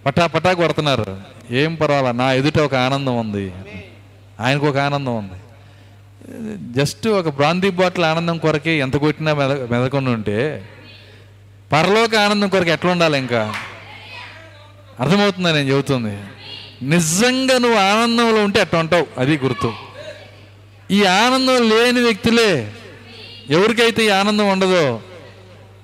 పటా 0.05 0.27
పటా 0.27 0.53
కొడుతున్నారు. 0.53 1.21
ఏం 1.51 1.75
పర్వాలా? 1.75 2.11
నా 2.11 2.33
ఎదుట 2.33 2.59
ఒక 2.59 2.75
ఆనందం 2.75 3.19
ఉంది. 3.19 3.53
ఆయనకు 4.39 4.67
ఒక 4.67 4.77
ఆనందం 4.77 5.17
ఉంది. 5.17 5.33
జస్ట్ 6.73 7.07
ఒక 7.07 7.29
బ్రాందీ 7.29 7.69
బాటిల్ 7.69 8.05
ఆనందం 8.05 8.37
కొరకే 8.37 8.77
ఎంత 8.77 8.97
కొట్టినా 8.97 9.33
మెద 9.33 9.51
మెదకుండా 9.51 10.11
ఉంటే 10.11 10.69
పరలోక 11.71 12.15
ఆనందం 12.15 12.49
కొరకు 12.49 12.69
ఎట్లా 12.69 12.91
ఉండాలి 12.91 13.19
ఇంకా? 13.19 13.53
అర్థమవుతుందా 14.99 15.51
నేను 15.51 15.69
చెబుతుంది? 15.69 16.17
నిజంగా 16.81 17.57
నువ్వు 17.57 17.77
ఆనందంలో 17.77 18.43
ఉంటే 18.43 18.59
అట్లా 18.59 18.79
ఉంటావు 18.79 19.07
అది 19.17 19.37
గుర్తు. 19.37 19.73
ఈ 20.91 21.03
ఆనందం 21.03 21.69
లేని 21.69 21.99
వ్యక్తులే 21.99 22.73
ఎవరికైతే 23.49 24.05
ఈ 24.05 24.09
ఆనందం 24.09 24.47
ఉండదో 24.47 25.01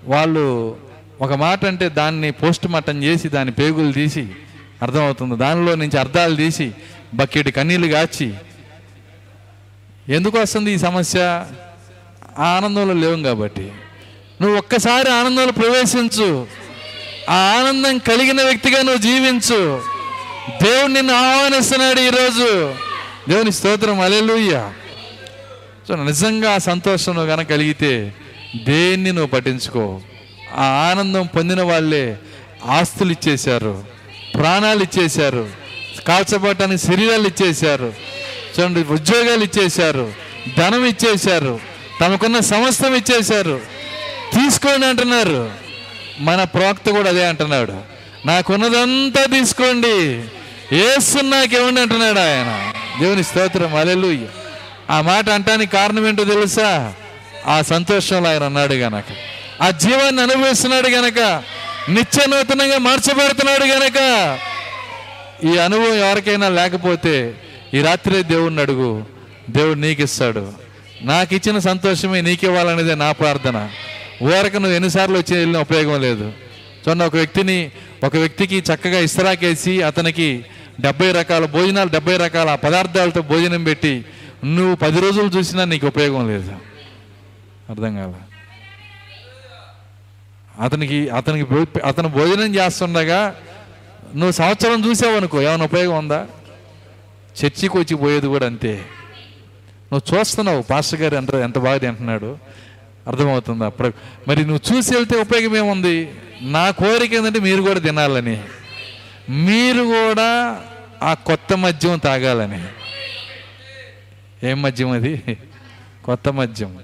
వాళ్ళు 0.03 0.77
ఒక 1.21 1.33
మాట 1.33 1.65
అంటే 1.65 1.89
దాన్ని 1.89 2.31
పోస్ట్ 2.31 2.67
మార్టం 2.67 3.03
చేసి 3.03 3.29
దాని 3.29 3.51
పేగులు 3.51 3.91
తీసి 3.91 4.27
అర్థమవుతుంది. 4.81 5.37
దానిలో 5.37 5.75
నుంచి 5.75 5.99
అర్థాలు 5.99 6.35
తీసి 6.35 6.71
బకెట్ 7.13 7.49
కన్నీళ్ళు 7.55 7.87
కాచి 7.87 8.33
ఎందుకు 10.09 10.39
వస్తుంది 10.39 10.71
ఈ 10.71 10.77
సమస్య? 10.77 11.45
ఆ 12.37 12.47
ఆనందంలో 12.47 12.93
లేవు 12.93 13.23
కాబట్టి. 13.23 13.71
నువ్వు 14.41 14.57
ఒక్కసారి 14.57 15.09
ఆనందంలో 15.09 15.51
ప్రవేశించు. 15.51 16.47
ఆ 17.29 17.33
ఆనందం 17.33 17.97
కలిగిన 17.97 18.43
వ్యక్తిగా 18.43 18.81
నువ్వు 18.81 19.01
జీవించు. 19.01 19.81
దేవుడు 20.63 20.91
నిన్ను 20.91 21.13
ఆహ్వానిస్తున్నాడు 21.13 21.99
ఈరోజు. 21.99 22.75
దేవుని 23.29 23.51
స్తోత్రం. 23.51 23.99
అలెలుయ్య 23.99 24.71
సో 25.87 25.95
నిజంగా 25.95 26.55
ఆ 26.55 26.57
సంతోషం 26.57 27.13
నువ్వు 27.15 27.35
కనుక 27.35 27.49
కలిగితే 27.49 28.13
దేన్ని 28.55 29.11
నువ్వు 29.11 29.27
పట్టించుకో? 29.27 30.01
ఆ 30.55 30.63
ఆనందం 30.63 31.29
పొందిన 31.35 31.61
వాళ్ళే 31.61 32.17
ఆస్తులు 32.65 33.11
ఇచ్చేశారు 33.11 33.83
ప్రాణాలు 34.33 34.83
ఇచ్చేశారు 34.83 35.49
కాల్చబడటానికి 36.07 36.83
శరీరాలు 36.83 37.27
ఇచ్చేశారు 37.27 37.93
చూడండి 38.59 38.83
ఉద్యోగాలు 38.83 39.43
ఇచ్చేశారు 39.43 40.13
ధనం 40.57 40.85
ఇచ్చేశారు 40.85 41.59
తమకున్న 42.01 42.39
సమస్తం 42.39 42.95
ఇచ్చేశారు. 42.95 43.61
తీసుకోండి 44.33 44.85
అంటున్నారు. 44.85 45.51
మన 46.19 46.43
ప్రవక్త 46.43 46.89
కూడా 46.89 47.09
అదే 47.09 47.25
అంటున్నాడు. 47.25 47.73
నాకున్నదంతా 48.25 49.25
తీసుకోండి. 49.25 50.23
ఏసు 50.75 51.17
నాకేమండి 51.17 51.81
అంటున్నాడు 51.81 52.19
ఆయన. 52.19 52.73
దేవుని 53.01 53.23
స్తోత్రం. 53.23 53.75
అలెలు 53.75 54.27
ఆ 54.89 55.01
మాట 55.01 55.29
అంటానికి 55.29 55.71
కారణం 55.71 56.07
ఏంటో 56.07 56.23
తెలుసా? 56.23 56.93
ఆ 57.47 57.61
సంతోషంలో 57.61 58.29
ఆయన 58.29 58.43
అన్నాడు 58.43 58.73
గనక. 58.73 59.03
ఆ 59.61 59.69
జీవాన్ని 59.69 60.21
అనుభవిస్తున్నాడు 60.21 60.87
గనక. 60.87 61.43
నిత్య 61.89 62.25
నూతనంగా 62.25 62.77
మార్చబడుతున్నాడు 62.77 63.63
గనక. 63.63 63.97
ఈ 65.43 65.57
అనుభవం 65.57 65.93
ఎవరికైనా 65.93 66.49
లేకపోతే 66.49 67.35
ఈ 67.73 67.81
రాత్రే 67.81 68.23
దేవుణ్ణి 68.23 68.61
అడుగు. 68.61 69.05
దేవుడు 69.49 69.79
నీకు 69.79 70.01
ఇస్తాడు 70.01 70.53
నాకు 71.01 71.35
ఇచ్చిన 71.35 71.59
సంతోషమే 71.59 72.21
నీకు 72.21 72.45
ఇవ్వాలనేదే 72.45 72.95
నా 72.95 73.11
ప్రార్థన. 73.11 73.69
ఊరక 74.23 74.55
నువ్వు 74.55 74.75
ఎన్నిసార్లు 74.75 75.17
వచ్చి 75.17 75.37
వెళ్ళిన 75.37 75.61
ఉపయోగం 75.61 76.01
లేదు. 76.01 76.31
చూడండి 76.83 77.03
ఒక 77.03 77.15
వ్యక్తిని 77.15 77.71
ఒక 78.03 78.15
వ్యక్తికి 78.17 78.63
చక్కగా 78.73 78.99
ఇస్తరాకేసి 78.99 79.81
అతనికి 79.81 80.45
డెబ్బై 80.81 81.11
రకాల 81.11 81.45
భోజనాలు 81.45 81.89
డెబ్బై 81.89 82.17
రకాల 82.17 82.55
పదార్థాలతో 82.55 83.21
భోజనం 83.21 83.63
పెట్టి 83.63 84.05
నువ్వు 84.45 84.75
పది 84.75 84.99
రోజులు 84.99 85.37
చూసినా 85.37 85.65
నీకు 85.65 85.87
ఉపయోగం 85.87 86.27
లేదు. 86.27 86.51
అర్థం 87.69 87.95
కాల? 87.95 88.13
అతనికి 90.59 91.09
అతనికి 91.09 91.45
అతను 91.85 92.07
భోజనం 92.07 92.55
చేస్తుండగా 92.55 93.35
నువ్వు 94.15 94.31
సంవత్సరం 94.31 94.89
చూసావనుకో 94.89 95.41
ఏమైనా 95.41 95.65
ఉపయోగం 95.65 95.97
ఉందా? 95.97 96.27
చర్చికి 97.43 97.77
వచ్చి 97.77 97.95
పోయేది 97.95 98.27
కూడా 98.27 98.45
అంతే. 98.45 98.85
నువ్వు 99.91 100.17
చూస్తున్నావు 100.17 100.61
పాస్టర్ 100.61 101.01
గారు 101.01 101.15
ఎంత 101.15 101.35
ఎంత 101.35 101.57
బాగా 101.57 101.77
తింటున్నాడు. 101.77 102.37
అర్థమవుతుందా 103.07 103.65
అప్పుడు. 103.65 103.93
మరి 104.27 104.45
నువ్వు 104.45 104.77
చూసి 104.77 104.95
వెళ్తే 104.95 105.17
ఉపయోగం 105.17 105.57
ఏముంది? 105.57 106.09
నా 106.41 106.69
కోరిక 106.69 107.13
ఏంటంటే 107.13 107.39
మీరు 107.39 107.61
కూడా 107.61 107.79
తినాలని. 107.79 108.43
మీరు 109.29 109.83
కూడా 109.83 110.61
ఆ 111.03 111.13
కొత్త 111.13 111.53
మద్యం 111.53 111.97
తాగాలని. 111.97 112.63
ఏం 114.49 114.61
మద్యం 114.61 114.91
అది? 114.91 115.37
కొత్త 116.05 116.29
మద్యం. 116.29 116.79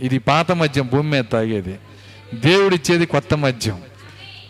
ఇది 0.00 0.18
పాత 0.18 0.52
మద్యం 0.52 0.86
భూమి 0.86 1.10
మీద 1.10 1.24
తాగేది. 1.32 1.78
దేవుడిచ్చేది 2.34 3.06
కొత్త 3.06 3.34
మద్యం. 3.34 3.82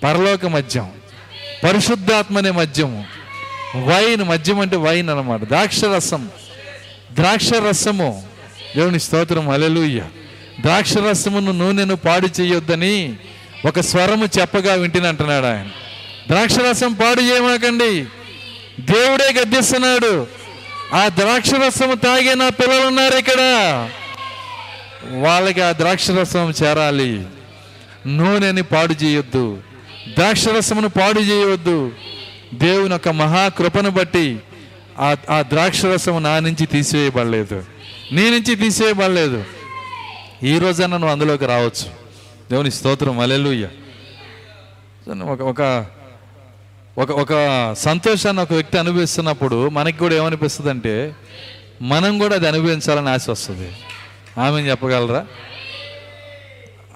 పరలోక 0.04 0.46
మద్యం. 0.46 0.90
పరిశుద్ధాత్మనే 1.64 2.50
మద్యము. 2.50 3.04
వైన్ 3.76 4.22
మద్యం 4.22 4.60
అంటే 4.60 4.76
వైన్ 4.76 5.08
అన్నమాట. 5.08 5.40
ద్రాక్ష 5.44 5.84
రసం 5.84 6.30
ద్రాక్ష 7.12 7.52
రసము 7.52 8.22
దేవుని 8.76 9.00
స్తోత్రం. 9.00 9.48
అలెలుయ్య 9.48 10.02
ద్రాక్ష 10.62 10.96
రసమును 10.96 11.52
నూనెను 11.52 11.96
పాడు 11.96 12.28
చేయొద్దని 12.40 13.14
ఒక 13.66 13.80
స్వరము 13.80 14.28
చెప్పగా 14.40 14.74
వింటిని 14.74 15.08
అంటున్నాడు 15.08 15.46
ఆయన. 15.46 15.66
ద్రాక్ష 16.28 16.58
రసం 16.58 16.92
పాడు 16.92 17.20
చేయమాకండి 17.20 18.04
దేవుడే 18.80 19.32
గద్దిస్తున్నాడు. 19.32 20.26
ఆ 20.94 21.08
ద్రాక్ష 21.08 21.54
రసము 21.54 21.94
తాగే 21.94 22.34
నా 22.34 22.48
పిల్లలు 22.48 22.86
ఉన్నారు 22.86 23.16
ఇక్కడ. 23.16 23.40
వాళ్ళకి 25.10 25.60
ఆ 25.60 25.72
ద్రాక్షరసం 25.72 26.54
చేరాలి. 26.62 27.26
నూనెని 28.06 28.62
పాడు 28.62 29.04
చేయొద్దు. 29.04 29.58
ద్రాక్షరసమును 30.18 30.88
పాడు 30.88 31.20
చేయవద్దు 31.20 31.92
దేవుని 32.54 32.92
యొక్క 32.92 33.08
మహాకృపను 33.08 33.90
బట్టి 33.90 34.38
ఆ 34.98 35.16
ఆ 35.30 35.42
ద్రాక్షరసము 35.42 36.18
నా 36.18 36.38
నుంచి 36.38 36.66
తీసివేయబడలేదు. 36.66 37.64
నీ 38.12 38.30
నుంచి 38.30 38.54
తీసివేయబడలేదు. 38.54 39.44
ఈ 40.42 40.58
రోజైనా 40.58 40.96
నువ్వు 40.96 41.12
అందులోకి 41.12 41.46
రావచ్చు. 41.46 41.90
దేవుని 42.50 42.70
స్తోత్రం 42.70 43.18
అలెలుయ్య 43.18 43.68
ఒక 45.22 45.42
ఒక 45.42 45.86
ఒక 46.98 47.10
ఒక 47.10 47.32
సంతోషాన్ని 47.78 48.42
ఒక 48.42 48.52
వ్యక్తి 48.52 48.78
అనుభవిస్తున్నప్పుడు 48.78 49.68
మనకి 49.68 49.98
కూడా 49.98 50.14
ఏమనిపిస్తుంది 50.14 50.70
అంటే 50.70 51.16
మనం 51.82 52.18
కూడా 52.18 52.34
అది 52.34 52.48
అనుభవించాలని 52.48 53.08
ఆశ 53.08 53.30
వస్తుంది. 53.30 53.72
ఆమె 54.38 54.60
చెప్పగలరా? 54.60 55.26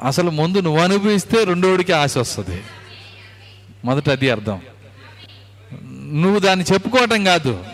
అసలు 0.04 0.30
ముందు 0.30 0.58
నువ్వు 0.58 0.80
అనుభవిస్తే 0.80 1.44
రెండోడికి 1.44 1.92
ఆశ 1.92 2.18
వస్తుంది. 2.18 2.62
మొదట 3.84 4.10
అది 4.10 4.30
అర్థం. 4.30 4.60
నువ్వు 6.12 6.38
దాన్ని 6.38 6.64
చెప్పుకోవటం 6.72 7.24
కాదు 7.24 7.64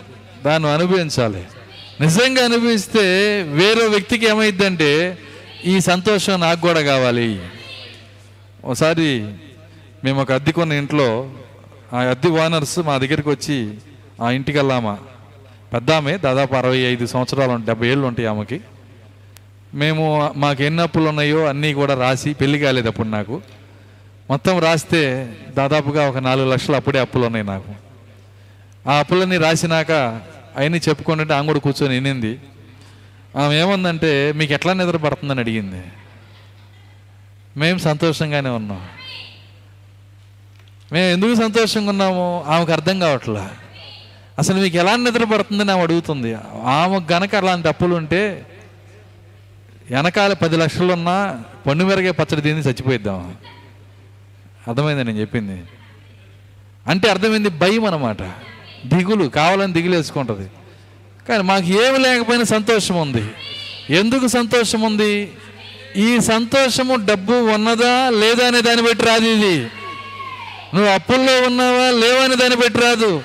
దాన్ని 0.44 0.70
అనుభవించాలి. 0.70 1.44
నిజంగా 2.00 2.44
అనుభవిస్తే 2.44 3.00
వేరే 3.42 3.86
వ్యక్తికి 3.86 4.26
ఏమైందంటే 4.26 5.18
ఈ 5.64 5.80
సంతోషం 5.80 6.40
నాకు 6.40 6.60
కూడా 6.60 6.82
కావాలి. 6.82 7.40
ఒకసారి 8.64 9.34
మేము 10.04 10.22
ఒక 10.22 10.32
అద్దె 10.32 10.52
కొన్న 10.52 10.72
ఇంట్లో 10.72 11.30
ఆ 11.92 11.98
అద్దె 12.00 12.28
ఓనర్స్ 12.28 12.78
మా 12.78 12.98
దగ్గరికి 12.98 13.28
వచ్చి 13.28 13.74
ఆ 14.20 14.30
ఇంటికి 14.30 14.58
వెళ్ళామా 14.58 14.98
పెద్ద 15.72 15.90
ఆమె 15.90 16.18
దాదాపు 16.18 16.54
అరవై 16.54 16.78
ఐదు 16.78 17.06
సంవత్సరాలు 17.06 17.66
డెబ్బై 17.66 17.88
ఏళ్ళు 17.88 18.06
ఉంటాయి 18.06 18.28
ఆమెకి. 18.28 18.60
మేము 19.74 20.32
మాకు 20.36 20.62
ఎన్ని 20.62 20.82
అప్పులు 20.82 21.08
ఉన్నాయో 21.08 21.46
అన్నీ 21.46 21.74
కూడా 21.74 21.94
రాసి 21.94 22.34
పెళ్ళి 22.34 22.58
కాలేదు 22.58 22.88
అప్పుడు 22.88 23.08
నాకు. 23.08 23.40
మొత్తం 24.30 24.58
రాస్తే 24.58 25.32
దాదాపుగా 25.56 26.08
ఒక 26.08 26.16
నాలుగు 26.16 26.50
లక్షలు 26.50 26.76
అప్పుడే 26.76 26.98
అప్పులు 26.98 27.26
ఉన్నాయి 27.26 27.46
నాకు. 27.46 27.74
ఆ 28.90 28.98
అప్పులన్నీ 28.98 29.36
రాసినాక 29.36 29.92
అవన్నీ 30.56 30.80
చెప్పుకుంటే 30.88 31.34
ఆమె 31.34 31.46
కూడా 31.46 31.58
కూర్చొని 31.58 31.94
వినింది. 31.94 32.38
ఆమె 33.36 33.54
ఏమందంటే 33.54 34.32
మీకు 34.32 34.52
ఎట్లా 34.52 34.72
నిద్ర 34.72 34.96
పడుతుందని 34.96 35.40
అడిగింది. 35.40 35.84
మేము 37.56 37.78
సంతోషంగానే 37.78 38.50
ఉన్నాం. 38.50 38.88
మేము 40.92 41.06
ఎందుకు 41.06 41.34
సంతోషంగా 41.34 41.90
ఉన్నాము? 41.90 42.44
ఆమెకు 42.48 42.72
అర్థం 42.72 42.98
కావట్లా. 42.98 43.50
అసలు 44.38 44.60
మీకు 44.60 44.76
ఎలా 44.76 44.96
నిద్ర 44.96 45.24
పడుతుందని 45.24 45.70
ఆమె 45.70 45.82
అడుగుతుంది. 45.82 46.34
ఆమె 46.64 47.00
గనక 47.12 47.34
అలాంటి 47.34 47.68
అప్పులు 47.68 47.94
ఉంటే 47.94 48.46
వెనకాల 49.90 50.32
పది 50.32 50.56
లక్షలు 50.56 50.92
ఉన్నా 50.92 51.44
పన్ను 51.66 51.84
మెరగే 51.84 52.10
పచ్చడి 52.10 52.42
తిని 52.42 52.60
చచ్చిపోయిద్దాం. 52.60 53.36
అర్థమైంది 54.68 55.04
నేను 55.04 55.18
చెప్పింది. 55.18 55.62
అంటే 56.86 57.10
అర్థమైంది 57.10 57.48
భయం 57.48 57.84
అన్నమాట. 57.84 58.22
దిగులు 58.86 59.28
కావాలని 59.28 59.72
దిగులు 59.72 59.96
వేసుకుంటుంది. 59.96 60.50
కానీ 61.28 61.42
మాకు 61.42 61.66
ఏమి 61.66 61.98
లేకపోయినా 61.98 62.44
సంతోషం 62.44 62.94
ఉంది. 62.94 63.24
ఎందుకు 63.90 64.26
సంతోషం 64.26 64.80
ఉంది? 64.80 65.32
ఈ 65.96 66.20
సంతోషము 66.20 66.94
డబ్బు 66.94 67.32
ఉన్నదా 67.32 68.10
లేదా 68.10 68.46
అనే 68.46 68.60
దాన్ని 68.60 68.82
బట్టి 68.82 69.04
రాదు 69.04 69.24
ఇది. 69.24 69.60
నువ్వు 70.74 70.90
అప్పుల్లో 70.90 71.40
ఉన్నావా 71.40 71.90
లేవా 71.90 72.24
అని 72.24 72.36
దాన్ని 72.36 72.56
బట్టి 72.56 72.80
రాదు. 72.80 73.22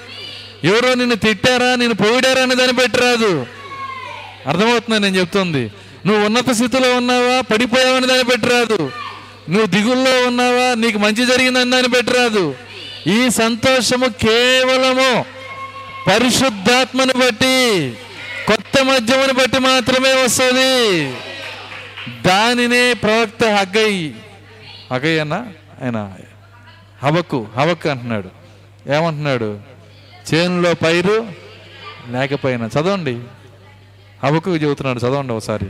ఎవరో 0.64 0.94
నిన్ను 0.94 1.16
తిట్టారా 1.16 1.76
నేను 1.76 1.94
పోయిడారా 1.94 2.42
అనే 2.42 2.56
దాన్ని 2.56 2.74
బట్టి 2.74 2.98
రాదు. 3.00 3.46
అర్థమవుతుందా 4.48 4.98
నేను 4.98 5.16
చెప్తుంది? 5.16 5.72
నువ్వు 6.06 6.26
ఉన్నత 6.26 6.50
స్థితిలో 6.50 6.96
ఉన్నావా 6.96 7.42
పడిపోయావని 7.42 8.08
దాన్ని 8.08 8.24
బట్టి 8.24 8.48
రాదు. 8.48 8.92
నువ్వు 9.50 9.66
దిగుల్లో 9.66 10.28
ఉన్నావా 10.28 10.74
నీకు 10.74 10.98
మంచి 10.98 11.26
జరిగిందని 11.26 11.72
దాన్ని 11.72 11.88
బట్టి 11.88 12.14
రాదు. 12.14 12.56
ఈ 13.08 13.30
సంతోషము 13.30 14.06
కేవలము 14.06 15.37
పరిశుద్ధాత్మను 16.08 17.14
బట్టి 17.14 17.94
కొత్త 18.48 18.86
మద్యమును 18.86 19.34
బట్టి 19.34 19.60
మాత్రమే 19.60 20.24
వస్తుంది. 20.24 21.12
దానినే 22.22 22.94
ప్రవక్త 22.94 23.44
హగ్గై 23.44 24.14
హగ్గై 24.94 25.20
అన్న? 25.20 25.48
ఆయన 25.84 26.14
హవక్కు 27.04 27.48
హవక్కు 27.58 27.90
అంటున్నాడు. 27.90 28.30
ఏమంటున్నాడు? 28.94 29.60
చేనులో 30.34 30.74
పైరు 30.74 31.28
లేకపోయినా. 32.10 32.66
చదవండి. 32.66 33.20
హవకు 34.24 34.56
చెబుతున్నాడు 34.56 35.00
చదవండి 35.00 35.34
ఒకసారి. 35.34 35.66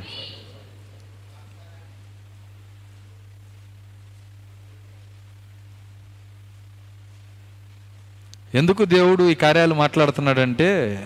ఎందుకు 8.56 8.86
దేవుడు 8.86 9.30
ఈ 9.30 9.34
కార్యాలు 9.34 9.74
మాట్లాడుతున్నాడంటే 9.74 11.02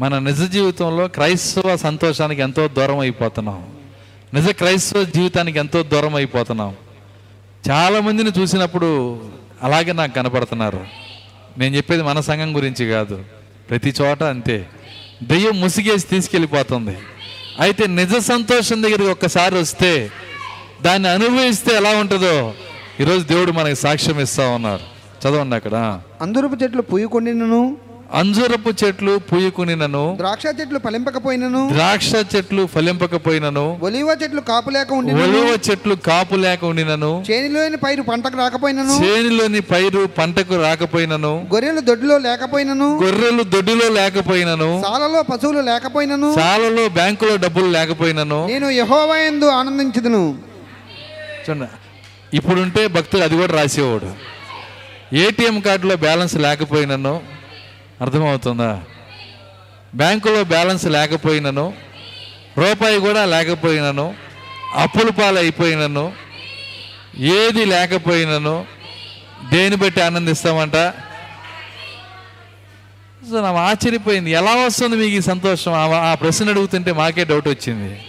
మన 0.00 0.18
నిజ 0.18 0.52
జీవితంలో 0.52 1.08
క్రైస్తవ 1.08 1.76
సంతోషానికి 1.76 2.42
ఎంతో 2.42 2.68
దూరం 2.68 2.98
అయిపోతున్నాం. 2.98 3.66
నిజ 4.34 4.50
క్రైస్తవ 4.50 5.04
జీవితానికి 5.04 5.58
ఎంతో 5.58 5.82
దూరం 5.82 6.14
అయిపోతున్నాం. 6.14 6.76
చాలా 7.70 8.00
మందిని 8.00 8.30
చూసినప్పుడు 8.38 9.20
అలాగే 9.62 9.92
నాకు 9.92 10.14
కనపడుతున్నారు. 10.14 10.86
నేను 11.58 11.76
చెప్పేది 11.76 12.02
మన 12.02 12.20
సంఘం 12.20 12.56
గురించి 12.56 12.90
కాదు. 12.90 13.24
ప్రతి 13.70 13.94
చోట 14.00 14.22
అంతే. 14.22 14.66
దెయ్యం 15.22 15.60
ముసిగేసి 15.60 16.06
తీసుకెళ్ళిపోతుంది. 16.06 16.98
అయితే 17.60 17.86
నిజ 17.86 18.16
సంతోషం 18.16 18.82
దగ్గరికి 18.82 19.10
ఒక్కసారి 19.10 19.54
వస్తే 19.54 20.10
దాన్ని 20.82 21.08
అనుభవిస్తే 21.08 21.76
ఎలా 21.76 21.90
ఉంటుందో 21.90 22.54
ఈరోజు 23.00 23.24
దేవుడు 23.24 23.52
మనకి 23.52 23.76
సాక్ష్యం 23.76 24.20
ఇస్తా 24.20 24.48
ఉన్నారు. 24.48 24.93
చదవండి 25.24 25.56
అక్కడ. 25.56 26.00
అందరపు 26.20 26.56
చెట్లు 26.62 26.82
పూయకొండినను 26.82 27.76
అంజురపు 28.12 28.84
చెట్లు 28.84 29.20
పూయకునినను. 29.32 30.14
ద్రాక్ష 30.16 30.42
చెట్లు 30.60 30.78
ఫలింపకపోయినను. 30.78 31.68
ద్రాక్ష 31.72 32.12
చెట్లు 32.34 32.66
ఫలింపకపోయినను. 32.66 33.78
ఒలివ 33.82 34.16
చెట్లు 34.22 34.40
కాపు 34.40 34.70
లేక 34.70 34.92
ఉండినను. 34.92 35.22
ఒలివ 35.22 35.58
చెట్లు 35.70 35.94
కాపు 35.94 36.34
లేక 36.34 36.64
ఉండినను. 36.64 37.24
చేనిలోని 37.30 37.76
పైరు 37.76 38.02
పంటకు 38.02 38.36
రాకపోయినను. 38.38 39.04
చేనిలోని 39.04 39.60
పైరు 39.60 40.08
పంటకు 40.18 40.62
రాకపోయినను. 40.62 41.46
గొర్రెలు 41.52 41.80
దొడ్డిలో 41.80 42.18
లేకపోయినను. 42.18 43.00
గొర్రెలు 43.04 43.42
దొడ్డిలో 43.42 43.88
లేకపోయినను. 43.88 44.82
సాలలో 44.86 45.22
పశువులు 45.22 45.60
లేకపోయినను. 45.60 46.34
చాలలో 46.38 46.88
బ్యాంకులో 46.88 47.36
డబ్బులు 47.36 47.66
లేకపోయినను. 47.66 48.46
నేను 48.46 48.70
యహోవా 48.70 49.16
యందు 49.16 49.44
ఆనందించదును. 49.44 50.38
చూడండి 51.50 51.66
ఇప్పుడుంటే 52.36 52.86
భక్తుడు 52.86 53.22
అది 53.22 53.36
కూడా 53.36 53.52
రాసేవాడు. 53.54 54.33
ఏటీఎం 55.12 55.60
కార్డులో 55.60 55.96
బ్యాలెన్స్ 55.96 56.34
లేకపోయినను 56.34 57.22
అర్థమవుతుందా? 58.00 58.82
బ్యాంకులో 59.94 60.44
బ్యాలెన్స్ 60.44 60.84
లేకపోయినను 60.84 61.74
రూపాయి 62.58 63.00
కూడా 63.00 63.24
లేకపోయినను 63.24 64.14
అప్పుల 64.74 65.10
పాలు 65.10 65.38
అయిపోయినను 65.38 66.12
ఏది 67.18 67.64
లేకపోయినను 67.64 68.66
దేని 69.52 69.76
బట్టి 69.76 70.00
ఆనందిస్తామంట? 70.00 70.72
సో 73.30 73.40
నాకు 73.40 73.56
ఆశ్చర్యపోయింది. 73.56 74.30
ఎలా 74.30 74.54
వస్తుంది 74.54 74.96
మీకు 74.96 75.16
ఈ 75.16 75.20
సంతోషం? 75.20 75.72
ఆ- 75.72 76.10
ఆ 76.10 76.14
ప్రశ్న 76.14 76.48
అడుగుతుంటే 76.48 76.92
మాకే 76.92 77.24
డౌట్ 77.24 77.48
వచ్చింది. 77.48 78.00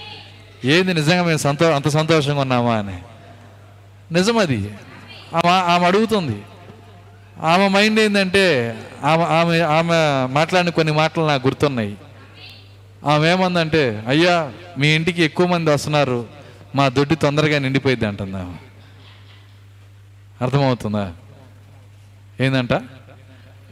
ఏది 0.66 0.94
నిజంగా 0.94 1.24
మేము 1.24 1.38
సంతో 1.38 1.72
అంత 1.72 1.88
సంతోషంగా 1.88 2.42
ఉన్నామా 2.42 2.76
అని. 2.76 2.98
నిజం 4.14 4.38
అది 4.38 4.70
ఆమె 5.36 5.50
ఆమె 5.50 5.86
అడుగుతుంది. 5.86 6.42
ఆమె 7.44 7.68
మైండ్ 7.68 8.00
ఏంటంటే 8.00 8.78
ఆమె 9.04 9.24
ఆమె 9.24 9.60
ఆమె 9.60 9.96
మాట్లాడిన 10.34 10.70
కొన్ని 10.70 10.94
మాటలు 10.94 11.28
నాకు 11.28 11.48
గుర్తున్నాయి. 11.48 11.98
ఆమె 13.06 13.32
ఏమందంటే 13.32 14.04
అయ్యా 14.08 14.52
మీ 14.78 14.88
ఇంటికి 14.88 15.24
ఎక్కువ 15.24 15.48
మంది 15.48 15.70
వస్తున్నారు. 15.70 16.26
మా 16.76 16.90
దొడ్డి 16.90 17.16
తొందరగా 17.16 17.60
నిండిపోయింది 17.60 18.06
అంటుంది 18.06 18.38
ఆమె. 18.38 18.56
అర్థమవుతుందా? 20.42 21.14
ఏందంట? 22.42 22.70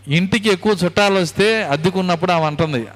ఇంటికి 0.08 0.50
ఎక్కువ 0.50 0.78
చుట్టాలు 0.86 1.16
వస్తే 1.16 1.64
అద్దెకున్నప్పుడు 1.64 2.32
ఆమె 2.32 2.46
అంటుంది 2.46 2.88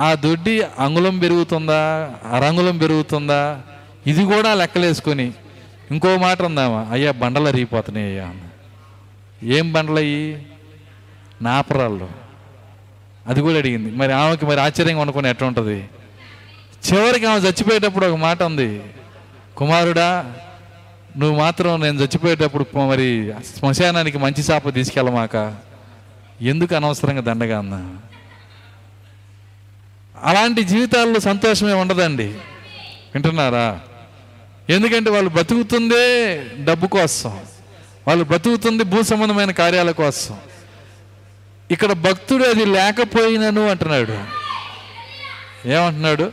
ఆ 0.00 0.14
దొడ్డి 0.14 0.62
అంగుళం 0.78 1.18
పెరుగుతుందా? 1.18 2.10
అరంగుళం 2.32 2.78
పెరుగుతుందా? 2.78 3.60
ఇది 4.06 4.24
కూడా 4.24 4.54
లెక్కలేసుకొని. 4.54 5.32
ఇంకో 5.90 6.16
మాట 6.16 6.42
ఉందామా 6.42 6.86
అయ్యా 6.90 7.12
బండలు 7.12 7.48
అరిగిపోతున్నాయి 7.48 8.06
అయ్యా 8.06 8.26
అన్న. 8.26 8.47
ఏం 9.42 9.72
బండ్లయ్యి? 9.72 10.46
నాపరాళ్ళు. 11.42 12.08
అది 13.26 13.40
కూడా 13.40 13.56
అడిగింది. 13.56 13.90
మరి 13.96 14.12
ఆమెకి 14.12 14.46
మరి 14.46 14.60
ఆశ్చర్యంగా 14.60 15.00
అనుకుని 15.00 15.28
ఎట్లా 15.28 15.48
ఉంటుంది? 15.48 15.88
చివరికి 16.92 17.26
ఆమె 17.26 17.40
చచ్చిపోయేటప్పుడు 17.40 18.06
ఒక 18.06 18.16
మాట 18.16 18.42
ఉంది. 18.42 18.82
కుమారుడా 19.56 20.34
నువ్వు 21.16 21.38
మాత్రం 21.38 21.80
నేను 21.80 21.98
చచ్చిపోయేటప్పుడు 21.98 22.78
మరి 22.78 23.32
శ్మశానానికి 23.58 24.18
మంచి 24.18 24.42
చాప 24.42 24.74
తీసుకెళ్ళమాక 24.74 25.56
ఎందుకు 26.42 26.74
అనవసరంగా 26.74 27.20
దండగా 27.20 27.58
అన్నా? 27.58 27.98
అలాంటి 30.22 30.62
జీవితాల్లో 30.62 31.20
సంతోషమే 31.20 31.72
ఉండదండి. 31.72 32.26
వింటున్నారా? 33.14 33.80
ఎందుకంటే 34.70 35.10
వాళ్ళు 35.10 35.30
బతుకుతుందే 35.30 36.40
డబ్బు 36.64 36.86
కోసం. 36.86 37.40
వాళ్ళు 38.08 38.24
బ్రతుకుతుంది 38.24 38.84
భూ 38.84 39.02
సంబంధమైన 39.02 39.50
కార్యాల 39.50 39.90
కోసం. 39.90 40.38
ఇక్కడ 41.70 41.92
భక్తుడు 41.92 42.44
అది 42.44 42.64
లేకపోయినను 42.64 43.68
అంటున్నాడు. 43.68 44.24
ఏమంటున్నాడు? 45.68 46.32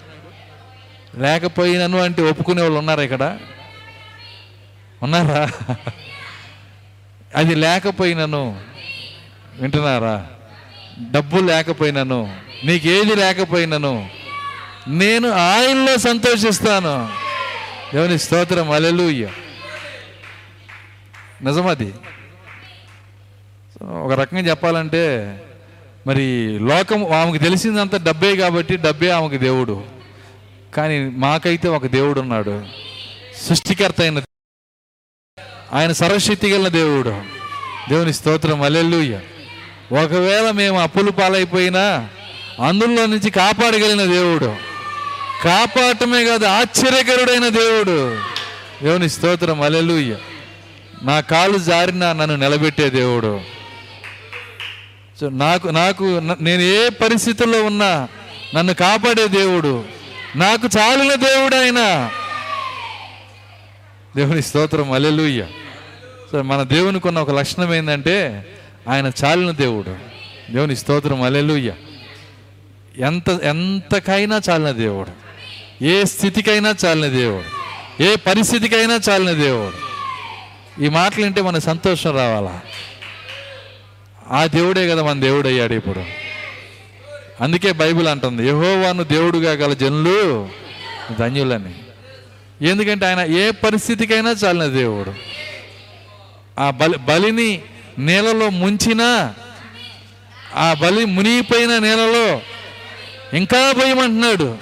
లేకపోయినను 1.16 1.98
అంటే 2.02 2.22
ఒప్పుకునే 2.22 2.62
వాళ్ళు 2.62 2.80
ఉన్నారా 2.80 3.04
ఇక్కడ? 3.04 3.38
ఉన్నారా? 5.04 5.50
అది 7.36 7.56
లేకపోయినను 7.56 8.60
వింటున్నారా? 9.60 10.28
డబ్బు 11.12 11.38
లేకపోయినను 11.38 12.38
నీకేది 12.64 13.16
లేకపోయినను 13.16 14.10
నేను 14.88 15.30
ఆయనలో 15.30 15.98
సంతోషిస్తాను. 15.98 17.10
దేవుని 17.94 18.20
స్తోత్రం 18.20 18.72
అలెలుయ్య 18.72 19.28
నిజమది. 21.42 21.94
ఒక 23.84 24.12
రకంగా 24.12 24.42
చెప్పాలంటే 24.42 25.36
మరి 26.08 26.58
లోకం 26.62 27.14
ఆమెకు 27.14 27.44
తెలిసిందంతా 27.44 28.00
డబ్బే 28.08 28.36
కాబట్టి 28.36 28.78
డబ్బే 28.78 29.10
ఆమెకు 29.10 29.44
దేవుడు. 29.44 29.84
కానీ 30.76 31.10
మాకైతే 31.10 31.68
ఒక 31.68 31.86
దేవుడు 31.86 32.20
ఉన్నాడు. 32.20 32.66
సృష్టికర్త 33.50 34.02
అయిన 34.02 34.22
ఆయన 35.74 35.92
సర్వశక్తి 35.92 36.52
గల 36.52 36.68
దేవుడు. 36.68 37.22
దేవుని 37.90 38.14
స్తోత్రం. 38.14 38.62
అల్లెల్లుయ్య 38.62 39.20
ఒకవేళ 39.92 40.52
మేము 40.52 40.80
అప్పులు 40.80 41.12
పాలైపోయినా 41.12 42.10
అందులో 42.66 43.06
నుంచి 43.06 43.30
కాపాడగలిగిన 43.30 44.12
దేవుడు. 44.12 44.56
కాపాడటమే 45.44 46.26
కాదు 46.26 46.46
ఆశ్చర్యకరుడైన 46.46 47.48
దేవుడు. 47.48 48.18
దేవుని 48.84 49.10
స్తోత్రం. 49.10 49.62
అలెలుయ్య 49.62 50.16
నా 51.06 51.20
కాలు 51.20 51.58
జారిన 51.58 52.14
నన్ను 52.14 52.36
నిలబెట్టే 52.36 52.89
దేవుడు. 52.89 53.41
సో 55.20 55.30
నాకు 55.30 55.68
నాకు 55.68 56.03
నేను 56.41 56.62
ఏ 56.62 56.89
పరిస్థితుల్లో 56.89 57.64
ఉన్నా 57.64 58.08
నన్ను 58.56 58.74
కాపాడే 58.74 59.28
దేవుడు. 59.28 59.84
నాకు 60.36 60.78
చాలిన 60.78 61.14
దేవుడు 61.16 61.56
ఆయన 61.56 62.12
దేవుని 64.16 64.41
స్తోత్రం 64.41 64.91
అలెలుయ్య 64.91 65.45
సో 66.32 66.41
మన 66.41 66.64
దేవునికి 66.64 67.08
ఉన్న 67.08 67.20
ఒక 67.20 67.32
లక్షణం 67.32 67.74
ఏంటంటే 67.74 68.45
ఆయన 68.89 69.12
చాలిన 69.24 69.51
దేవుడు. 69.51 69.95
దేవుని 70.53 70.76
స్తోత్రం 70.76 71.22
అలెలుయ్య 71.22 71.74
ఎంత 72.97 73.30
ఎంతకైనా 73.30 74.41
చాలిన 74.49 74.72
దేవుడు. 74.72 75.12
ఏ 75.84 76.03
స్థితికైనా 76.03 76.76
చాలిన 76.86 77.06
దేవుడు. 77.06 77.49
ఏ 78.03 78.16
పరిస్థితికైనా 78.16 78.99
చాలిన 79.10 79.32
దేవుడు. 79.32 79.95
ఈ 80.82 80.90
మాటలు 80.90 81.24
వింటే 81.24 81.42
మన 81.42 81.58
సంతోషం 81.58 82.16
రావాలా? 82.16 82.62
ఆ 84.32 84.46
దేవుడే 84.46 84.90
కదా 84.90 85.04
మన 85.04 85.20
దేవుడు 85.20 85.48
అయ్యాడు 85.48 85.74
ఇప్పుడు. 85.74 86.04
అందుకే 87.44 87.72
బైబిల్ 87.72 88.08
అంటుంది 88.08 88.48
యహోవాను 88.48 89.04
దేవుడుగా 89.04 89.52
గల 89.52 89.74
జనులు 89.74 90.50
ధన్యులని. 91.20 91.76
ఎందుకంటే 92.62 93.06
ఆయన 93.06 93.20
ఏ 93.20 93.52
పరిస్థితికైనా 93.52 94.30
చాలిన 94.30 94.66
దేవుడు. 94.66 95.14
ఆ 96.62 96.70
బలి 96.70 96.98
బలిని 96.98 97.62
నేలలో 97.98 98.50
ముంచినా 98.50 99.36
ఆ 100.56 100.74
బలి 100.74 101.06
మునిగిపోయిన 101.06 101.80
నేలలో 101.80 102.42
ఇంకా 103.38 103.72
భయమంటున్నాడు 103.72 104.58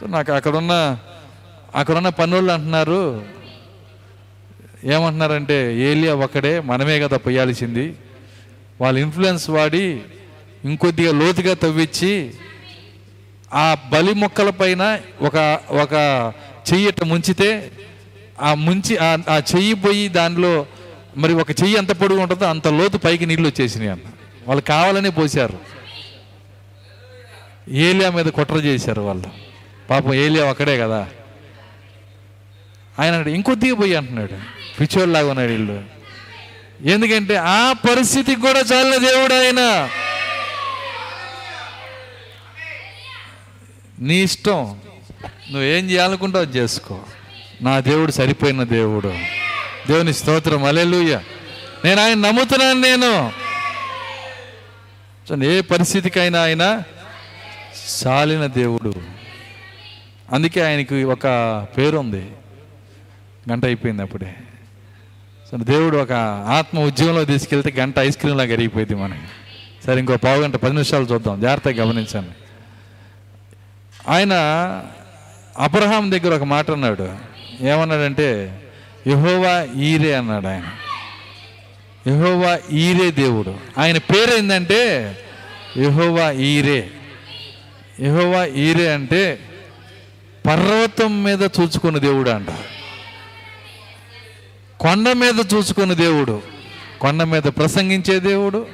సో 0.00 0.06
నాకు 0.06 0.32
అక్కడున్న 0.32 0.98
అక్కడున్న 1.74 2.08
పనులు 2.08 2.52
అంటున్నారు. 2.52 3.36
ఏమంటున్నారంటే 4.86 5.76
ఏలియా 5.78 6.14
ఒక్కడే 6.14 6.60
మనమే 6.60 7.00
కదా 7.00 7.16
పొయ్యాల్సింది 7.16 7.94
వాళ్ళ 8.80 8.98
ఇన్ఫ్లుయెన్స్ 8.98 9.50
వాడి 9.50 10.00
ఇంకొద్దిగా 10.64 11.12
లోతుగా 11.12 11.54
తవ్వించి 11.54 12.30
ఆ 13.54 13.76
బలి 13.92 14.14
మొక్కల 14.14 14.50
పైన 14.50 14.98
ఒక 15.20 15.60
ఒక 15.70 16.32
చెయ్యి 16.72 17.04
ముంచితే 17.04 17.70
ఆ 18.40 18.54
ముంచి 18.54 18.96
ఆ- 18.96 19.22
ఆ 19.28 19.42
చెయ్యి 19.56 19.74
పోయి 19.74 20.08
దానిలో 20.08 20.66
మరి 21.16 21.34
ఒక 21.34 21.50
చెయ్యి 21.50 21.76
ఎంత 21.76 21.92
పొడుగు 21.92 22.20
ఉంటుందో 22.20 22.44
అంత 22.44 22.68
లోతు 22.68 22.96
పైకి 22.96 23.26
నీళ్ళు 23.26 23.48
వచ్చేసినాయి 23.48 23.90
అన్న. 23.90 24.10
వాళ్ళు 24.46 24.62
కావాలనే 24.62 25.08
పోశారు. 25.08 25.58
ఏలియా 27.68 28.10
మీద 28.10 28.26
కుట్ర 28.26 28.54
చేశారు 28.54 29.00
వాళ్ళు. 29.02 29.30
పాపం 29.90 30.14
ఏలియా 30.14 30.44
ఒక్కడే 30.44 30.78
కదా. 30.78 31.08
ఆయన 32.98 33.28
ఇంకొద్దిగా 33.28 33.74
పోయి 33.74 33.94
అంటున్నాడు. 33.94 34.55
పిచ్చోళ్ళలాగా 34.80 35.28
ఉన్నాడు 35.28 35.50
వీళ్ళు. 35.50 35.84
ఎందుకంటే 36.84 37.36
ఆ 37.36 37.72
పరిస్థితికి 37.72 38.40
కూడా 38.40 38.58
చాలా 38.58 38.96
దేవుడు 38.96 39.34
ఆయన. 39.34 39.88
నీ 43.98 44.22
ఇష్టం. 44.22 44.80
నువ్వేం 45.50 45.90
చేయాలనుకుంటావు 45.90 46.44
చేసుకో. 46.44 47.00
నా 47.62 47.80
దేవుడు 47.80 48.12
సరిపోయిన 48.12 48.62
దేవుడు. 48.62 49.12
దేవుని 49.88 50.14
స్తోత్రం. 50.14 50.64
అలెలుయ్య 50.64 51.20
నేను 51.84 52.02
ఆయన 52.02 52.18
నమ్ముతున్నాను 52.18 52.80
నేను. 52.80 53.32
ఏ 55.44 55.60
పరిస్థితికైనా 55.60 56.42
ఆయన 56.42 56.82
చాలిన 58.06 58.46
దేవుడు. 58.46 58.94
అందుకే 60.32 60.60
ఆయనకి 60.60 61.04
ఒక 61.04 61.26
పేరు 61.76 61.98
ఉంది 61.98 62.30
గంట 63.50 63.64
అయిపోయింది 63.64 64.02
అప్పుడే. 64.02 64.34
సో 65.50 65.56
దేవుడు 65.56 65.96
ఒక 65.96 66.12
ఆత్మ 66.48 66.78
ఉద్యమంలో 66.78 67.24
తీసుకెళ్తే 67.24 67.70
గంట 67.70 67.98
ఐస్ 67.98 68.16
క్రీమ్ 68.16 68.38
లాగా 68.38 68.54
కరిగిపోయింది 68.54 68.94
మనకి. 68.94 69.20
సరే 69.86 69.98
ఇంకో 69.98 70.16
పావు 70.16 70.40
గంట 70.40 70.56
పది 70.56 70.72
నిమిషాలు 70.72 71.04
చూద్దాం. 71.04 71.40
జాగ్రత్తగా 71.40 71.84
గమనించండి. 71.84 72.30
ఆయన 74.08 74.32
అబ్రహాం 75.58 76.12
దగ్గర 76.12 76.34
ఒక 76.34 76.42
మాట 76.42 76.70
అన్నాడు. 76.70 77.08
ఏమన్నాడంటే 77.60 78.60
యహోవా 79.06 79.80
ఈరే 79.80 80.14
అన్నాడు 80.14 80.46
ఆయన. 80.46 80.72
యహోవా 82.10 82.58
ఈరే 82.72 83.10
దేవుడు. 83.10 83.54
ఆయన 83.78 83.98
పేరు 83.98 84.34
ఏంటంటే 84.34 85.16
యహోవా 85.76 86.30
ఈరే. 86.30 86.90
యహోవా 88.00 88.44
ఈరే 88.44 88.92
అంటే 88.92 89.38
పర్వతం 90.46 91.24
మీద 91.24 91.42
చూచుకున్న 91.42 91.98
దేవుడు 91.98 92.30
అంట. 92.30 92.46
కొండ 94.80 95.12
మీద 95.12 95.34
చూసుకున్న 95.54 95.92
దేవుడు 95.92 96.42
కొండ 97.00 97.22
మీద 97.22 97.42
ప్రసంగించే 97.42 98.20
దేవుడు 98.20 98.66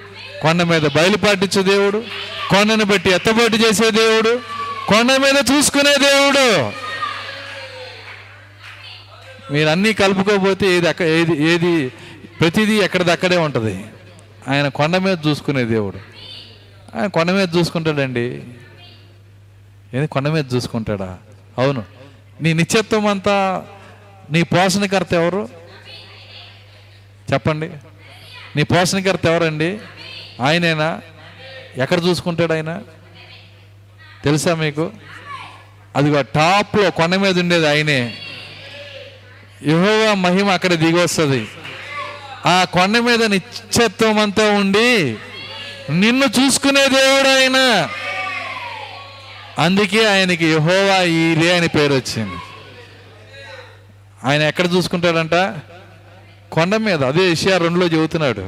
కొండ 0.43 0.63
మీద 0.63 0.83
బయలుపాటించే 0.83 1.63
దేవుడు 1.63 2.05
కొండను 2.51 2.85
బట్టి 2.85 3.11
ఎత్తబాటు 3.11 3.57
చేసే 3.57 3.91
దేవుడు 3.91 4.41
కొండ 4.89 5.13
మీద 5.13 5.45
చూసుకునే 5.53 5.95
దేవుడు. 5.97 6.73
మీరు 9.53 9.69
అన్నీ 9.69 9.93
కలుపుకోకపోతే 9.93 10.67
ఏది 10.67 10.89
అక్కడ 10.89 11.07
ఏది 11.07 11.43
ఏది 11.43 11.89
ప్రతిదీ 12.41 12.81
ఎక్కడిది 12.81 13.13
అక్కడే 13.13 13.37
ఉంటుంది. 13.37 13.85
ఆయన 14.49 14.69
కొండ 14.69 14.97
మీద 14.97 15.19
చూసుకునే 15.27 15.65
దేవుడు. 15.65 15.97
ఆయన 16.99 17.07
కొండ 17.07 17.31
మీద 17.31 17.49
చూసుకుంటాడండి. 17.57 18.43
ఏది 19.95 20.07
కొండ 20.07 20.29
మీద 20.29 20.45
చూసుకుంటాడా? 20.55 21.19
అవును. 21.59 21.85
నీ 22.41 22.53
నిత్యత్వం 22.53 23.07
అంతా 23.07 23.67
నీ 24.31 24.43
పోషణకర్త 24.43 25.15
ఎవరు? 25.15 25.62
చెప్పండి. 27.33 27.71
నీ 28.57 28.63
పోషణకర్త 28.63 29.27
ఎవరండి? 29.27 29.79
ఆయనేనా? 30.41 31.01
ఎక్కడ 31.77 32.05
చూసుకుంటాడు 32.05 32.53
ఆయన? 32.53 32.81
తెలుసా 34.25 34.55
మీకు? 34.55 34.93
అదిగో 35.97 36.23
టాప్లో 36.23 36.91
కొండ 36.91 37.15
మీద 37.15 37.39
ఉండేది 37.39 37.69
ఆయనే. 37.69 38.19
యెహోవా 39.67 40.15
మహిమ 40.15 40.51
అక్కడ 40.51 40.73
దిగి 40.73 40.93
వస్తుంది 40.93 41.49
ఆ 42.47 42.65
కొండ 42.65 42.99
మీద 42.99 43.25
నిశ్చత్వం 43.25 44.19
అంతా 44.19 44.51
ఉండి 44.51 45.17
నిన్ను 45.91 46.27
చూసుకునే 46.27 46.89
దేవుడు 46.89 47.29
ఆయన. 47.29 47.89
అందుకే 49.59 50.07
ఆయనకి 50.07 50.53
యహోవా 50.53 51.03
ఈరే 51.03 51.57
అని 51.57 51.69
పేరు 51.69 51.93
వచ్చింది 51.93 52.37
ఆయన 54.25 54.43
ఎక్కడ 54.43 54.73
చూసుకుంటాడంట? 54.73 55.35
కొండ 56.53 56.77
మీద 56.77 57.03
అదే 57.05 57.31
ఏషియా 57.31 57.59
రెండులో 57.59 57.87
చెబుతున్నాడు 57.87 58.41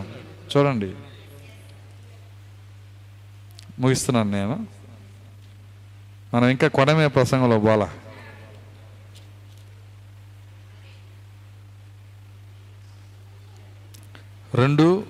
చూడండి. 0.57 0.95
ముగిస్తున్నాను 3.79 4.31
నేను. 4.31 4.67
మనం 6.35 6.49
ఇంకా 6.49 6.69
కొండ 6.69 6.91
మీద 6.93 7.07
ప్రసంగంలో 7.07 7.59
బోలా 7.61 7.91
రెండు 14.55 15.05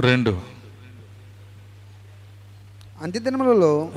రెండు. 0.00 0.59
అంత్య 3.02 3.20
దినములలో 3.20 3.88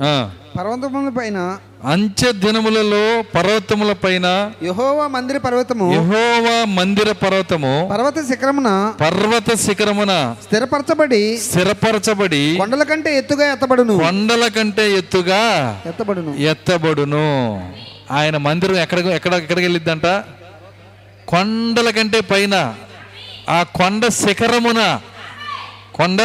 పర్వతముల 0.58 1.08
పైన 1.18 1.58
అంచె 1.84 2.32
దినములలో 2.32 3.22
పర్వతముల 3.34 3.92
పైన 3.92 4.52
యహోవా 4.62 5.06
మందిర 5.06 5.38
పర్వతము 5.38 5.92
యెహోవా 5.92 6.64
మందిర 6.64 7.12
పర్వతము 7.12 7.88
పర్వత 7.92 8.18
శిఖరమున 8.28 8.94
పర్వత 9.00 9.54
శిఖరమున 9.54 10.36
స్థిరపరచబడి 10.46 11.38
స్థిరపరచబడి 11.38 12.56
కొండల 12.58 12.82
కంటే 12.82 13.18
ఎత్తుగా 13.18 13.52
ఎత్తబడును. 13.52 13.98
కొండల 13.98 14.48
కంటే 14.48 14.98
ఎత్తుగా 14.98 15.42
ఎత్తబడును. 15.86 16.36
ఎత్తబడును. 16.36 17.26
ఆయన 18.10 18.36
మందిరం 18.36 18.76
ఎక్కడ 18.76 18.98
ఎక్కడ 18.98 19.34
ఎక్కడికి 19.34 19.64
వెళ్ళిద్దంట? 19.64 20.06
కొండల 21.28 21.90
కంటే 21.90 22.20
పైన. 22.20 22.74
ఆ 23.48 23.62
కొండ 23.62 24.06
శిఖరమున. 24.08 25.00
కొండ 25.94 26.20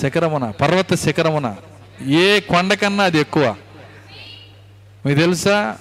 శిఖరమున 0.00 0.50
పర్వత 0.50 0.94
శిఖరమున. 0.94 1.56
ఏ 2.02 2.40
కొండ 2.40 2.74
కన్నా 2.74 3.04
అది 3.04 3.18
ఎక్కువ. 3.18 3.54
మీకు 5.06 5.18
తెలుసా? 5.18 5.76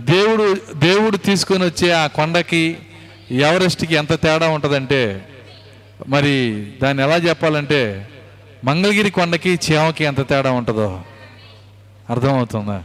దేవుడు 0.00 0.56
దేవుడు 0.74 1.16
తీసుకొని 1.16 1.64
వచ్చే 1.64 1.92
ఆ 1.92 2.06
కొండకి 2.06 2.78
ఎవరెస్ట్కి 3.30 3.94
ఎంత 3.94 4.20
తేడా 4.22 4.48
ఉంటుందంటే 4.48 5.28
మరి 6.08 6.66
దాన్ని 6.82 7.02
ఎలా 7.04 7.16
చెప్పాలంటే 7.16 8.08
మంగళగిరి 8.64 9.10
కొండకి 9.10 9.50
చీమకి 9.50 10.04
ఎంత 10.04 10.28
తేడా 10.28 10.50
ఉంటుందో 10.50 11.02
అర్థమవుతుందా? 12.10 12.84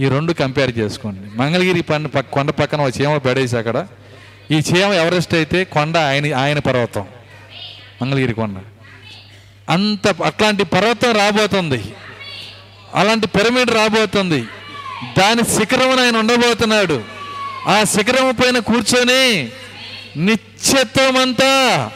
ఈ 0.00 0.08
రెండు 0.08 0.32
కంపేర్ 0.32 0.78
చేసుకోండి. 0.78 1.38
మంగళగిరి 1.38 1.82
పన్ను 1.82 2.08
కొండ 2.08 2.50
పక్కన 2.50 2.80
ఒక 2.80 3.00
చీమ 3.00 3.16
పడేసి 3.16 3.56
అక్కడ. 3.56 3.86
ఈ 4.50 4.54
చీమ 4.54 4.92
ఎవరెస్ట్ 4.92 5.34
అయితే 5.34 5.64
కొండ 5.64 5.96
ఆయన 5.96 6.34
ఆయన 6.34 6.58
పర్వతం. 6.58 7.06
మంగళగిరి 8.02 8.34
కొండ. 8.34 8.56
అంత 9.68 10.22
అట్లాంటి 10.22 10.64
పర్వతం 10.64 11.12
రాబోతుంది. 11.12 11.84
అలాంటి 12.94 13.26
పిరమిడ్ 13.26 13.70
రాబోతుంది. 13.70 14.42
దాని 15.18 15.42
శిఖరమున 15.42 16.00
ఆయన 16.00 16.16
ఉండబోతున్నాడు. 16.16 17.04
ఆ 17.68 17.84
శిఖరము 17.84 18.32
పైన 18.32 18.58
కూర్చొని 18.58 19.48
నిత్యత్వమంతా 20.16 21.90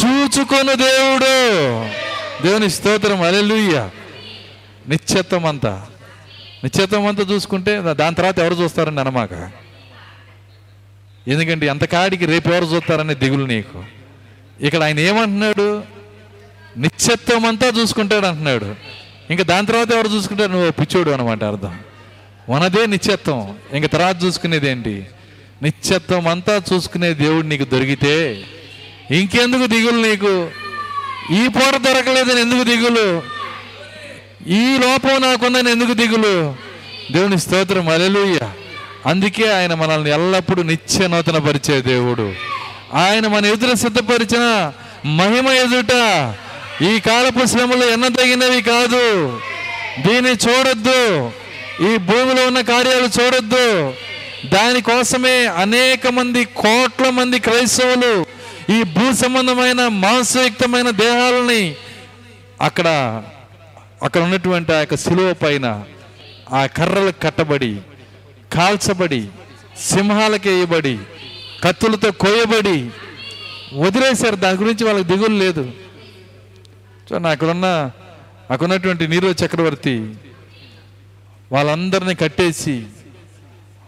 చూచుకొను 0.00 0.74
దేవుడు. 0.74 1.50
దేవుని 2.46 2.70
స్తోత్రం. 2.70 3.22
అలెలుయ్య 3.22 3.90
నిత్యత్వం 4.88 5.46
అంతా 5.46 5.86
నిత్యత్వం 6.64 7.06
అంతా 7.06 7.22
చూసుకుంటే 7.22 7.80
దాని 7.80 8.14
తర్వాత 8.14 8.38
ఎవరు 8.38 8.54
చూస్తారని 8.54 9.00
అనమాక. 9.00 9.50
ఎందుకంటే 11.28 11.66
ఎంత 11.66 11.84
కాడికి 11.84 12.26
రేపు 12.26 12.48
ఎవరు 12.48 12.64
చూస్తారనే 12.64 13.14
దిగులు 13.14 13.44
నీకు. 13.44 13.84
ఇక్కడ 14.60 14.82
ఆయన 14.82 14.98
ఏమంటున్నాడు? 14.98 15.99
నిత్యత్వం 16.80 17.46
అంతా 17.46 17.66
చూసుకుంటాడు 17.66 18.26
అంటున్నాడు. 18.26 18.74
ఇంకా 19.30 19.44
దాని 19.44 19.66
తర్వాత 19.66 19.92
ఎవరు 19.92 20.08
చూసుకుంటారు? 20.08 20.50
నువ్వు 20.52 20.70
పిచ్చోడు 20.70 21.10
అనమాట 21.10 21.44
అర్థం. 21.44 21.78
మనదే 22.48 22.86
నిత్యత్వం 22.86 23.56
ఇంక 23.72 23.86
తర్వాత 23.86 24.24
చూసుకునేది 24.24 24.70
ఏంటి? 24.70 25.06
నిత్యత్వం 25.62 26.28
అంతా 26.28 26.62
చూసుకునే 26.72 27.14
దేవుడు 27.14 27.46
నీకు 27.46 27.64
దొరికితే 27.64 28.42
ఇంకెందుకు 29.10 29.66
దిగులు 29.66 30.02
నీకు? 30.02 30.50
ఈ 31.32 31.48
పూట 31.48 31.76
దొరకలేదని 31.76 32.40
ఎందుకు 32.40 32.62
దిగులు? 32.62 33.22
ఈ 34.48 34.78
లోపం 34.78 35.22
నాకుందని 35.22 35.70
ఎందుకు 35.70 35.92
దిగులు? 35.92 36.56
దేవుని 37.12 37.38
స్తోత్రం. 37.38 37.88
అలెలుయ్య 37.88 38.40
అందుకే 39.06 39.52
ఆయన 39.52 39.74
మనల్ని 39.74 40.10
ఎల్లప్పుడూ 40.10 40.62
నిత్య 40.62 41.08
నూతన 41.08 41.38
పరిచే 41.38 41.80
దేవుడు. 41.80 42.32
ఆయన 42.94 43.26
మన 43.26 43.46
ఎదుట 43.46 43.74
సిద్ధపరిచిన 43.74 44.72
మహిమ 45.06 45.48
ఎదుట 45.48 45.92
ఈ 46.82 47.00
కాలపు 47.00 47.46
శ్రమలు 47.46 47.84
ఎన్నదగినవి 47.84 48.62
కాదు. 48.62 49.40
దీన్ని 50.06 50.30
చూడొద్దు. 50.30 51.32
ఈ 51.92 51.96
భూమిలో 51.96 52.46
ఉన్న 52.46 52.60
కార్యాలు 52.60 53.08
చూడొద్దు. 53.20 53.94
దానికోసమే 54.46 55.46
అనేక 55.46 56.06
మంది 56.06 56.44
కోట్ల 56.44 57.10
మంది 57.10 57.38
క్రైస్తవులు 57.38 58.26
ఈ 58.72 58.82
భూ 58.82 59.12
సంబంధమైన 59.12 59.88
మాంసయుక్తమైన 59.88 60.90
దేహాలని 60.90 61.74
అక్కడ 62.60 62.88
అక్కడ 64.02 64.20
ఉన్నటువంటి 64.20 64.72
ఆ 64.72 64.78
యొక్క 64.78 64.94
శిలువ 64.94 65.32
పైన 65.32 65.82
ఆ 66.52 66.66
కర్రలు 66.66 67.12
కట్టబడి 67.22 67.76
కాల్చబడి 68.52 69.28
సింహాలకు 69.82 70.48
వేయబడి 70.48 70.98
కత్తులతో 71.64 72.10
కోయబడి 72.10 72.90
వదిలేశారు. 73.74 74.36
దాని 74.36 74.58
గురించి 74.58 74.84
వాళ్ళకి 74.84 75.04
దిగులు 75.04 75.36
లేదు. 75.36 75.72
చూడండి 77.10 77.28
అక్కడున్న 77.28 77.90
అక్కడ 78.50 78.68
నీరో 79.08 79.30
చక్రవర్తి 79.30 80.14
వాళ్ళందరినీ 81.52 82.14
కట్టేసి 82.14 82.86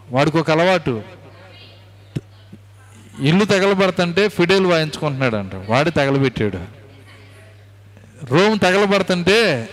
వాడికి 0.09 0.37
ఒక 0.37 0.51
అలవాటు. 0.51 1.01
ఇల్లు 3.19 3.45
తగలబడుతుంటే 3.45 4.27
ఫిడేలు 4.27 4.67
వాయించుకుంటున్నాడు 4.67 5.35
అంట 5.35 5.55
వాడి 5.69 5.91
తగలబెట్టాడు. 5.91 6.61
రోమ్ 8.33 8.59
తగలబడుతుంటే 8.59 9.69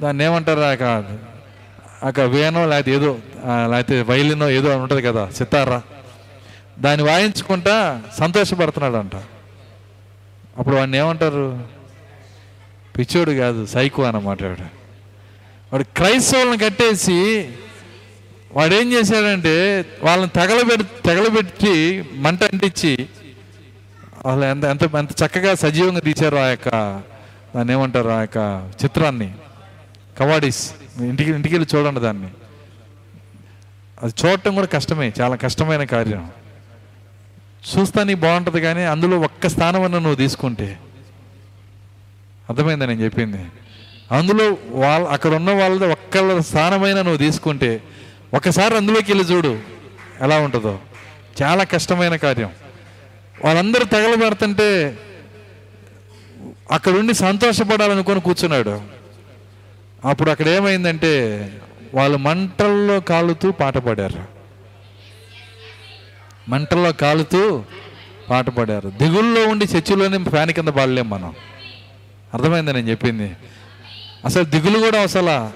దాన్ని 0.00 0.24
ఏమంటారు 0.24 0.76
కాదు 0.76 1.18
ఒక 2.06 2.20
వేనో 2.20 2.66
లేకపోతే 2.66 2.90
ఏదో 2.94 3.18
లేకపోతే 3.70 4.02
వైలినో 4.02 4.50
ఏదో 4.50 4.78
ఉంటుంది 4.78 5.02
కదా 5.02 5.30
సితారా. 5.30 5.82
దాన్ని 6.78 7.06
వాయించుకుంటా 7.06 8.02
సంతోషపడుతున్నాడు 8.18 8.96
అంట 8.96 9.16
అప్పుడు 10.58 10.76
వాడిని 10.76 10.98
ఏమంటారు? 10.98 11.46
పిచ్చోడు 12.98 13.30
కాదు 13.30 13.66
సైకో 13.66 14.02
అన్నమాట 14.02 14.42
వాడు 14.42 14.62
వాడు 15.72 15.84
క్రైస్తవులను 15.84 16.58
కట్టేసి 16.58 17.48
వాడు 18.52 18.74
ఏం 18.74 18.92
చేశాడంటే 18.92 19.86
వాళ్ళని 20.02 20.30
తగలబెట్టి 20.30 21.02
తగలబెట్టి 21.06 22.04
మంట 22.14 22.44
అంటించి 22.44 23.06
వాళ్ళు 24.26 24.46
ఎంత 24.46 24.64
ఎంత 24.64 24.82
ఎంత 24.82 25.10
చక్కగా 25.10 25.54
సజీవంగా 25.54 26.00
తీశారు 26.00 26.36
ఆ 26.36 26.46
యొక్క 26.46 26.68
దాన్ని 27.56 27.74
ఏమంటారు 27.74 28.08
ఆ 28.08 28.20
యొక్క 28.20 28.70
చిత్రాన్ని. 28.84 29.34
కవాడీస్. 30.18 30.72
ఇంటికి 31.00 31.30
ఇంటికి 31.30 31.54
వెళ్ళి 31.54 31.76
చూడండి 31.76 32.00
దాన్ని. 32.00 32.28
అది 34.02 34.12
చూడటం 34.24 34.54
కూడా 34.54 34.66
కష్టమే 34.66 35.12
చాలా 35.20 35.36
కష్టమైన 35.36 35.84
కార్యం. 35.84 36.30
చూస్తానికి 37.78 38.20
బాగుంటుంది 38.20 38.60
కానీ 38.60 38.82
అందులో 38.82 39.20
ఒక్క 39.20 39.46
స్థానం 39.46 39.82
అన్న 39.82 39.98
నువ్వు 39.98 40.14
తీసుకుంటే. 40.14 40.78
అర్థమైందా 42.50 42.86
నేను 42.86 43.04
చెప్పింది? 43.04 43.46
అందులో 44.12 44.56
వాళ్ళ 44.68 45.08
అక్కడ 45.08 45.34
ఉన్న 45.34 45.50
వాళ్ళది 45.50 45.92
ఒక్కళ్ళ 45.92 46.40
స్థానమైన 46.40 46.96
నువ్వు 46.96 47.16
తీసుకుంటే 47.16 47.82
ఒకసారి 48.34 48.76
అందులోకి 48.76 49.12
వెళ్ళి 49.12 49.34
చూడు 49.34 49.58
ఎలా 50.20 50.38
ఉంటుందో. 50.38 50.78
చాలా 51.42 51.64
కష్టమైన 51.64 52.16
కార్యం. 52.16 52.50
వాళ్ళందరూ 53.44 53.84
తగలబడుతుంటే 53.84 54.98
అక్కడుండి 56.70 57.14
సంతోషపడాలనుకొని 57.14 58.20
కూర్చున్నాడు. 58.20 58.80
అప్పుడు 60.04 60.30
అక్కడ 60.30 60.48
ఏమైందంటే 60.48 61.52
వాళ్ళు 61.94 62.18
మంటల్లో 62.18 63.00
కాలుతూ 63.00 63.50
పాట 63.50 63.78
పాడారు. 63.78 64.24
మంటల్లో 66.48 66.92
కాలుతూ 66.92 67.64
పాట 68.30 68.50
పాడారు. 68.50 68.88
దిగుల్లో 68.88 69.48
ఉండి 69.48 69.64
చర్చిలోనే 69.64 70.30
ఫ్యాన్ 70.30 70.50
కింద 70.50 70.68
పాడలేం 70.68 71.10
మనం. 71.10 71.34
అర్థమైంది 72.34 72.72
నేను 72.72 72.88
చెప్పింది. 72.88 73.36
అసలు 74.24 74.44
దిగులు 74.44 74.78
కూడా 74.78 75.02
అసలు 75.02 75.50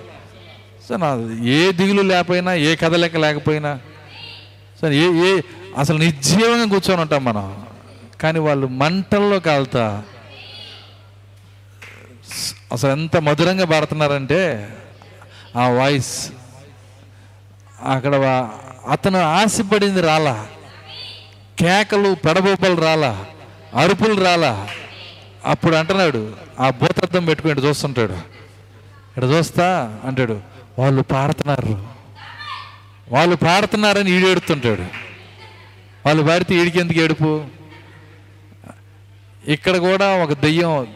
సార్ 0.88 1.00
నా 1.00 1.14
ఏ 1.44 1.72
దిగులు 1.72 2.02
లేకపోయినా 2.02 2.54
ఏ 2.54 2.76
కదలిక 2.76 3.16
లేకపోయినా 3.16 3.80
సరే 4.82 4.96
ఏ 4.96 5.08
ఏ 5.12 5.40
అసలు 5.78 5.98
నిర్జీవంగా 5.98 6.68
కూర్చొని 6.68 7.02
ఉంటాం 7.02 7.24
మనం. 7.24 7.66
కానీ 8.20 8.38
వాళ్ళు 8.38 8.66
మంటల్లో 8.66 9.40
కాలుతా. 9.40 10.02
అసలు 12.72 12.90
ఎంత 12.90 13.16
మధురంగా 13.16 13.66
పాడుతున్నారంటే 13.66 14.72
ఆ 15.56 15.68
వాయిస్. 15.68 16.32
అక్కడ 17.84 18.16
వా- 18.16 18.48
అతను 18.90 19.18
ఆశపడింది 19.18 20.00
రాలా. 20.00 20.46
కేకలు 21.58 22.14
పెడబొబ్బలు 22.14 22.80
రాలా. 22.80 23.26
అరుపులు 23.74 24.24
రాలా. 24.24 24.68
అప్పుడు 25.44 25.76
అంటున్నాడు 25.76 26.32
ఆ 26.60 26.70
భూతార్థం 26.70 27.24
పెట్టుకుని 27.24 27.60
చూస్తుంటాడు. 27.60 28.12
ఇక్కడ 28.12 29.24
చూస్తా? 29.24 29.98
అంటాడు. 30.04 30.40
వాళ్ళు 30.78 31.02
పాడుతున్నారు. 31.02 31.86
వాళ్ళు 33.08 33.36
పాడుతున్నారని 33.36 34.10
ఈడేడుతుంటాడు 34.10 34.82
వాళ్ళు 36.06 36.22
పాడితే 36.22 36.54
ఈడికి 36.54 36.80
ఎందుకు 36.80 36.98
ఏడుపు? 36.98 37.44
ఇక్కడ 39.48 39.76
కూడా 39.76 40.16
ఒక 40.16 40.32
దెయ్యం 40.32 40.86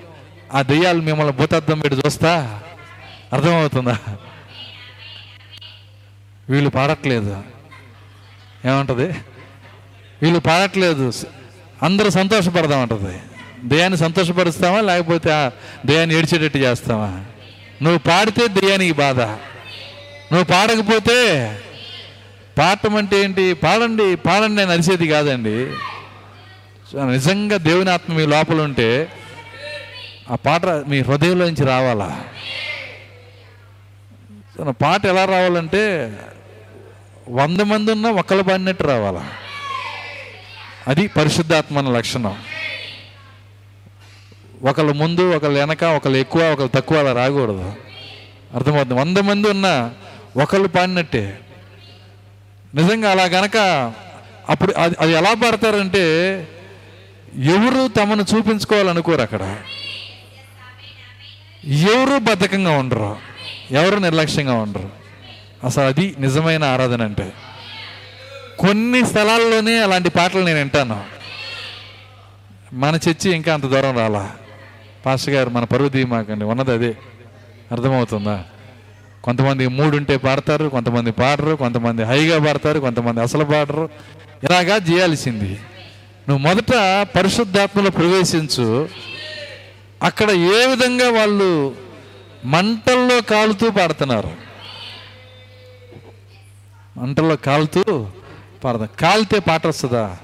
ఆ 0.54 0.62
దెయ్యాలు 0.62 1.02
మిమ్మల్ని 1.02 1.32
భూతద్దం 1.32 1.80
పెట్టి 1.80 2.00
చూస్తా? 2.06 2.60
అర్థమవుతుందా? 3.32 3.98
వీళ్ళు 6.50 6.70
పాడట్లేదు. 6.70 7.42
ఏమంటది? 8.64 9.06
వీళ్ళు 10.22 10.40
పాడట్లేదు. 10.40 11.12
అందరూ 11.82 12.10
సంతోషపడదామంటది. 12.10 13.20
దయాన్ని 13.64 13.98
సంతోషపరుస్తావా? 13.98 14.80
లేకపోతే 14.80 15.32
ఆ 15.32 15.50
దయాన్ని 15.86 16.14
ఏడ్చేటట్టు 16.14 16.58
చేస్తావా? 16.58 17.08
నువ్వు 17.82 17.98
పాడితే 17.98 18.48
దెయ్యానికి 18.48 18.92
బాధ. 18.92 19.20
నువ్వు 19.20 20.44
పాడకపోతే 20.44 21.50
పాడటం 22.58 22.96
అంటే 22.96 23.24
ఏంటి? 23.24 23.54
పాడండి 23.54 24.16
పాడండి 24.16 24.62
అని 24.62 24.72
అరిసేది 24.72 25.08
కాదండి. 25.08 25.72
నిజంగా 27.10 27.56
దేవుని 27.56 27.90
ఆత్మ 27.90 28.14
మీ 28.14 28.26
లోపల 28.26 28.60
ఉంటే 28.60 29.08
ఆ 30.30 30.34
పాట 30.34 30.66
మీ 30.66 31.00
హృదయంలో 31.00 31.44
నుంచి 31.44 31.64
రావాలా? 31.66 32.24
పాట 34.70 35.06
ఎలా 35.06 35.24
రావాలంటే 35.24 36.12
వంద 37.30 37.60
మంది 37.60 37.92
ఉన్నా 37.92 38.10
ఒకళ్ళు 38.10 38.42
పాడినట్టు 38.42 38.82
రావాలా? 38.82 39.30
అది 40.88 41.06
పరిశుద్ధాత్మ 41.06 41.96
లక్షణం. 41.96 42.36
ఒకళ్ళు 44.64 44.92
ముందు 44.92 45.36
ఒకళ్ళు 45.36 45.58
వెనక 45.58 45.84
ఒకళ్ళు 45.84 46.18
ఎక్కువ 46.18 46.52
ఒకళ్ళు 46.52 46.68
తక్కువ 46.68 46.98
అలా 46.98 47.12
రాకూడదు. 47.12 47.72
అర్థమవుతుంది? 48.54 49.00
వంద 49.00 49.18
మంది 49.18 49.48
ఉన్నా 49.48 49.94
ఒకళ్ళు 50.36 50.68
పాడినట్టే. 50.68 51.38
నిజంగా 52.74 53.10
అలా 53.10 53.24
గనక 53.24 53.56
అప్పుడు 54.48 54.72
అది 54.72 54.94
అది 55.00 55.12
ఎలా 55.12 55.34
పాడతారంటే 55.34 56.00
ఎవరు 57.42 57.88
తమను 57.88 58.24
చూపించుకోవాలనుకోరు 58.36 59.22
అక్కడ. 59.22 59.56
ఎవరు 61.64 62.18
బద్ధకంగా 62.18 62.70
ఉండరు. 62.70 63.16
ఎవరు 63.70 63.96
నిర్లక్ష్యంగా 63.96 64.54
ఉండరు. 64.54 64.90
అసలు 65.64 65.84
అది 65.84 66.14
నిజమైన 66.18 66.64
ఆరాధన 66.64 67.02
అంటే. 67.02 67.32
కొన్ని 68.58 69.06
స్థలాల్లోనే 69.06 69.78
అలాంటి 69.78 70.08
పాటలు 70.08 70.44
నేను 70.44 70.58
వింటాను. 70.58 71.04
మన 72.72 72.98
చర్చి 73.08 73.34
ఇంకా 73.34 73.54
అంత 73.54 73.62
దూరం 73.62 73.98
రాలా. 73.98 74.32
పాస్టర్ 75.06 75.34
గారు 75.34 75.50
మన 75.50 75.64
పరువు 75.64 75.88
తీయమాకండి 75.88 76.44
ఉన్నది 76.44 76.72
అదే. 76.72 76.96
అర్థమవుతుందా? 77.72 78.44
కొంతమంది 79.24 79.66
మూడు 79.66 79.96
ఉంటే 79.96 80.16
పాడతారు 80.16 80.68
కొంతమంది 80.68 81.12
పాడరు 81.12 81.56
కొంతమంది 81.56 82.02
హైగా 82.02 82.46
పాడతారు 82.46 82.78
కొంతమంది 82.78 83.20
అసలు 83.20 83.44
పాడరు. 83.44 83.88
ఇలాగా 84.44 84.76
చేయాల్సింది. 84.76 85.60
నువ్వు 86.28 86.38
మొదట 86.38 86.72
పరిశుద్ధాత్మలో 87.16 87.90
ప్రవేశించు. 87.90 88.88
అక్కడ 90.02 90.30
ఏ 90.30 90.66
విధంగా 90.66 91.10
వాళ్ళు 91.10 91.76
మంటల్లో 92.44 93.20
కాలుతూ 93.20 93.70
పాడుతున్నారు? 93.70 94.30
మంటల్లో 96.96 97.36
కాలుతూ 97.36 98.06
పాడతారు. 98.64 99.00
కాలితే 99.00 99.38
పాట 99.38 99.66
వస్తుందా? 99.66 100.18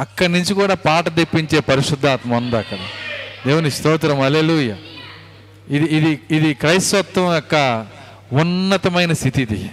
అక్కడి 0.00 0.32
నుంచి 0.32 0.54
కూడా 0.54 0.74
పాట 0.74 1.16
తెప్పించే 1.16 1.60
పరిశుద్ధాత్మ 1.60 2.34
ఉంది 2.34 2.56
అక్కడ. 2.56 2.78
దేవుని 3.46 3.70
స్తోత్రం 3.70 4.20
అలెలుయ 4.20 4.76
ఇది 5.70 5.84
ఇది 5.84 6.20
ఇది 6.30 6.54
క్రైస్తవత్వం 6.54 7.34
యొక్క 7.34 7.86
ఉన్నతమైన 8.32 9.12
స్థితి 9.12 9.42
ఇది. 9.42 9.70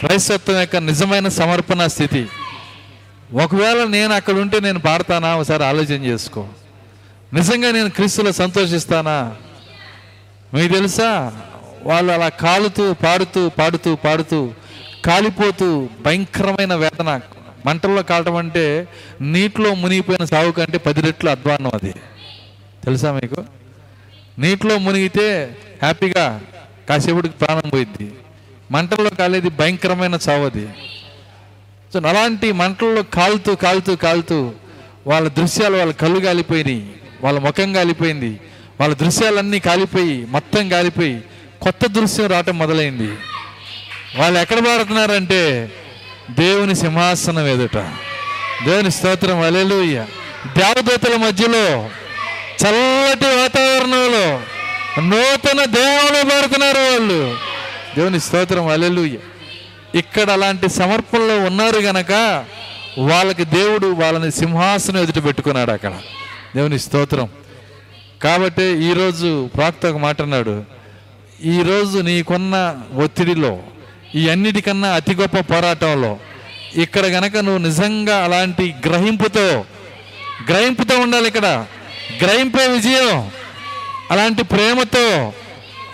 క్రైస్తవత్వం 0.00 0.60
యొక్క 0.60 0.76
నిజమైన 0.76 1.28
సమర్పణ 1.28 1.86
స్థితి. 1.86 2.26
ఒకవేళ 3.42 3.84
నేను 3.84 4.14
అక్కడ 4.14 4.34
ఉంటే 4.34 4.60
నేను 4.60 4.78
పాడతానా? 4.78 5.36
ఒకసారి 5.36 5.64
ఆలోచన 5.64 6.04
చేసుకో. 6.04 6.48
నిజంగా 7.32 7.70
నేను 7.70 7.90
క్రీస్తులో 7.90 8.32
సంతోషిస్తానా? 8.32 9.36
మీకు 10.54 10.72
తెలుసా? 10.72 11.32
వాళ్ళు 11.84 12.12
అలా 12.12 12.28
కాలుతూ 12.28 12.92
పాడుతూ 12.92 13.48
పాడుతూ 13.48 13.96
పాడుతూ 13.96 14.50
కాలిపోతూ 15.04 15.88
భయంకరమైన 16.00 16.74
వేదన 16.74 17.20
మంటల్లో 17.66 18.02
కాలటం 18.02 18.36
అంటే 18.36 18.88
నీటిలో 19.20 19.74
మునిగిపోయిన 19.74 20.24
సాగు 20.24 20.52
కంటే 20.52 20.78
పది 20.78 21.00
రెట్లు 21.00 21.30
అధ్వానం 21.30 21.70
అది. 21.74 21.92
తెలుసా 22.84 23.12
మీకు? 23.12 23.44
నీటిలో 24.38 24.78
మునిగితే 24.78 25.56
హ్యాపీగా 25.82 26.40
కాసేపుడికి 26.88 27.34
ప్రాణం 27.34 27.68
పోయిద్ది. 27.68 28.12
మంటల్లో 28.70 29.10
కాలేది 29.10 29.50
భయంకరమైన 29.50 30.18
చావు 30.28 30.44
అది. 30.44 30.68
సో 31.94 31.98
అలాంటి 31.98 32.52
మంటల్లో 32.52 33.02
కాలుతూ 33.02 33.54
కాలుతూ 33.54 33.96
కాలుతూ 33.96 34.52
వాళ్ళ 35.06 35.28
దృశ్యాలు 35.28 35.76
వాళ్ళ 35.76 35.92
కళ్ళు 35.92 36.20
కాలిపోయినాయి. 36.20 36.92
వాళ్ళ 37.20 37.38
ముఖం 37.38 37.72
కాలిపోయింది. 37.72 38.40
వాళ్ళ 38.80 38.94
దృశ్యాలన్నీ 38.94 39.58
కాలిపోయి 39.58 40.26
మొత్తం 40.26 40.68
కాలిపోయి 40.68 41.24
కొత్త 41.62 41.86
దృశ్యం 41.86 42.26
రావటం 42.26 42.58
మొదలైంది. 42.58 43.12
వాళ్ళు 44.16 44.40
ఎక్కడ 44.40 44.58
పాడుతున్నారంటే 44.58 45.72
దేవుని 46.38 46.74
సింహాసనం 46.74 47.46
ఎదుట. 47.46 47.76
దేవుని 48.64 48.90
స్తోత్రం 48.90 49.40
అలెలుయ్య 49.40 50.06
దేవదూతల 50.56 51.16
మధ్యలో 51.16 51.90
చల్లటి 52.64 53.24
వాతావరణంలో 53.24 54.40
నూతన 55.06 55.64
దేవుని 55.64 56.30
పడుతున్నారు 56.30 56.78
వాళ్ళు. 56.78 57.36
దేవుని 57.96 58.20
స్తోత్రం 58.20 58.66
అలెలుయ్య 58.66 59.18
ఇక్కడ 59.98 60.30
అలాంటి 60.30 60.68
సమర్పణలో 60.68 61.40
ఉన్నారు 61.40 61.78
గనక 61.78 62.12
వాళ్ళకి 62.98 63.44
దేవుడు 63.44 63.86
వాళ్ళని 63.86 64.32
సింహాసనం 64.32 65.02
ఎదుట 65.02 65.24
పెట్టుకున్నాడు 65.24 65.70
అక్కడ. 65.70 65.92
దేవుని 66.56 66.78
స్తోత్రం. 66.78 67.28
కాబట్టి 68.22 68.62
ఈరోజు 68.62 69.50
ప్రాక్త 69.54 69.86
ఒక 69.86 69.96
మాట 69.96 70.22
అన్నాడు. 70.22 70.64
ఈరోజు 71.44 71.98
నీకున్న 71.98 72.76
ఒత్తిడిలో 72.96 73.58
ఈ 74.14 74.28
అన్నిటికన్నా 74.28 74.88
అతి 74.88 75.14
గొప్ప 75.14 75.38
పోరాటంలో 75.38 76.18
ఇక్కడ 76.74 77.06
గనక 77.06 77.36
నువ్వు 77.36 77.58
నిజంగా 77.58 78.24
అలాంటి 78.24 78.74
గ్రహింపుతో 78.86 79.64
గ్రహింపుతో 80.48 80.98
ఉండాలి 80.98 81.26
ఇక్కడ. 81.26 81.66
గ్రహింపే 82.22 82.66
విజయం. 82.66 83.30
అలాంటి 84.10 84.42
ప్రేమతో 84.42 85.32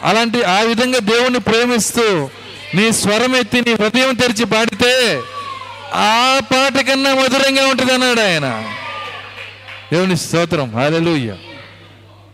అలాంటి 0.03 0.43
ఆ 0.43 0.61
విధంగా 0.61 0.99
దేవుణ్ణి 0.99 1.41
ప్రేమిస్తూ 1.41 2.31
నీ 2.75 2.93
స్వరం 2.93 3.37
ఎత్తి 3.37 3.61
నీ 3.61 3.73
హృదయం 3.73 4.15
తెరిచి 4.15 4.45
పాడితే 4.45 5.21
ఆ 5.95 6.41
పాట 6.53 6.73
కన్నా 6.73 7.15
మధురంగా 7.15 7.67
ఉంటుంది 7.67 7.93
అన్నాడు 7.93 8.21
ఆయన. 8.21 8.73
దేవుని 9.93 10.17
స్తోత్రం. 10.17 10.77
హల్లెలూయా. 10.77 11.35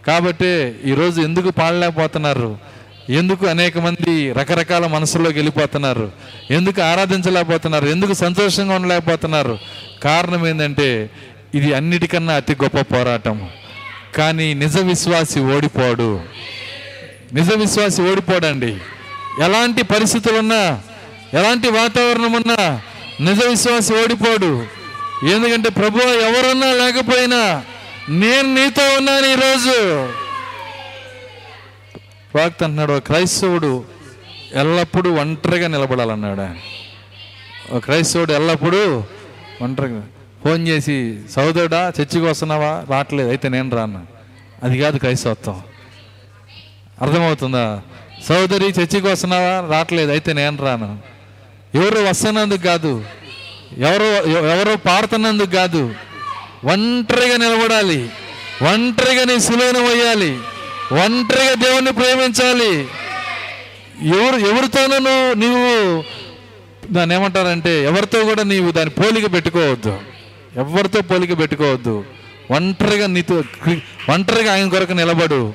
కాబట్టి 0.06 0.74
ఈరోజు 0.84 1.20
ఎందుకు 1.20 1.50
పాడలేకపోతున్నారు? 1.50 2.58
ఎందుకు 3.10 3.46
అనేక 3.46 3.78
మంది 3.78 4.32
రకరకాల 4.32 4.86
మనసులోకి 4.86 5.36
వెళ్ళిపోతున్నారు? 5.36 6.12
ఎందుకు 6.50 6.82
ఆరాధించలేకపోతున్నారు? 6.82 7.86
ఎందుకు 7.86 8.12
సంతోషంగా 8.12 8.74
ఉండలేకపోతున్నారు? 8.74 9.58
కారణం 10.02 10.46
ఏంటంటే 10.46 11.10
ఇది 11.54 11.74
అన్నిటికన్నా 11.74 12.34
అతి 12.34 12.52
గొప్ప 12.52 12.80
పోరాటం. 12.80 13.48
కానీ 14.16 14.54
నిజ 14.54 14.78
విశ్వాసి 14.78 15.40
ఓడిపోడు. 15.40 16.20
నిజ 17.32 17.52
విశ్వాసి 17.52 18.02
ఓడిపోడండి. 18.02 18.76
ఎలాంటి 19.42 19.82
పరిస్థితులున్నా 19.82 20.80
ఎలాంటి 21.34 21.68
వాతావరణం 21.68 22.32
ఉన్నా 22.32 22.80
నిజ 23.20 23.44
విశ్వాసి 23.44 23.94
ఓడిపోడు. 23.94 24.66
ఎందుకంటే 25.26 25.70
ప్రభు 25.70 25.98
ఎవరున్నా 25.98 26.72
లేకపోయినా 26.72 27.62
నేను 28.08 28.54
నీతో 28.54 28.96
ఉన్నాను 28.96 29.26
ఈరోజు. 29.26 30.08
ప్రవక్త 32.34 32.62
అంటున్నాడు 32.62 33.00
క్రైస్తవుడు 33.00 33.84
ఎల్లప్పుడూ 34.54 35.12
ఒంటరిగా 35.12 35.68
నిలబడాలన్నాడు. 35.68 36.40
ఆయన 36.40 36.56
ఓ 37.72 37.78
క్రైస్తవుడు 37.78 38.32
ఎల్లప్పుడూ 38.32 39.04
ఒంటరిగా 39.62 40.02
ఫోన్ 40.44 40.68
చేసి 40.68 41.18
సోదరుడా 41.30 41.88
చర్చికి 41.88 42.20
వస్తున్నావా? 42.20 42.84
రావట్లేదు 42.90 43.28
అయితే 43.28 43.48
నేను 43.48 43.76
రాను. 43.76 44.06
అది 44.62 44.78
కాదు 44.78 44.98
క్రైస్తవత్వం. 44.98 45.62
అర్థమవుతుందా? 47.02 47.80
సోదరి 48.28 48.64
చర్చికి 48.64 49.06
వస్తున్నావా? 49.06 49.74
రావట్లేదు 49.74 50.10
అయితే 50.10 50.32
నేను 50.32 50.64
రాను. 50.64 50.98
ఎవరు 51.74 51.98
వస్తున్నందుకు 51.98 52.62
కాదు 52.62 53.04
ఎవరు 53.78 54.28
ఎవరు 54.28 54.76
పాడుతున్నందుకు 54.76 55.50
కాదు 55.50 55.94
ఒంటరిగా 56.64 57.36
నిలబడాలి 57.36 58.10
ఒంటరిగా 58.72 59.24
నీ 59.24 59.40
సులువును 59.40 59.78
వేయాలి 59.78 60.38
ఒంటరిగా 60.92 61.54
దేవుణ్ణి 61.54 61.92
ప్రేమించాలి. 61.92 62.80
ఎవరు 64.08 64.36
ఎవరితోనూ 64.36 64.98
నువ్వు 64.98 65.34
నీవు 65.34 66.04
దాన్ని 66.92 67.14
ఏమంటారంటే 67.14 67.84
ఎవరితో 67.84 68.24
కూడా 68.24 68.42
నీవు 68.42 68.70
దాని 68.70 68.90
పోలిక 68.90 69.32
పెట్టుకోవద్దు. 69.32 70.00
ఎవరితో 70.56 71.02
పోలిక 71.02 71.38
పెట్టుకోవద్దు. 71.38 72.04
ఒంటరిగా 72.50 73.06
నీతో 73.06 73.42
ఒంటరిగా 74.10 74.52
ఆయన 74.52 74.68
కొరకు 74.68 74.92
నిలబడు. 74.92 75.54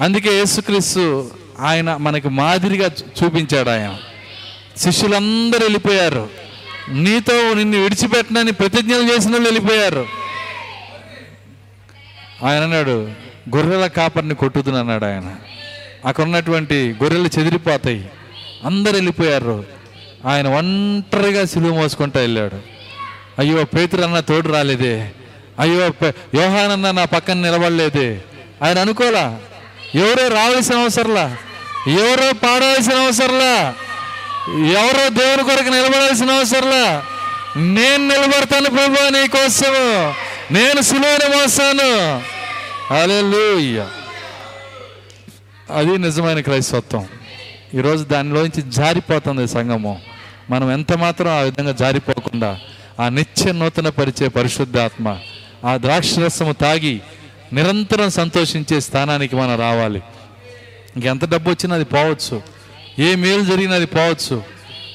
అందుకే 0.00 0.32
యేసుక్రీస్తు 0.32 1.30
ఆయన 1.60 1.96
మనకి 1.96 2.28
మాదిరిగా 2.28 2.86
చూ- 2.86 3.24
చూపించాడు 3.24 3.70
ఆయన. 3.70 3.98
శిష్యులందరూ 4.76 5.60
వెళ్ళిపోయారు. 5.60 6.28
నీతో 6.88 7.54
నిన్ను 7.54 7.82
విడిచిపెట్టనని 7.82 8.52
ప్రతిజ్ఞలు 8.52 9.14
చేసిన 9.14 9.32
వాళ్ళు 9.32 9.48
వెళ్ళిపోయారు. 9.48 10.06
ఆయన 12.44 12.62
అన్నాడు 12.62 13.25
గొర్రెల 13.56 13.86
కాపర్ని 13.86 14.34
కొట్టుదును 14.34 14.76
అన్నాడు 14.76 15.04
ఆయన. 15.04 15.34
అక్కడ 16.06 16.24
ఉన్నటువంటి 16.24 16.94
గొర్రెలు 17.02 17.30
చెదిరిపోతాయి. 17.38 18.10
అందరు 18.64 18.92
వెళ్ళిపోయారు. 18.92 19.64
ఆయన 20.26 20.48
ఒంటరిగా 20.48 21.44
సిలువ 21.44 21.74
మోసుకుంటూ 21.74 22.20
వెళ్ళాడు. 22.20 22.56
అయ్యో 23.38 23.64
పేతురన్న 23.64 24.20
తోడు 24.20 24.48
రాలేదే. 24.48 25.10
అయ్యో 25.58 26.12
యోహానన్న 26.34 26.90
నా 26.90 27.04
పక్కన 27.04 27.34
నిలబడలేదే. 27.34 28.22
ఆయన 28.62 28.78
అనుకోలా 28.78 29.38
ఎవరో 29.94 30.28
రావాల్సిన 30.28 30.76
అవసరంలా 30.76 31.36
ఎవరో 31.88 32.32
పాడాల్సిన 32.32 32.92
అవసరంలా 32.92 33.74
ఎవరో 34.80 35.08
దేవుని 35.08 35.44
కొరకు 35.44 35.68
నిలబడాల్సిన 35.68 36.30
అవసరంలా 36.30 37.04
నేను 37.56 38.08
నిలబడతాను 38.08 38.70
ప్రభు 38.70 39.08
నీ 39.08 39.28
కోసము 39.28 40.14
నేను 40.52 40.80
సులువని 40.80 41.36
మోస్తాను. 41.36 42.22
హల్లెలూయా. 42.90 43.90
అది 45.70 45.98
నిజమైన 45.98 46.40
క్రైస్తత్వం 46.40 47.06
ఈరోజు 47.74 48.04
దానిలోంచి 48.04 48.62
జారిపోతుంది 48.62 49.48
సంఘము. 49.48 50.00
మనం 50.50 50.72
ఎంత 50.72 50.92
మాత్రం 50.92 51.28
ఆ 51.28 51.40
విధంగా 51.40 51.72
జారిపోకుండా 51.72 52.60
ఆ 53.00 53.08
నిత్య 53.08 53.52
నూతన 53.52 53.88
పరిచే 53.88 54.28
పరిశుద్ధాత్మ 54.28 55.18
ఆ 55.64 55.76
ద్రాక్షరసము 55.76 56.52
తాగి 56.52 57.00
నిరంతరం 57.52 58.10
సంతోషించే 58.10 58.80
స్థానానికి 58.80 59.36
మనం 59.36 59.60
రావాలి. 59.60 60.02
ఇంకెంత 60.96 61.24
డబ్బు 61.24 61.50
వచ్చినా 61.50 61.74
అది 61.74 61.84
పోవచ్చు. 61.84 62.42
ఏ 62.98 63.14
మేలు 63.14 63.42
జరిగినా 63.42 63.74
అది 63.74 63.86
పోవచ్చు. 63.86 64.42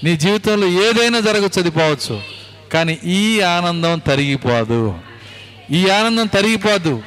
నీ 0.04 0.18
జీవితంలో 0.18 0.68
ఏదైనా 0.68 1.20
జరగచ్చు 1.20 1.60
అది 1.60 1.72
పోవచ్చు. 1.72 2.22
కానీ 2.74 3.00
ఈ 3.04 3.42
ఆనందం 3.42 4.00
తరిగిపోదు. 4.00 5.00
ఈ 5.72 5.90
ఆనందం 5.90 6.28
తరిగిపోదు. 6.28 7.02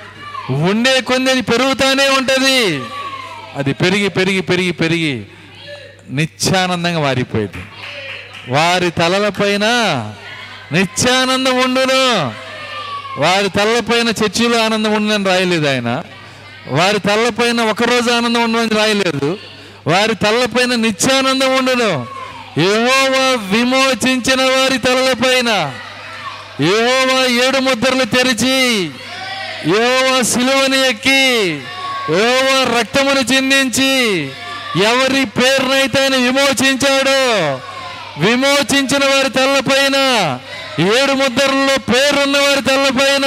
ఉండే 0.50 1.00
కొన్ని 1.00 1.30
అది 1.30 1.42
పెరుగుతూనే 1.42 2.08
ఉంటుంది. 2.08 2.82
అది 3.56 3.72
పెరిగి 3.72 4.08
పెరిగి 4.08 4.40
పెరిగి 4.40 4.72
పెరిగి 4.72 5.22
నిత్యానందంగా 6.10 7.00
మారిపోయింది. 7.00 7.64
వారి 8.48 8.90
తలలపైన 8.90 9.64
నిత్యానందం 10.72 11.56
ఉండును. 11.56 12.34
వారి 13.18 13.48
తలలపైన 13.48 14.08
చర్చిలో 14.08 14.64
ఆనందం 14.64 14.92
ఉండని 14.92 15.24
రాయలేదు 15.24 15.68
ఆయన. 15.68 16.02
వారి 16.68 17.00
తలపైన 17.00 17.60
ఒకరోజు 17.60 18.10
ఆనందం 18.10 18.42
ఉండని 18.42 18.78
రాయలేదు. 18.78 19.38
వారి 19.86 20.14
తలపైన 20.14 20.74
నిత్యానందం 20.74 21.56
ఉండును. 21.56 22.06
ఏవో 22.58 23.34
విమోచించిన 23.34 24.42
వారి 24.42 24.78
తలలపైన 24.78 25.74
ఏవోవా 26.60 27.46
ఏడు 27.46 27.58
ముద్రలు 27.58 28.04
తెరిచి 28.04 28.90
యెహోవా 29.66 30.22
సిలువని 30.22 30.88
ఎక్కి 30.88 31.60
యెహోవా 32.10 32.78
రక్తమును 32.78 33.20
చిందించి 33.20 34.22
ఎవరి 34.84 35.24
పేరునైతే 35.24 36.02
ఆయన 36.02 36.16
విమోచించాడో 36.16 37.60
విమోచించిన 38.18 39.04
వారి 39.04 39.30
తెల్లపైన 39.30 39.96
ఏడు 40.80 41.12
ముద్రల్లో 41.12 41.94
పేరున్న 41.94 42.38
వారి 42.38 42.62
తెల్లపైన 42.62 43.26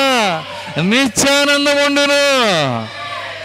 నిత్యానందం 0.81 1.85
ఉండును. 1.85 2.88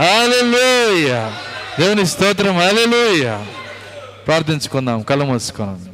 హల్లెలూయా. 0.03 1.33
దేవుని 1.81 2.07
స్తోత్రం. 2.07 2.59
హల్లెలూయా. 2.59 3.47
ప్రార్థించుకుందాం. 4.27 5.03
కళ్ళ 5.03 5.25
మూసుకున్నాం 5.25 5.92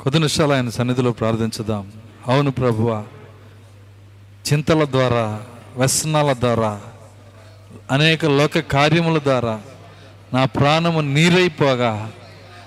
కొద్ది 0.00 0.18
నిమిషాలు 0.18 0.52
ఆయన 0.52 0.68
సన్నిధిలో 0.68 1.10
ప్రార్థించుదాం. 1.12 1.84
అవును 2.28 2.50
ప్రభువ 2.50 2.90
చింతల 4.46 4.84
ద్వారా 4.84 5.24
వ్యసనాల 5.76 6.30
ద్వారా 6.32 6.72
అనేక 7.90 8.24
లోక 8.38 8.58
కార్యముల 8.74 9.18
ద్వారా 9.18 9.54
నా 10.34 10.42
ప్రాణము 10.56 11.00
నీరైపోగా 11.00 11.92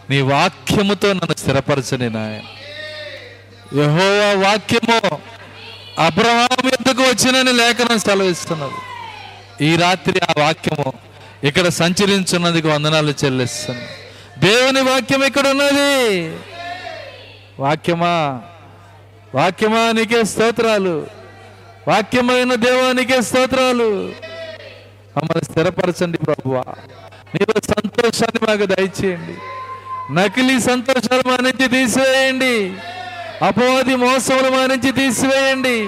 నీ 0.10 0.22
వాక్యముతో 0.34 1.10
నన్ను 1.14 1.36
స్థిరపరచని 1.38 2.10
నాయన. 2.10 2.46
యహోవా 3.80 4.30
వాక్యము 4.46 5.00
అబ్రహాం 6.08 6.64
ఎందుకు 6.76 7.02
వచ్చినని 7.02 7.54
లేఖనం 7.62 8.00
సెలవిస్తున్నది. 8.00 8.80
ఈ 9.68 9.76
రాత్రి 9.76 10.20
ఆ 10.30 10.32
వాక్యము 10.38 10.90
ఇక్కడ 11.48 11.68
సంచరించున్నదికి 11.82 12.68
వందనాలు 12.68 13.14
చెల్లిస్తుంది 13.24 13.88
దేవుని 14.40 14.82
వాక్యం 14.82 15.24
ఇక్కడ 15.24 15.48
ఉన్నది 15.48 15.90
వాక్యమా? 17.60 18.42
వాక్యమా 19.36 19.92
నీకే 19.92 20.24
స్తోత్రాలు. 20.24 21.08
వాక్యమైన 21.88 22.56
దేవానికే 22.56 23.22
స్తోత్రాలు. 23.22 24.12
మమ్మల్ని 25.18 25.46
స్థిరపరచండి 25.46 26.18
ప్రభువా. 26.18 26.64
నీవు 27.36 27.62
సంతోషాన్ని 27.62 28.48
మాకు 28.48 28.66
దయచేయండి. 28.66 29.36
నకిలీ 30.14 30.60
సంతోషాలు 30.60 31.30
మా 31.30 31.38
నుంచి 31.38 31.68
తీసివేయండి. 31.68 32.74
అపవాది 33.46 33.96
మోసములు 33.96 34.50
మా 34.50 34.66
నుంచి 34.66 34.92
తీసివేయండి. 34.92 35.82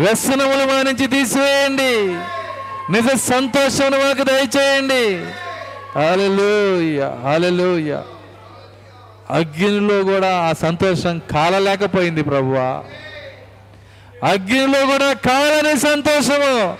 వ్యసనములు 0.00 0.64
మా 0.64 0.82
నుంచి 0.82 1.06
తీసివేయండి. 1.06 2.14
నిజ 2.92 3.20
సంతోషమును 3.20 3.98
మాకు 3.98 4.22
దయచేయండి. 4.24 5.24
హాలెలూయా 5.94 7.20
హాలెలూయా 7.22 8.04
అగ్నిలో 9.34 10.02
కూడా 10.02 10.28
ఆ 10.28 10.52
సంతోషం 10.52 11.20
కాలలేకపోయింది 11.30 12.22
ప్రభువా. 12.22 12.82
అగ్నిలో 14.30 14.86
కూడా 14.86 15.12
కాలని 15.12 15.80
సంతోషము. 15.80 16.74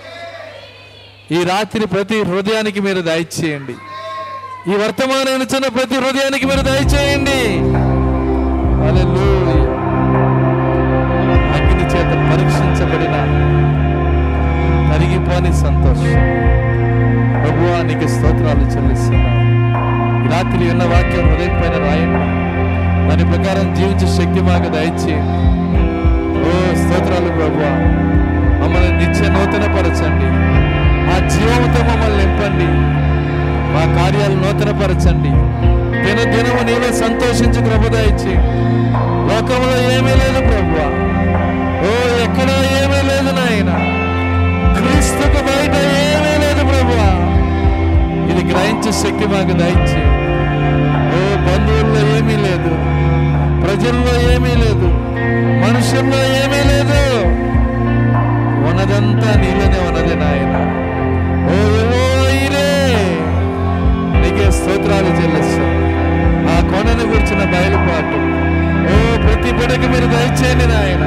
ఈ 1.34 1.44
రాత్రి 1.44 1.86
ప్రతి 1.86 2.22
హృదయానికి 2.22 2.80
మీరు 2.80 3.00
దయచేయండి. 3.00 3.74
ఈ 4.70 4.74
వర్తమానం 4.74 5.42
ఇచ్చిన 5.42 5.68
ప్రతి 5.68 5.94
హృదయానికి 5.94 6.46
మీరు 6.46 6.60
దయచేయండి. 6.60 7.40
అగ్ని 11.56 11.84
చేత 11.84 12.12
పరీక్షించబడిన 12.32 13.16
తరిగిపోని 14.92 15.52
సంతోషం. 15.52 16.20
ప్రభువానికి 17.42 18.08
స్తోత్రాలు 18.08 18.64
చెల్లిస్తున్నాను 18.64 19.44
రాత్రి 20.30 20.70
ఉన్న 20.70 20.82
వాక్యం 20.84 21.26
హృదయం 21.30 21.60
పైన 21.62 21.84
రాయండి. 21.86 22.43
దాని 23.08 23.24
ప్రకారం 23.30 23.66
జీవించే 23.74 24.06
శక్తి 24.16 24.40
మాకు 24.40 24.68
దయచేయండి 24.68 25.40
ఓ 26.44 26.52
స్తోత్రాలు 26.80 27.30
ప్రభు 27.36 27.62
మమ్మల్ని 28.60 28.92
నిత్య 28.98 29.28
నూతన 29.28 29.64
పరచండి 29.74 30.28
ఆ 31.12 31.16
జీవంతో 31.28 31.80
మమ్మల్ని 31.88 32.18
నింపండి. 32.20 32.68
మా 33.74 33.82
కార్యాలు 33.96 34.36
నూతనపరచండి. 34.42 35.32
దిన 36.04 36.20
దినము 36.32 36.62
నీలో 36.68 36.88
సంతోషించి 37.00 37.60
ప్రభు 37.60 37.88
ఇచ్చి 38.08 38.34
లోకంలో 39.28 39.76
ఏమీ 39.92 40.14
లేదు 40.20 40.40
ప్రభు 40.48 40.78
ఓ 41.84 41.92
ఎక్కడ 42.24 42.48
ఏమీ 42.80 43.00
లేదు 43.10 43.30
నాయన. 43.38 43.70
క్రీస్తుకు 44.76 45.40
బయట 45.48 45.74
ఏమీ 46.04 46.34
లేదు 46.44 46.64
ప్రభు 46.70 46.96
ఇది 48.30 48.42
గ్రహించే 48.50 48.92
శక్తి 49.02 49.26
మాకు 49.26 49.54
దయచే 49.60 50.02
ఓ 51.10 51.20
బంధువుల్లో 51.46 52.02
ఏమీ 52.16 52.36
లేదు. 52.46 52.72
ప్రజల్లో 53.64 54.12
ఏమీ 54.34 54.54
లేదు. 54.64 54.88
మనుషుల్లో 55.64 56.20
ఏమీ 56.42 56.60
లేదు. 56.70 57.00
ఉన్నదంతా 58.68 59.30
నీలోనే 59.40 59.80
ఉన్నది 59.88 60.14
నాయన. 60.14 60.54
ఓ 61.52 61.56
నీకే 64.20 64.50
స్తోత్రాలు 64.50 65.10
చెల్లిస్తా. 65.18 65.66
ఆ 66.52 66.56
కొండను 66.70 67.04
గురించిన 67.12 67.42
బయలుపాటు. 67.54 68.18
ఓ 68.92 68.96
ప్రతి 69.24 69.50
బిడకి 69.52 69.88
మీరు 69.88 70.06
దయచేయండి 70.14 70.66
నాయన. 70.66 71.04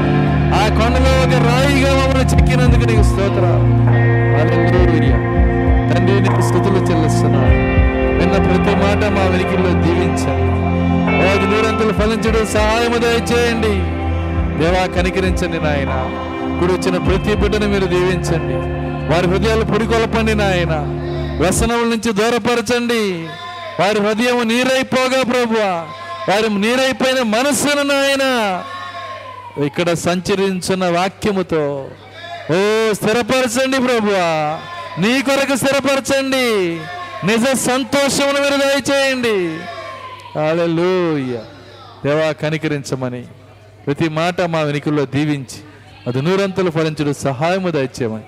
ఆ 0.59 0.63
కొండలో 0.69 1.13
ఒక 1.23 1.33
రాయిగా 1.47 1.91
మమ్మల్ని 1.99 2.29
చిక్కినందుకు 2.31 2.85
నీకు 2.91 3.03
స్తోత్రాలు. 3.03 3.67
తండ్రి 5.89 6.21
నీకు 6.21 6.41
స్థుతులు 6.41 6.79
చెల్లిస్తున్నాను 6.89 7.53
విన్న 8.17 8.35
ప్రతి 8.47 8.73
మాట 8.75 9.11
మా 9.11 9.23
వెనికిల్లో 9.31 9.71
దీవించండి 9.83 10.66
ఓది 11.17 11.45
నూరంతులు 11.45 11.93
ఫలించడం 11.93 12.45
సహాయము 12.45 12.97
దయచేయండి. 12.97 13.75
దేవా 14.63 14.85
కనికరించండి 14.85 15.57
నాయన. 15.57 15.93
ఇప్పుడు 16.53 16.73
వచ్చిన 16.73 16.97
ప్రతి 16.97 17.35
బిడ్డను 17.35 17.67
మీరు 17.67 17.85
దీవించండి. 17.85 18.77
వారి 19.13 19.27
హృదయాలు 19.27 19.65
పొడికొలపండి 19.65 20.35
నాయన. 20.35 20.73
వ్యసనముల 21.41 21.87
నుంచి 21.87 22.13
దూరపరచండి. 22.13 23.27
వారి 23.79 23.99
హృదయం 23.99 24.47
నీరైపోగా 24.47 25.23
ప్రభు 25.23 25.59
వారి 26.31 26.49
నీరైపోయిన 26.61 27.21
మనస్సును 27.21 27.83
నాయన. 27.83 28.25
ఇక్కడ 29.65 29.93
సంచరించిన 29.93 30.85
వాక్యముతో 30.85 31.87
ఓ 32.51 32.93
స్థిరపరచండి 32.93 33.77
ప్రభువా. 33.77 34.59
నీ 34.99 35.21
కొరకు 35.21 35.55
స్థిరపరచండి. 35.57 36.79
నిజ 37.27 37.43
సంతోషమును 37.57 38.41
మీరు 38.41 38.55
దయచేయండి. 38.55 39.59
హల్లెలూయా. 40.37 41.45
దేవా 42.05 42.31
కనికరించమని. 42.31 43.27
ప్రతి 43.87 44.09
మాట 44.09 44.41
మా 44.41 44.59
వెనుకల్లో 44.59 45.05
దీవించి 45.05 45.61
అది 46.07 46.21
నూరంతలు 46.21 46.71
ఫలించడం 46.71 47.13
సహాయము 47.13 47.69
దయచేయమని. 47.69 48.23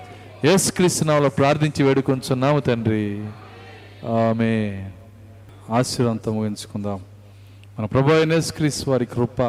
యేసుక్రీస్తునామలో 0.48 1.30
ప్రార్థించి 1.30 1.84
వేడుకొంచున్నాము 1.84 2.60
తండ్రి. 2.60 3.26
ఆమె 4.08 4.90
ఆశీర్వంతం 5.70 6.36
ముగించుకుందాం. 6.36 7.04
మన 7.80 7.86
ప్రభు 7.86 8.10
క్రీస్తు 8.52 8.90
వారి 8.90 9.06
కృప 9.06 9.42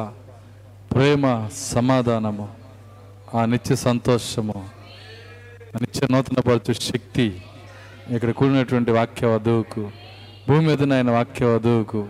ప్రేమ 0.94 1.48
సమాధానము 1.54 2.48
ఆ 3.34 3.44
నిత్య 3.44 3.76
సంతోషము 3.76 4.68
ఆ 5.76 5.78
నిత్య 5.80 6.06
నూతనపరచు 6.10 6.72
శక్తి 6.72 7.42
ఇక్కడ 8.10 8.30
కూడినటువంటి 8.30 8.90
వాక్య 8.90 9.26
వధువుకు 9.26 9.90
భూమి 10.48 10.66
మీద 10.66 10.92
ఆయన 10.92 11.10
వాక్య 11.10 11.44
వధువుకు 11.44 12.08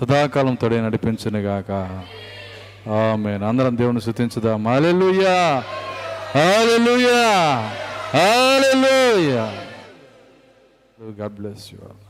సదాకాలం 0.00 0.54
తొడే 0.54 0.80
నడిపించునుగాక. 0.80 1.70
ఆమె 2.90 3.32
అందరం 3.32 3.78
దేవుని 3.78 4.00
శృతించుదాం 4.00 4.68
hallelujah! 4.68 5.62
Hallelujah! 6.36 7.22
Hallelujah! 8.14 9.44
God 11.20 11.32
bless 11.32 11.74
you 11.74 11.78
all 11.78 12.05